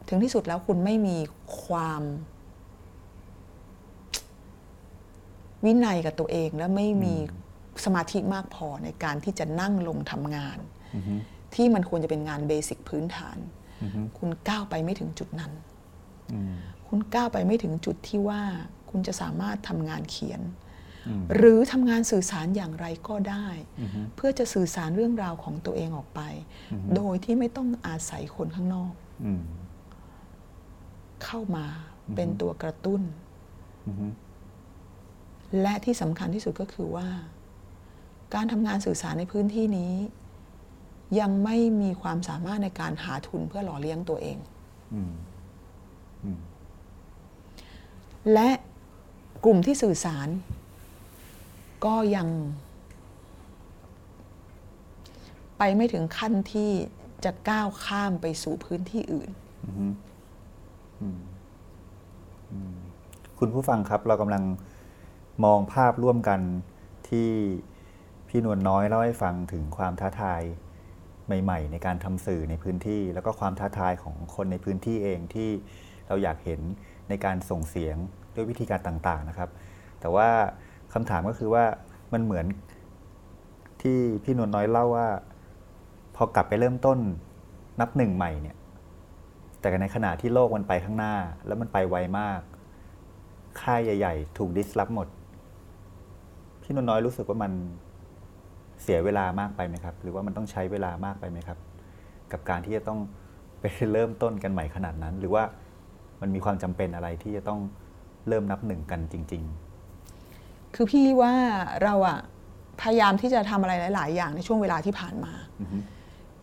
[0.08, 1.18] ถึงที่สุดแล้วคุณไม่มี
[1.62, 2.02] ความ
[5.64, 7.14] วินัยกับตัวเองและไม่มี
[7.84, 10.58] สมาธิมากพอในการที่จะนั่งลงทำงาน
[10.94, 11.14] อือฮึ
[11.54, 13.38] ที่มันควรจะเป็นงานเบสิกพื้นฐาน
[13.82, 15.52] อือฮึคุณก้าวไปไม่ถึงจุดนั้น
[16.32, 16.54] อืม
[16.88, 18.42] คุณก้าวไปไม่ถึงจุดที่ว่า
[18.90, 20.67] คุณจะสามารถทำงานเขียนอืม
[21.34, 23.46] หรือทำงานสื่อสารอย่างไรก็ได้
[23.80, 26.20] อือฮึเพื่อจะสื่อสารเรื่องราวของตัวเองออกไป
[26.96, 28.92] โดยที่ไม่ต้องอาศัยคนข้างนอก
[29.24, 29.42] อืม
[31.24, 31.66] เข้ามา
[32.14, 33.02] เป็นตัวกระตุ้น
[33.86, 34.06] อือฮึ
[35.60, 37.08] และที่สำคัญที่สุดก็คือว่า
[38.34, 39.94] การทำงานสื่อสารในพื้นที่นี้
[41.20, 44.38] ยังไม่มีความสามารถในการหาทุนเพื่อหล่อเลี้ยงตัวเอง
[44.94, 45.12] อืม
[46.24, 46.38] อืม
[48.32, 48.50] และ
[49.44, 50.28] กลุ่มที่สื่อสาร
[51.84, 52.28] ก็ยัง
[55.58, 56.70] ไปไม่ถึงขั้นที่
[57.24, 59.30] จะก้าวข้ามไปสู่พื้นที่อื่น
[63.38, 64.44] คุณผู้ฟังครับ เรากำลัง
[65.44, 66.40] มองภาพร่วมกัน
[67.08, 67.30] ที่
[68.28, 70.42] พี่นวลน้อยเล่าให้ฟังถึงความท้าทาย
[71.42, 75.50] ใหม่ ๆ ในการทำสื่อในพื้นที่ แล้วก็ความท้าทายของคนในพื้นที่เองที่
[76.08, 76.60] เราอยากเห็น
[77.08, 77.96] ในการส่งเสียง
[78.34, 79.50] ด้วยวิธีการต่าง ๆ นะครับ
[80.00, 80.28] แต่ว่า
[80.94, 81.64] คำถามก็คือว่า
[82.12, 82.46] มันเหมือน
[83.82, 85.08] ที่พี่นวลน้อยเล่าว่า
[86.16, 86.98] พอกลับไปเริ่มต้น
[87.80, 88.56] นับหนึ่งใหม่เนี่ย
[89.60, 91.14] แต่ในขณะที่โลกมันไปข้างหน้า
[91.46, 92.40] แล้วมันไปไวมาก
[93.60, 95.08] ค่ายใหญ่ ๆ ถูกดิสลอฟหมด
[96.62, 97.52] พี่นวลน้อยรู้สึกว่ามัน
[98.82, 101.58] เสียเวลามากไปไหมครับ หรือว่ามันต้องใช้เวลามากไปไหมครับ
[102.32, 103.00] กับการที่จะต้อง
[103.60, 105.44] ไปเริ่มต้นกันใหม่ขนาดนั้น หรือว่า
[106.20, 107.60] มันมีความจำเป็นอะไรที่จะต้อง
[108.28, 109.44] เริ่มนับหนึ่งกันจริง
[110.74, 111.34] คือพี่ว่า
[111.82, 112.18] เราอะ
[112.82, 115.78] พยายามที่จะทำอะไรหลาย ๆ อย่างในช่วงเวลาที่ผ่านมาอือฮึ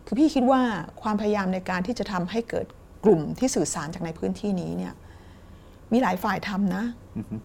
[0.06, 0.60] คือพี่คิดว่า
[1.02, 2.66] ความพยายามในการที่จะทำให้เกิด
[3.04, 4.94] กลุ่มที่สื่อสารจากในพื้นที่นี้เนี่ย
[5.92, 6.84] มีหลายฝ่ายทำนะ
[7.16, 7.36] อือฮึ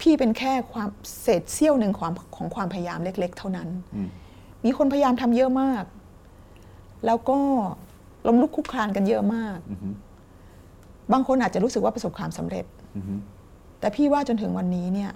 [0.00, 0.88] พี่เป็นแค่ความ
[1.22, 4.08] เศษเสี้ยวหนึ่งความของความพยายามเล็ก ๆ เท่านั้นอืม
[4.64, 5.84] มีคนพยายามทำเยอะมาก
[7.06, 7.38] แล้วก็
[8.26, 9.88] ล้มลุกคลุกคลานกันเยอะมากอือฮึ
[11.12, 12.64] บางคนอาจจะรู้สึกว่าประสบความสำเร็จ
[12.96, 13.14] อือฮึ
[13.80, 15.10] แต่พี่ว่าจนถึงวันนี้เนี่ย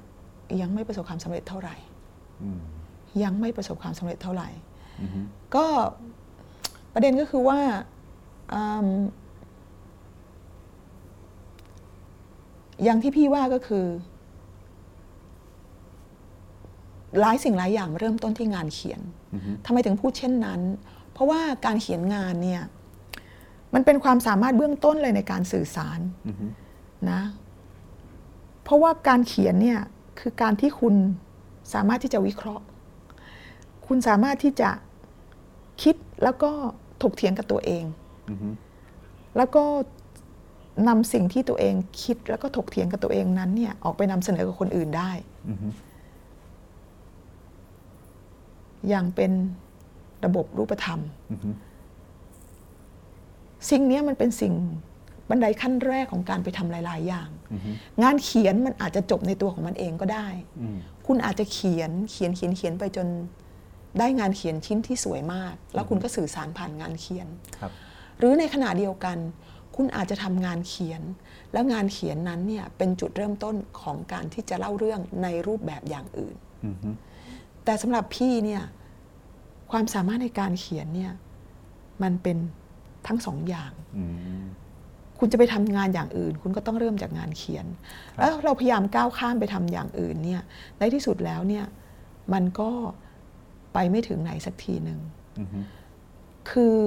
[0.60, 1.76] ยังไม่ประสบความสำเร็จเท่าไหร่
[2.42, 2.60] อืม
[3.22, 4.48] ยังไม่ประสบความสำเร็จเท่าไหร่
[5.00, 5.20] อือฮึ
[5.56, 5.66] ก็
[6.94, 7.60] ประเด็นก็คือว่า
[8.52, 8.88] อืม
[12.84, 13.86] อย่างที่พี่ว่าก็คือ
[17.20, 19.00] หลายสิ่งหลายอย่างเริ่มต้นที่งานเขียน
[19.34, 20.60] อือฮึทำไมถึงพูดเช่นนั้น
[21.12, 22.62] เพราะว่าการเขียนงานเนี่ย
[23.74, 26.46] มันเป็นความสามารถเบื้องต้นเลยในการสื่อสารอือฮึ
[27.10, 27.20] นะ
[28.64, 29.80] เพราะว่าการเขียนเนี่ย
[30.20, 30.94] คือการที่คุณ
[31.74, 32.64] สามารถที่จะวิเคราะห์
[33.86, 34.70] คุณสามารถที่จะ
[35.82, 36.50] คิดแล้วก็
[37.02, 37.84] ถกเถียงกับตัวเอง
[38.30, 38.48] อือฮึ
[39.36, 39.64] แล้วก็
[40.88, 45.10] นำสิ่งที่ตัวเองคิดแล้วก็ถกเถียงกับตัวเองนั้นเนี่ยออกไปนำเสนอกับคนอื่นได้
[45.48, 45.68] อือฮึ
[48.88, 49.32] อย่างเป็น
[50.24, 51.00] ระบบรูปธรรม
[51.30, 51.50] อือฮึ
[53.70, 54.52] สิ่งเนี้ยมันเป็นสิ่ง
[55.30, 57.70] บันไดขั้นแรกของการไปทำหลาย ๆ อย่างอือฮึ
[58.02, 60.28] งานเขียนมันอาจจะจบในตัวของมันเองก็ได้
[60.60, 63.08] อืมคุณอาจจะเขียนเขียนเขียนเขียนไปจน
[63.98, 67.28] ได้งานเขียนชิ้นที่สวยมาก แล้วคุณก็สื่อสารผ่านงานเขียน
[67.58, 67.72] ครับ
[68.18, 69.18] หรือในขณะเดียวกัน
[69.76, 71.02] คุณอาจจะทำงานเขียน
[71.52, 76.36] แล้วงานเขียนนั้นเนี่ยเป็นจุดเริ่มต้นของการที่จะเล่าเรื่องในรูปแบบอย่างอื่น
[76.66, 76.88] อือฮึ
[77.64, 78.62] แต่สำหรับพี่เนี่ย
[79.70, 81.12] ความสามารถในการเขียนเนี่ย
[82.02, 82.38] มันเป็น
[83.06, 84.04] ทั้งสองอย่างอื
[84.40, 84.42] ม
[85.18, 87.66] คุณจะไปทำงานอย่างอื่น คุณก็ต้องเริ่มจากงานเขียน
[88.16, 90.42] ครับแล้วเราพยายามก้าวข้ามไปทำอย่างอื่นเนี่ย
[90.78, 91.64] ในที่สุดแล้วเนี่ย
[92.32, 92.70] มันก็
[93.74, 95.00] ไปไม่ถึงไหนสักทีหนึ่ง
[95.38, 95.58] อือฮึ
[96.50, 96.78] คือ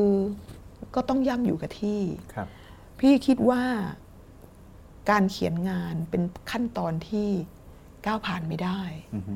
[0.95, 2.01] ก็ต้องย่ำอยู่กับที่
[2.33, 2.47] ครับ
[2.99, 3.63] พี่คิดว่า
[5.09, 6.21] การเขียนงานเป็น
[6.51, 7.29] ขั้นตอนที่
[8.05, 8.81] ก้าวผ่านไม่ได้
[9.15, 9.33] อือฮึ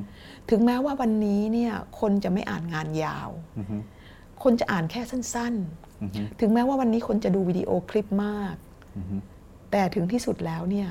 [0.49, 3.77] ถึงแม้ว่าวันนี้เนี่ยคนจะไม่อ่านงานยาวอือฮึ
[4.43, 5.55] คนจะอ่านแค่สั้น
[6.01, 8.74] อือฮึๆถึงแม้ว่าวันนี้คนจะดูวิดีโอคลิปมากอือฮึ
[9.72, 10.89] แต่ถึงที่สุดแล้วเนี่ย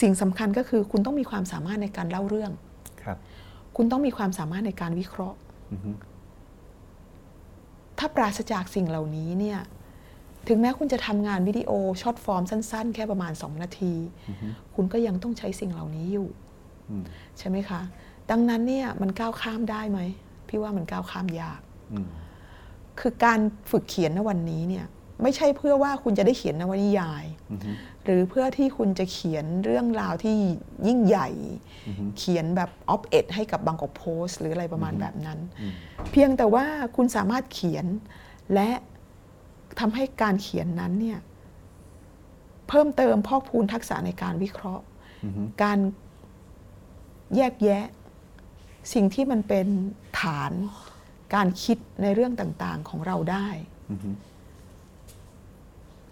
[0.00, 2.52] สิ่งสำคัญก็คือคุณต้องมีความสามารถในการเล่าเรื่อง
[3.02, 3.18] ครับ
[3.76, 5.38] คุณต้องมีความสามารถในการวิเคราะห์
[5.72, 5.90] อือฮึ
[7.98, 9.58] ถ้าปราศจากสิ่งเหล่านี้เนี่ย
[10.48, 11.70] ถึงแม้คุณจะทำงานวิดีโอ
[12.02, 13.94] ช็อตฟอร์มสั้น ๆ แค่ประมาณ 2 นาที
[14.28, 16.28] อือฮึคุณก็ยังต้องใช้สิ่งเหล่านี้อยู่
[16.90, 17.04] อืม
[17.38, 17.80] ใช่ไหมคะ
[18.30, 20.00] ดังนั้นเนี่ยมันก้าวข้ามได้ไหม
[20.48, 21.60] พี่ว่ามันก้าวข้ามยาก
[21.92, 22.06] อืม
[23.00, 24.86] คือการฝึกเขียนในวันนี้เนี่ย
[25.22, 27.70] ไม่ใช่เพื่อว่าคุณจะได้เขียนนวนิยายอือฮึ
[28.04, 30.34] หรือเพื่อที่คุณจะเขียนเรื่องราวที่
[30.86, 31.28] ยิ่งใหญ่
[31.86, 35.72] อือฮึเขียนแบบออฟเอ็ดให้กับบางกอกโพสหรืออะไรประมาณแบบนั้นอืม
[36.12, 36.66] เพียงแต่ว่า
[36.96, 37.86] คุณสามารถเขียน
[38.54, 38.70] และ
[39.80, 41.20] ทำให้การเขียนนั้นเนี่ย
[42.68, 44.84] เพิ่มเติมพอกพูนทักษะในการวิเคราะห์
[45.24, 45.78] อือฮึการ
[47.36, 47.84] แยกแยะ
[48.94, 49.66] สิ่งที่มันเป็น
[50.20, 50.52] ฐาน
[51.34, 53.48] การคิดในเรื่องต่างๆของเราได้
[53.90, 54.10] อือฮึ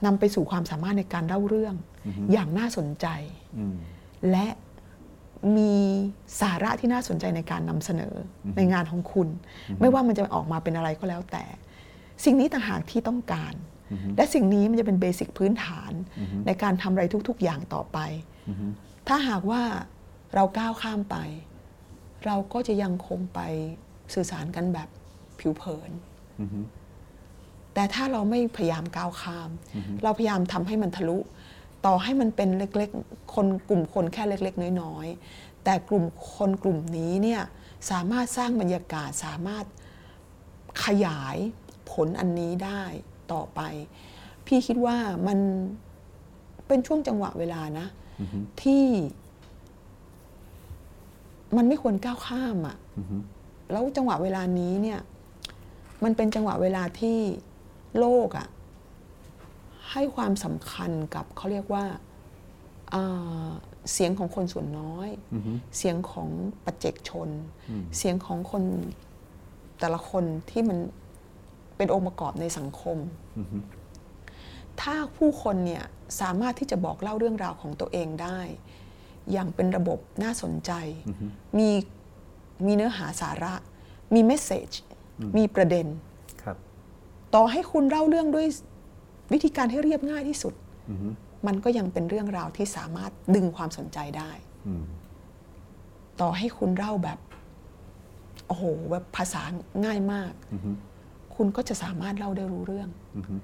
[0.04, 1.74] นำไปสู่ความสามารถในการเล่าเรื่อง
[2.06, 3.06] อือฮึอย่างน่าสนใจ
[3.58, 3.76] อืม
[4.30, 4.46] และ
[5.56, 5.74] มี
[6.40, 8.14] สาระที่น่าสนใจในการนำเสนอ
[8.44, 9.28] อในงานของคุณ
[9.80, 11.44] ไม่ว่ามันจะออกมาเป็นอะไรก็แล้วแต่
[12.24, 13.54] สิ่งนี้ต่างหากที่ต้องการ
[13.92, 17.98] อือฮึและสิ่งนี้มันจะเป็นเบสิกพื้นฐานอือฮึในการทำอะไรทุก ๆ อย่างต่อไป
[18.48, 18.66] อือฮึ
[19.08, 19.62] ถ้าหากว่า
[20.34, 21.16] เราก้าวข้ามไป
[22.26, 23.40] เราก็จะยังคงไป
[24.14, 24.88] สื่อสารกันแบบ
[25.38, 25.90] ผิวเผิน
[26.40, 26.60] อือฮึ
[27.74, 31.18] แต่ถ้าเราไม่พยายามก้าวข้ามอือฮึเราพยายามทำให้มันทะลุ
[31.86, 36.04] ต่อให้มันเป็นเล็กๆ คนกลุ่มคนแค่เล็ก ๆ น้อยๆ แต่กลุ่ม
[36.36, 37.42] คนกลุ่มนี้เนี่ย
[37.90, 39.64] สามารถสร้างบรรยากาศสามารถ
[40.84, 41.36] ขยาย
[41.90, 42.82] ผลอันนี้ได้
[43.32, 43.60] ต่อไป
[44.46, 44.96] พี่คิดว่า
[45.26, 45.38] มัน
[46.66, 47.86] เป็นช่วงจังหวะเวลานะ
[48.20, 48.84] อือฮึที่
[51.56, 53.16] มันไม่ควรก้าวข้ามอะ่ะอือฮึ
[53.70, 55.00] แล้วจังหวะเวลานี้เนี่ย
[56.04, 57.18] มันเป็นจังหวะเวลาที่
[57.98, 58.48] โลกอะ่ะ
[59.90, 61.84] ให้ความสำคัญกับเขาเรียกว่า
[62.94, 63.48] อ่า
[63.92, 66.28] เสียงของคนส่วนน้อยอือฮึเสียงของ
[66.64, 67.28] ปัจเจกชน
[67.70, 68.62] อืมเสียงของคน
[69.80, 70.78] แต่ละคนที่มัน
[71.76, 72.98] เป็นองค์ประกอบในสังคม
[73.38, 73.58] อือฮึ
[74.80, 75.84] ถ้าผู้คนเนี่ย
[76.20, 78.40] สามารถที่จะบอกเล่าเรื่องราวของตัวเองได้
[79.32, 80.72] อย่างเป็นระบบน่าสนใจ
[81.08, 81.26] อือฮึ
[81.58, 81.70] มี
[82.66, 83.54] มีเนื้อหาสาระ
[84.14, 84.70] มีเมสเซจ
[85.20, 86.13] อืมมีประเด็นครับ
[87.34, 88.46] ต่อให้คุณเล่าเรื่องด้วย
[89.32, 90.54] วิธีการที่เรียบง่ายที่สุด
[90.90, 91.08] อือฮึ
[91.46, 94.30] มันก็ยังเป็นเรื่องราวที่สามารถดึงความสนใจได้
[94.66, 94.84] อืม
[96.20, 97.18] ต่อให้คุณเล่าแบบ
[98.46, 99.42] โอ้โหแบบภาษา
[99.84, 100.70] ง่ายมากอือฮึ
[101.36, 103.34] คุณก็จะสามารถเล่าได้รู้เรื่องอือฮึ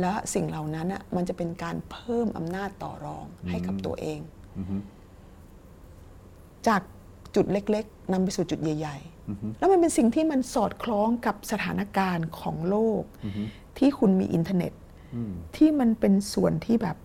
[0.00, 4.20] และสิ่งเหล่านั้นอะมันจะเป็นการเพิ่มอำนาจต่อรองให้กับตัวเอง
[4.58, 4.76] อือฮึ
[6.66, 6.82] จาก
[7.34, 9.13] จุดเล็ก ๆนำไปสู่จุดใหญ่อือฮึๆ
[9.58, 13.42] แล้วมันเป็นสิ่งที่มันสอดคล้องกับสถานการณ์ของโลกอือฮึ
[13.78, 14.72] ที่คุณมีอินเทอร์เน็ต
[15.14, 16.96] อืมที่มันเป็นส่วนที่แบบ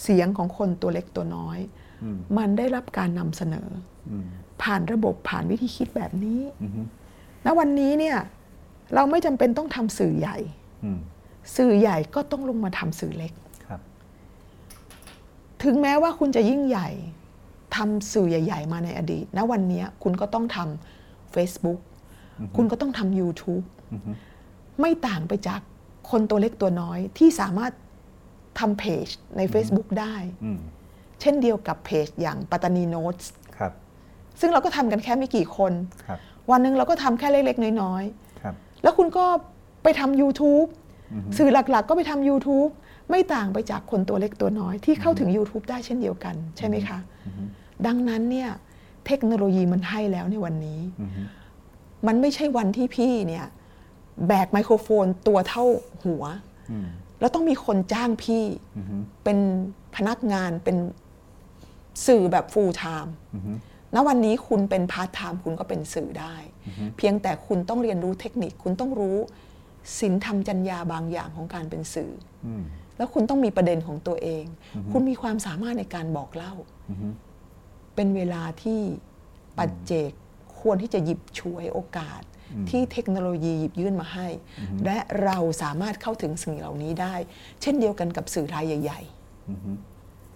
[0.00, 1.58] เสียงของคนตัวเล็กตัวน้อย
[2.02, 3.68] อืมมันได้รับการนำเสนอ
[4.10, 4.26] อืม
[4.62, 6.80] ผ่านระบบผ่านวิธีคิดแบบนี้อือฮึ
[7.44, 8.16] ณวันนี้เนี่ย
[8.94, 10.38] เราไม่จำเป็นต้องทำสื่อใหญ่
[10.84, 10.98] อืม
[11.56, 13.32] สื่อใหญ่ก็ต้องลงมาทำสื่อเล็ก
[13.66, 13.80] ครับ
[15.62, 16.88] ถึงแม้ว่าคุณจะยิ่งใหญ่
[17.76, 20.99] ทำสื่อใหญ่ ๆ มาในอดีตณวันนี้คุณก็ต้องทำ
[21.34, 21.80] Facebook
[22.56, 23.64] คุณก็ต้องทำ YouTube
[24.80, 25.60] ไม่ต่างไปจาก
[26.10, 27.72] คนตัวเล็กตัวน้อยที่สามารถ
[28.58, 30.60] ทำเพจใน Facebook ได้อืม
[31.20, 33.16] เช่นเดียวกับเพจอย่างปัตตานีโน้ต
[33.58, 33.72] ครับ
[34.40, 35.72] ซึ่งเราก็ทำกันแค่ไม่กี่คน
[36.06, 36.18] ครับ
[36.50, 38.04] วันหนึ่งเราก็ทำแค่เล็กๆ น้อย
[38.40, 39.26] ครับๆแล้วคุณก็
[39.82, 40.68] ไปทำ YouTube
[41.38, 42.70] สื่อหลักๆ ก็ไปทำ YouTube
[43.10, 46.98] ไม่ต่างไปจากคนตัวเล็กตัวน้อยที่เข้าถึง YouTube ได้เช่นเดียวกัน ใช่ไหมคะ
[47.86, 48.50] ดังนั้นเนี่ย
[49.06, 51.10] เทคโนโลยีมันให้แล้วในวันนี้อืม
[52.06, 53.46] มันไม่ใช่วันที่พี่เนี่ย
[54.26, 55.64] แบกไมโครโฟนตัวเท่า
[56.04, 56.24] หัว
[56.70, 56.88] อืม
[57.20, 58.44] แล้วต้องมีคนจ้างพี่
[58.76, 59.38] อืมเป็น
[59.96, 60.76] พนักงานเป็น
[62.06, 63.58] สื่อแบบ full time อืม
[63.94, 66.34] ณวันนี้คุณเป็น part time คุณก็เป็นสื่อได้
[66.96, 69.16] เพียงแต่คุณต้องเรียนรู้เทคนิคคุณต้องรู้
[69.98, 72.12] ศีลธรรมจรรยาบางอย่างของการเป็นสื่อ
[72.46, 72.62] อืม
[72.96, 74.44] แล้วคุณต้องมีประเด็นของตัวเอง
[74.92, 76.54] คุณมีความสามารถในการบอกเล่า
[76.90, 77.14] อืม
[78.00, 78.80] เป็นเวลาที่
[79.58, 80.10] ปัจเจก
[80.60, 82.22] ควรที่จะหยิบฉวยโอกาส
[82.70, 84.28] ที่เทคโนโลยีหยิบยื่นมาให้
[84.84, 87.14] และเราสามารถเข้าถึงสิ่งเหล่านี้ได้
[87.62, 89.00] เช่นเดียวกันกับสื่อรายใหญ่
[89.48, 89.78] อืม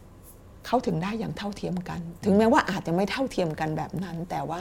[0.03, 4.59] ๆเข้าถึงได้อย่างเท่าเทียมกัน ถึงแม้ว่าอาจจะไม่เท่าเทียมกันแบบนั้น แต่ว่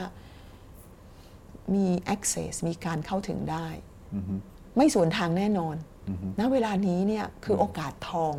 [1.74, 3.66] มี access มีการเข้าถึงได้
[4.14, 4.24] อืม
[4.76, 5.76] ไม่สวนทางแน่นอน
[6.08, 8.34] อืมณเวลานี้เนี่ยคือโอกาสทอง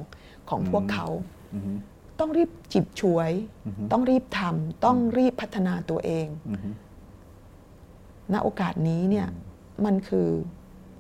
[0.50, 1.08] ของพวกเขา
[1.56, 1.78] อืม
[2.20, 3.32] ต้องรีบจิบฉวย
[3.92, 6.60] ต้องรีบทำต้องรีบพัฒนาตัวเองอืม
[8.34, 9.28] ณโอกาสนี้เนี่ย
[9.86, 10.30] มันคือ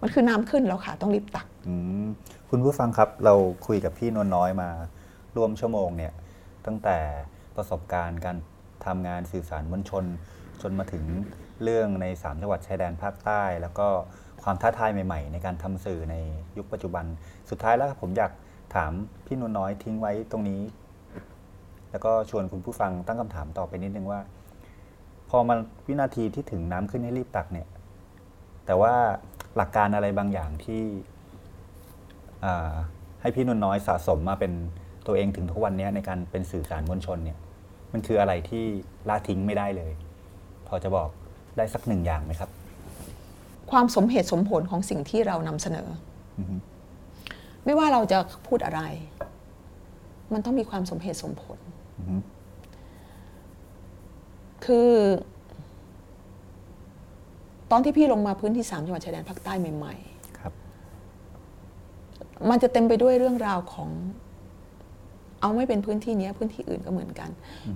[0.01, 2.07] มันคือน้ำขึ้นแล้วค่ะ ต้องรีบตักอืม
[2.49, 3.33] คุณผู้ฟังครับเรา
[3.67, 4.69] คุยกับพี่นวลน้อยมา
[5.35, 6.13] ร่วมชั่วโมงเนี่ย
[6.65, 6.97] ตั้งแต่
[7.55, 8.37] ประสบการณ์การ
[8.85, 10.05] ทำงานสื่อสารมวลชน
[10.61, 11.03] จนมาถึง
[11.63, 13.87] เรื่องใน 3 จังหวัดชายแดนภาคใต้ แล้วก็
[14.43, 16.15] ความท้าทายใหม่ ๆ ในการทำสื่อใน
[16.57, 17.05] ยุคปัจจุบัน
[17.49, 18.31] สุดท้ายแล้วผมอยาก
[18.75, 18.91] ถาม
[19.25, 20.61] พี่นวลน้อยทิ้งไว้ตรงนี้
[21.95, 24.19] แล้วก็ชวนคุณผู้ฟังตั้งคำถามต่อไปนิดนึงว่า
[25.29, 25.57] พอมัน
[25.87, 27.67] วินาทีที่ถึงน้ำขึ้นให้รีบตักเนี่ย
[28.65, 28.93] แต่ว่า
[29.55, 30.83] หลักการอะไรบางอย่างที่
[32.45, 32.73] อ่า
[33.21, 34.51] ให้พี่นวลน้อยสะสมมาเป็น
[35.07, 37.37] ตัวเองถึงทุกวันนี้ในการเป็นสื่อสารมวลชนเนี่ย
[37.93, 38.65] มันคืออะไรที่
[39.09, 39.91] ละทิ้งไม่ได้เลย
[40.67, 41.09] พอจะบอก
[41.57, 42.49] ได้สักหนึ่งอย่างไหมครับ
[43.71, 45.87] ความสมเหตุสมผลของสิ่งที่เรานำเสนอ
[46.37, 46.55] ออฮึ
[47.65, 48.17] ไม่ว่าเราจะ
[48.47, 48.81] พูดอะไร
[50.33, 51.64] มันต้องมีความสมเหตุสมผลอือฮึ
[54.65, 54.91] คือ
[57.71, 59.95] ตอนที่พี่ลงมาพื้นที่สามจังหวัดชายแดนภาคใต้ใหม่
[60.39, 63.89] ครับๆมันจะเต็มไปด้วยเรื่องราวของ
[65.41, 67.29] เอาไม่เป็นพื้นที่เนี้ยพื้นที่อื่นก็เหมือนกัน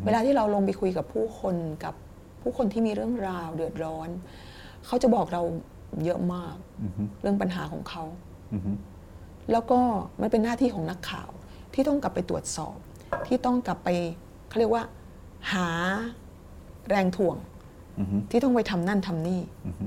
[0.05, 1.93] เวลาที่เราลงไปคุยกับผู้คนกับ
[2.41, 4.09] ผู้คนที่มีเรื่องราวเดือดร้อน
[4.85, 5.41] เขาจะบอกเรา
[6.05, 8.03] เยอะมากอือฮึเรื่องปัญหาของเขา
[8.53, 8.71] อือฮึ
[9.51, 9.79] แล้วก็
[10.21, 11.29] มันเป็นหน้าที่ของนักข่าว
[11.73, 12.77] ที่ต้องกลับไปตรวจสอบ
[13.27, 13.89] ที่ต้องกลับไป
[14.47, 14.83] เขาเรียกว่า
[15.53, 15.67] หา
[16.89, 17.37] แรงถ่วง
[17.99, 19.85] อือฮึที่ต้องไปทำนั่นทำนี่อือฮึ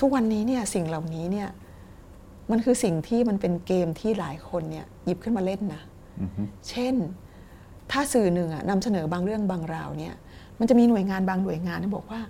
[0.00, 1.48] ทุกวันนี้เนี่ยสิ่งเหล่านี้เนี่ย
[2.50, 5.82] มันคือสิ่งที่มันเป็นเกมที่หลายคนเนี่ยหยิบขึ้นมาเล่นนะ
[6.20, 6.94] อือฮึเช่น
[7.90, 10.14] ถ้าสื่อหนึ่งอะนำเสนอบางเรื่องบางราวเนี่ย
[10.58, 12.20] มันจะมีหน่วยงานบางหน่วยงานที่บอกว่า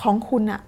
[0.00, 0.60] ของคุณอะ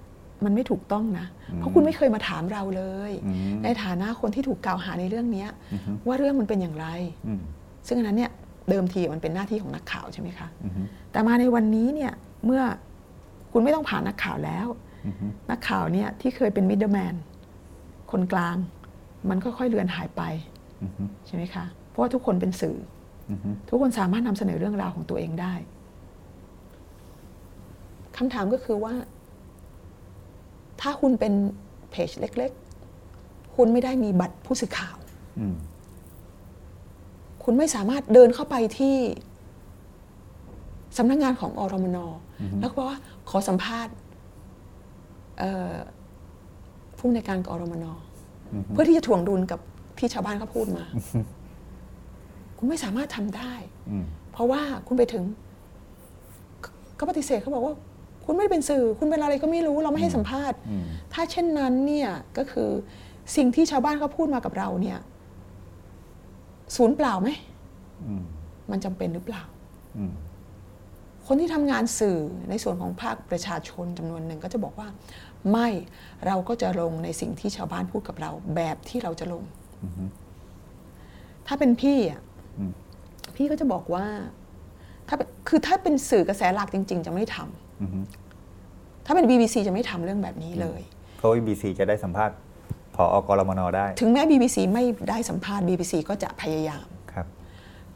[0.45, 6.87] มันไม่ถูกต้องนะ เพราะคุณไม่เคยมาถามเราเลยอืมในฐานะคนที่ถูกกล่าวหาในเรื่องเนี้ยอือฮึว่าเรื่องมันเป็นอย่างไร
[7.29, 7.43] อืม
[7.89, 8.31] ซึ่งอันนั้นเนี่ย
[8.71, 10.83] เดิมทีมันเป็นหน้าที่ของนักข่าวใช่ไหมคะอือฮึ
[11.13, 12.13] แต่มาในวันนี้เนี่ย
[12.45, 12.63] เมื่อ
[13.53, 14.67] คุณไม่ต้องผ่านนักข่าวแล้ว
[15.07, 17.15] อือฮึนักข่าวเนี่ยที่เคยเป็นมิดเดิลแมน
[18.11, 18.57] คนกลาง
[19.29, 20.23] มันค่อยๆเลือนหายไป
[20.83, 22.77] อือฮึใช่ไหมคะเพราะว่าทุกคนเป็นสื่อ
[23.31, 25.55] อือฮึทุกคนสามารถนำเสนอเรื่องราวของตัวเองได้
[28.17, 28.95] คำถามก็คือว่า
[30.81, 31.33] ถ้าคุณเป็น
[31.91, 32.51] เพจเล็ก
[33.03, 34.97] ๆ คุณไม่ได้มีบัตรผู้สื่อข่าว
[35.39, 35.57] อืม
[37.45, 38.97] คุณไม่สามารถเดินเข้าไปที่
[40.97, 41.99] สำนักงานของอรมน
[42.61, 42.99] แล้วก็บอกว่า
[43.31, 43.95] ขอสัมภาษณ์
[45.39, 45.75] เอ่อ
[46.99, 47.85] ผู้ในวยการกอรมน
[48.73, 49.61] เพื่อที่จะถ่วงดุลกับ
[49.99, 50.85] ที่ชาวบ้านเขาพูดมา
[52.59, 53.53] คุณไม่สามารถทำได้
[53.91, 55.25] อืมเพราะว่าคุณไปถึง
[56.99, 57.75] ก็ปฏิเสธเขาบอกว่า
[58.25, 62.69] คุณไม่ได้เป็นสื่อ คุณเป็นอะไรก็ไม่รู้เราไม่ให้สัมภาษณ์อืมถ้าเช่นนั้นเนี่ยก็คือ
[63.37, 64.99] สิ่งที่ชาวบ้านเขาพูดมากับเราเนี่ย
[66.77, 67.29] ศูนย์เปล่าไหม
[68.07, 68.25] อืม
[68.71, 69.43] มันจำเป็นหรือเปล่า
[69.99, 70.13] อืม
[71.27, 72.19] คนที่ทำงานสื่อ
[72.51, 74.89] ในส่วนของภาคประชาชนจำนวนหนึ่งก็จะบอกว่า
[75.51, 75.69] ไม่
[76.27, 79.45] เราก็จะลงในสิ่งที่ชาวบ้านพูดกับเรา แบบที่เราจะลง
[79.85, 80.05] อือฮึ
[81.47, 82.21] ถ้าเป็นพี่อะ
[82.59, 82.73] อืม
[83.37, 84.07] พี่ก็จะบอกว่า
[85.09, 88.01] ถ้าเป็นคือถ้าเป็นสื่อกระแสหลักจริง ๆ จะไม่ทำอือฮึ
[89.07, 90.81] ถ้าเป็น BBC จะไม่ทำเรื่องแบบนี้เลย
[91.17, 92.37] เพราะว่า BBC จะได้สัมภาษณ์
[92.95, 97.27] พออกรมนได้ ถึงแม้ BBC ไม่ได้สัมภาษณ์ BBC ก็จะพยายามครับ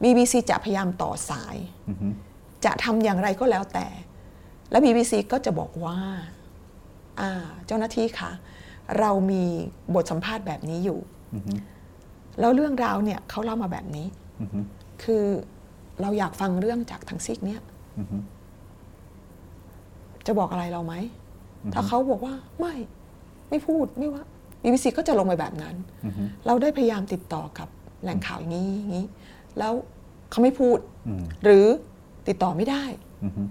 [0.03, 1.57] BBC จะพยายามต่อสาย
[1.89, 2.07] อือฮึ
[2.65, 3.87] จะทำอย่างไรก็แล้วแต่
[4.71, 5.97] แล้ว BBC ก็จะบอกว่า
[7.19, 7.31] อ่า
[7.65, 8.31] เจ้าหน้าที่คะ
[8.99, 9.43] เรามี
[9.95, 10.99] บทสัมภาษณ์แบบนี้อยู่
[11.35, 11.53] อือฮึ
[12.39, 14.07] แล้วเรื่องราวเนี่ยเขาเล่ามาแบบนี้
[14.41, 14.59] อือฮึ
[15.03, 15.23] คือ
[16.01, 17.61] เราอยากฟังเรื่องจากทางซีกเนี้ย
[17.99, 18.17] อือฮึ
[20.25, 20.95] จะบอกอะไรเราไหม
[21.73, 22.73] ถ้าเขาบอกว่าไม่
[23.49, 24.23] ไม่พูดไม่ว่า
[24.63, 25.75] BBC ก็จะลงไปแบบนั้น
[26.05, 27.67] อือฮึเราได้พยายามติดต่อกับ
[28.03, 29.05] แหล่งข่าวอย่างนี้อย่างนี้
[29.59, 29.73] แล้ว
[30.31, 30.77] เขาไม่พูด
[31.07, 31.65] อืมหรือ
[32.27, 32.83] ติดต่อไม่ได้
[33.23, 33.41] อือฮึ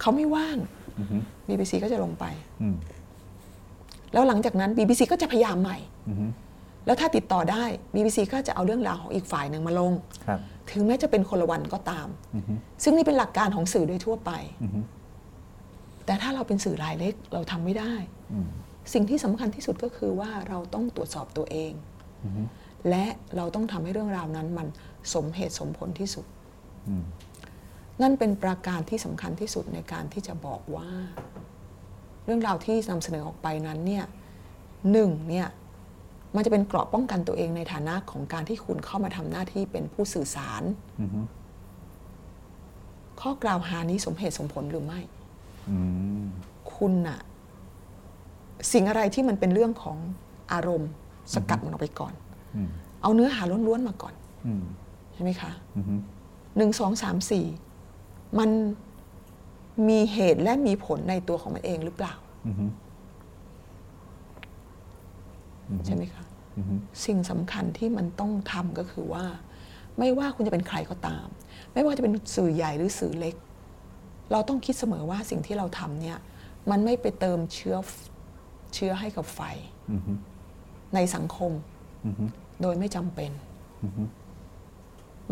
[0.00, 0.58] เขาไม่ว่าง
[0.98, 1.16] อือฮึ
[1.48, 2.24] BBC ก็จะลงไป
[2.62, 2.76] อืม
[4.12, 6.26] แล้วหลังจากนั้น BBC ก็จะพยายามใหม่อือฮึ
[6.86, 7.64] แล้วถ้าติดต่อได้
[7.94, 9.92] BBC ก็จะเอาเรื่องราวของอีกฝ่ายหนึ่งมาลง
[10.26, 12.52] ครับถึงแม้จะเป็นคนละวันก็ตามอือฮึ
[12.82, 14.30] ซึ่งนี่เป็นหลักการของสื่อโดยทั่วไป
[14.62, 14.80] อือฮึ
[16.06, 17.92] แต่ถ้าเราเป็นสื่อรายเล็กเราทำไม่ได้
[18.32, 18.50] อืม
[18.92, 21.72] สิ่งที่สำคัญที่สุดก็คือว่าเราต้องตรวจสอบตัวเอง
[22.24, 22.42] อือฮึ
[22.88, 23.06] และ
[23.36, 24.66] เราต้องทำให้เรื่องราวนั้นมัน
[25.14, 26.26] สมเหตุสมผลที่สุด
[26.88, 27.04] อืม
[28.02, 30.90] นั่นเป็นประการที่สำคัญที่สุดในการที่จะบอกว่า
[32.24, 34.04] เรื่องราวที่นำเสนอออกไปนั้นเนี่ย
[34.90, 35.48] หนึ่งเนี่ย
[36.34, 40.62] มันจะเป็นเกราะป้องกันตัวเองในฐานะของการที่คุณเข้ามาทำหน้าที่เป็นผู้สื่อสาร
[41.00, 41.20] อือฮึ
[43.20, 45.00] ข้อกล่าวหานี้สมเหตุสมผลหรือไม่
[45.70, 45.78] อื
[46.22, 46.24] ม
[46.74, 47.20] คุณน่ะ
[48.72, 49.96] สิ่งอะไรที่มันเป็นเรื่องของ
[50.52, 50.90] อารมณ์
[51.34, 52.12] สกัดมันออกไปก่อน
[52.56, 52.68] อืม
[53.02, 54.14] เอาเนื้อหาล้วนๆมาก่อน
[54.46, 54.64] อืม
[55.14, 55.94] ใช่ไหมคะอือฮึ
[56.56, 57.46] หนึ่งสองสามสี่
[58.38, 58.50] มัน
[59.88, 62.14] มีเหตุและมีผลในตัวของมันเองหรือเปล่า
[62.46, 62.64] อือฮึ
[65.86, 66.24] ใช่ไหมคะ
[66.56, 66.74] อือฮึ
[67.04, 69.24] สิ่งสำคัญที่มันต้องทำก็คือว่า
[69.98, 71.26] ไม่ว่าคุณจะเป็นใครก็ตาม
[71.74, 73.34] ไม่ว่าจะเป็นสื่อใหญ่หรือสื่อเล็ก
[74.32, 76.18] เราต้องคิดเสมอว่าสิ่งที่เราทำเนี่ย
[76.70, 77.76] มันไม่ไปเติมเชื้อ
[78.74, 79.40] เชื้อให้กับไฟ
[79.92, 80.12] อือฮึ
[80.94, 81.52] ในสังคม
[82.06, 82.24] อือฮึ
[82.62, 83.30] โดยไม่จำเป็น
[83.84, 84.02] อือฮึ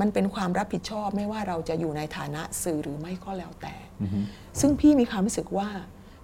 [0.00, 4.18] มันเป็นความรับผิดชอบไม่ว่าเราจะอยู่ในฐานะสื่อหรือไม่ก็แล้วแต่อือฮึ
[4.60, 5.68] ซึ่งพี่มีความรู้สึกว่า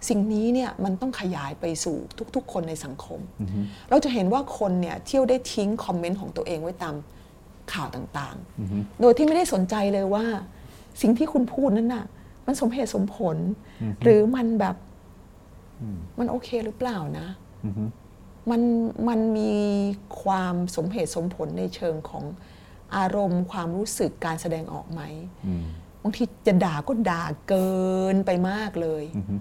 [0.09, 1.97] สิ่งนี้เนี่ยมันต้องขยายไปสู่
[2.35, 3.61] ทุกๆ คนในสังคมอือฮึ
[3.91, 6.95] เราจะเห็นว่าคนเนี่ยเที่ยวได้ทิ้งคอมเมนต์ของตัวเองไว้ตาม
[7.73, 10.25] ข่าวต่างอือฮึๆโดยที่ไม่ได้สนใจเลยว่า
[11.01, 12.05] สิ่งที่คุณพูดนั้นน่ะ
[12.47, 13.37] มันสมเหตุสมผล
[14.03, 14.83] หรือมันแบบอื
[15.95, 17.29] มมันโอเคหรือเปล่านะ
[17.65, 17.85] อือฮึ
[18.51, 18.63] มัน
[19.09, 19.55] มันมี
[20.23, 22.25] ความสมเหตุสมผลในเชิงของ
[22.97, 25.01] อารมณ์ ความรู้สึกการแสดงออกไหม
[25.47, 25.67] อืม
[26.03, 27.77] บางทีจะด่าก็ด่าเกิ
[28.15, 29.37] นไปมากเลยอือฮึ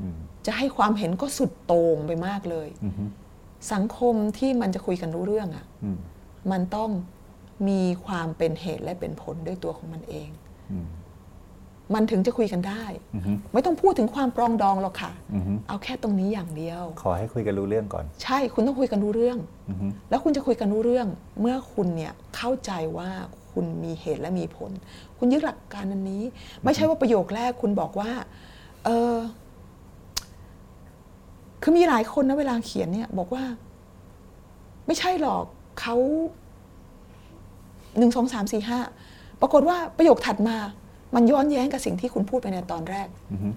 [0.00, 0.16] อืม
[0.46, 3.04] จะให้ความเห็นก็สุดโต่งไปมากเลยอือฮึ
[3.72, 5.98] สังคมที่มันจะคุยกันรู้เรื่องอะ่ะอืม
[6.50, 6.90] มันต้อง
[7.68, 10.28] มีความเป็นเหตุและเป็นผลด้วยตัวของมันเอง
[10.72, 10.78] อื
[11.90, 12.84] มมันถึงจะคุยกันได้
[13.14, 19.38] อือฮึไม่ต้องพูดถึงความปรองดองหรอกค่ะอือฮึเอาแค่ตรงนี้อย่างเดียว ขอให้คุยกันรู้เรื่องก่อน ใช่คุณต้องคุยกันรู้เรื่อง
[19.68, 21.06] อือฮึแล้วคุณจะคุยกันรู้เรื่อง
[21.40, 23.10] เมื่อคุณเนี่ยเข้าใจว่า
[23.52, 24.70] คุณมีเหตุและมีผล
[25.18, 26.22] คุณยึดหลักการอันนี้
[26.64, 28.10] ไม่ใช่ว่าประโยคแรกคุณบอกว่า
[28.84, 29.16] เออ
[31.62, 33.44] คือมีหลายคนนะเวลาเขียนเนี่ย บอกว่า
[34.86, 35.44] ไม่ใช่หรอก
[35.80, 35.96] เขา
[37.98, 38.80] หนึ่งสองสามสี่ห้า
[39.40, 40.56] ปรากฏว่าประโยคถัดมา
[41.14, 43.48] มันย้อนแย้งกับสิ่งที่คุณพูดไปในตอนแรกอือฮึ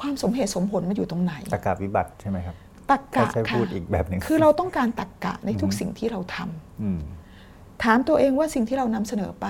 [0.00, 2.56] ความสมเหตุสมผลมันอยู่ตรงไหนตะกาวิบัติใช่ไหมครับ
[2.90, 7.00] ตักกะถ้าใช้ค่ะพูดอีกแบบหนึ่งคือเราต้องการตักกะในทุกสิ่งที่เราทำอืม
[7.82, 9.46] ถามตัวเองว่าสิ่งที่เรานำเสนอไป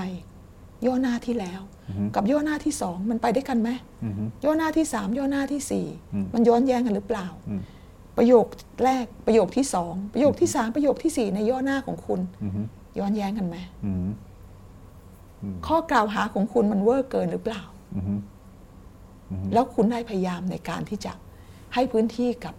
[0.87, 3.71] ย่อหน้าที่แล้วอือฮึกับย่อหน้าที่สองมันไปด้วยกันไหม
[4.05, 7.63] อือฮึย่อหน้าที่สามย่อหน้าที่สี่อืมมันย้อนแย้งกันหรือเปล่าอืม
[8.17, 8.47] ประโยค
[8.85, 12.61] แรกประโยคที่สองประโยคที่สามประโยคที่สี่ในย่อหน้าของคุณอือฮึ
[12.99, 14.09] ย้อนแย้งกันไหมอืม
[15.67, 17.63] ข้อกล่าวหาของคุณมันเวอร์เกินหรือเปล่า
[17.97, 18.15] อือฮึ
[19.53, 21.13] แล้วคุณได้พยายามในการที่จะ
[21.75, 22.55] ให้พื้นที่กับ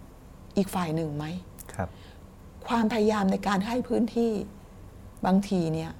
[0.56, 1.24] อีกฝ่ายหนึ่งไหม
[1.74, 1.88] ครับ
[2.68, 4.30] ความพยายามในการให้พื้นที่
[5.26, 5.90] บางทีเนี่ย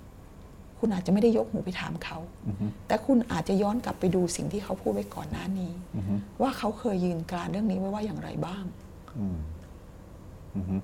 [0.78, 2.18] คุณอาจจะไม่ได้ยกหูไปถามเขา
[2.48, 8.64] อือฮึแต่คุณอาจจะย้อนกลับไปดูสิ่งที่เขาพูดไว้ก่อนหน้านี้อือฮึว่าเขาเคยยืนกรานเรื่องนี้ไว้ว่าอย่างไรบ้าง
[9.18, 9.38] อืม
[10.56, 10.76] อือฮึ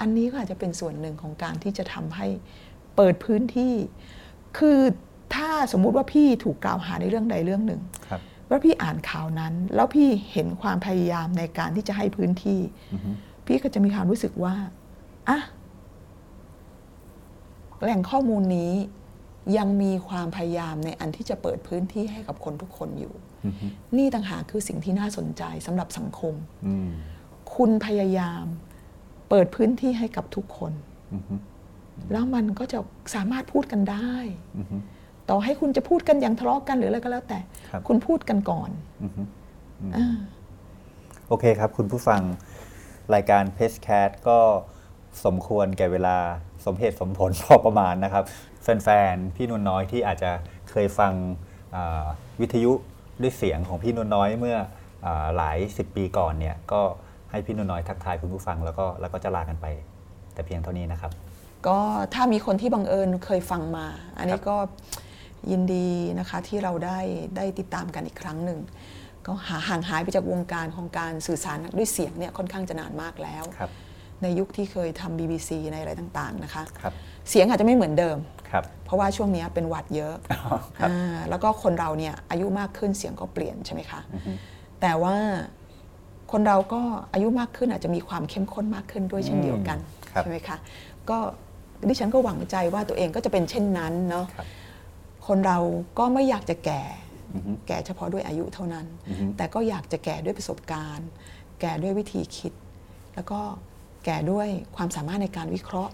[0.00, 2.26] อันนี้ก็อาจจะเป็นส่วนหนึ่งของการที่จะทำให้
[2.96, 3.74] เปิดพื้นที่
[4.58, 4.78] คือ
[5.34, 12.60] ถ้าสมมุติว่าพี่ถูกกล่าวหาในเรื่องใดเรื่องหนึ่งครับว่าพี่อ่านข่าวนั้น แล้วพี่เห็นความพยายามในการที่จะให้พื้นที่
[12.92, 13.10] อือฮึ
[13.46, 14.54] พี่ก็จะมีความรู้สึกว่า
[15.28, 15.38] อะ
[17.82, 18.72] แหล่งข้อมูลนี้
[19.58, 23.14] ยังมีความพยายามในอันที่จะเปิดพื้นที่ให้กับคนทุกคนอยู่
[23.44, 23.66] อือฮึ
[23.96, 26.34] นี่ต่างหากคือสิ่งที่น่าสนใจสำหรับสังคม
[26.66, 26.88] อืม
[27.56, 28.44] คุณพยายาม
[29.28, 30.72] เปิดพื้นที่ให้กับทุกคน
[31.14, 31.34] อือฮึ
[32.12, 32.78] แล้วมันก็จะ
[33.14, 34.12] สามารถพูดกันได้
[34.58, 34.76] อือฮึ
[35.30, 37.38] ต่อให้คุณจะพูดกันอย่างทะเลาะกันหรืออะไรก็แล้วแต่
[37.70, 38.70] ครับคุณพูดกันก่อน
[39.02, 39.22] อือฮึ
[39.96, 40.16] อ่า
[41.28, 42.20] โอเคครับ คุณผู้ฟัง
[43.14, 44.38] รายการเพจแคสก็
[45.24, 46.16] สมควรแก่เวลา
[46.66, 48.24] สมเหตุสมผลพอประมาณนะครับ
[48.62, 50.30] แฟนๆ พี่นุ่นน้อยที่อาจจะ
[50.70, 51.12] เคยฟัง
[51.74, 52.04] อ่า
[52.40, 52.72] วิทยุ
[53.22, 54.56] ด้วยเสียงของพี่นวลน้อยเมื่อ
[55.06, 56.80] อาหลายสิบปีก่อนเนี่ยก็
[57.30, 59.66] ให้พี่นวลน้อยทักทายคุณผู้ฟังแล้วก็แล้วก็จะลากันไป
[60.34, 61.12] แต่เพียงเท่านี้นะครับ
[61.66, 61.78] ก็
[62.14, 63.86] ถ้ามีคนที่บังเอิญเคยฟังมา
[64.18, 64.56] อันนี้ครับก็
[65.50, 66.98] ยินดีนะคะที่เราได้
[67.36, 68.60] ได้ติดตามกันอีกครั้งหนึ่ง
[69.26, 73.70] ก็หาห่างหายไปจากวงการของการสื่อสารด้วยเสียงเนี่ยค่อนข้างจะนานมากแล้วครับ
[74.22, 76.92] ในยุคที่เคยทำ BBC ในอะไรต่างๆนะคะครับ
[77.30, 78.16] เสียงอาจจะไม่เหมือนเดิม
[78.50, 80.14] ครับเพราะว่าช่วงนี้เป็นหวัดเยอะ
[80.78, 84.00] ครับอ่าแล้วก็คนเราเนี่ยอายุมากขึ้นเสียงก็เปลี่ยนใช่ไหมคะ
[84.80, 85.16] แต่ว่า
[86.32, 86.80] คนเราก็
[87.12, 89.78] อายุมากขึ้นอาจจะมีความเข้มข้นมากขึ้นด้วยเช่นเดียวกัน
[90.12, 90.56] ครับใช่ไหมคะ
[91.10, 91.18] ก็
[91.88, 94.46] ดิฉันก็หวังใจว่าตัวเองก็จะเป็นเช่นนั้นเนาะครับ
[95.26, 95.58] คนเรา
[95.98, 96.82] ก็ไม่อยากจะแก่
[97.34, 101.08] อือฮึแก่เฉพาะด้วยอายุเท่านั้นอือฮึแต่ก็อยากจะแก่ด้วยประสบการณ์
[101.60, 102.52] แก่ด้วยวิธีคิด
[103.14, 103.40] แล้วก็
[104.04, 105.92] แก่ด้วยความสามารถในการวิเคราะห์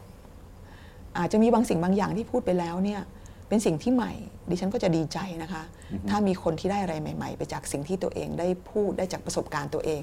[1.19, 3.01] อาจจะมีบางสิ่งบางอย่างที่พูดไปแล้วเนี่ย
[3.49, 4.13] เป็นสิ่งที่ใหม่
[4.51, 5.63] ดิฉันก็จะดีใจนะคะ
[6.11, 10.03] ถ้ามีคนที่ได้อะไรใหม่ ๆ ไปจากสิ่งที่ตัวเองได้พูดได้จากประสบการณ์ตัวเอง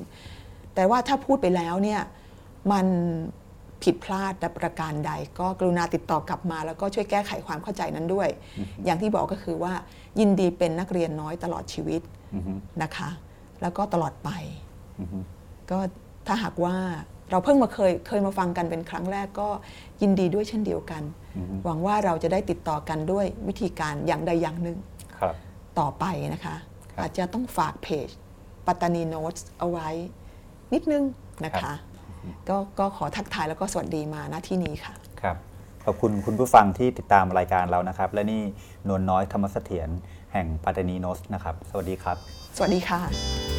[0.75, 2.01] แต่ว่าถ้าพูดไปแล้วเนี่ย
[2.71, 2.85] มัน
[3.83, 8.29] ผิดพลาดแต่ประการใด ก็กรุณาติดต่อกลับมา แล้วก็ช่วยแก้ไขความเข้าใจนั้นด้วย
[8.85, 9.73] อย่างที่บอกก็คือว่า
[10.19, 12.01] ยินดีเป็นนักเรียนน้อยตลอดชีวิต
[12.33, 12.53] อือฮึ
[12.83, 13.09] นะคะ
[13.61, 14.29] แล้วก็ตลอดไป
[14.99, 15.19] อือฮึ
[15.71, 15.79] ก็
[16.27, 16.75] ถ้าหากว่า
[17.31, 19.49] เราเพิ่งมาเคยเคยมาฟังกันเป็นครั้งแรกก็
[20.01, 21.03] ยินดีด้วยเช่นเดียวกัน
[21.65, 24.77] หวังว่าเราจะได้ติดต่อกันด้วยวิธีการอย่างใดอย่างหนึ่ง
[25.19, 25.35] ครับ
[25.79, 26.55] ต่อไปนะคะ
[26.91, 28.09] ครับอาจจะต้องฝากเพจ
[28.67, 29.89] ปัตตานีโน้ตเอาไว้
[30.73, 31.03] นิดนึง
[31.45, 31.77] นะครัคะบ
[32.49, 35.37] ก็ก็ขอทักทายแล้วก็สวัสดีมาณที่นี้ค่ะ ครับ
[35.85, 38.41] ขอบคุณคุณผู้ฟังที่ติดตามรายการเรานะครับ และนี่
[38.87, 39.89] นวลน้อยธรรมเสถียร
[40.33, 42.17] แห่งปัตตานีโนสนะครับ สวัสดีครับ
[42.57, 43.54] สวัสดีค่ะ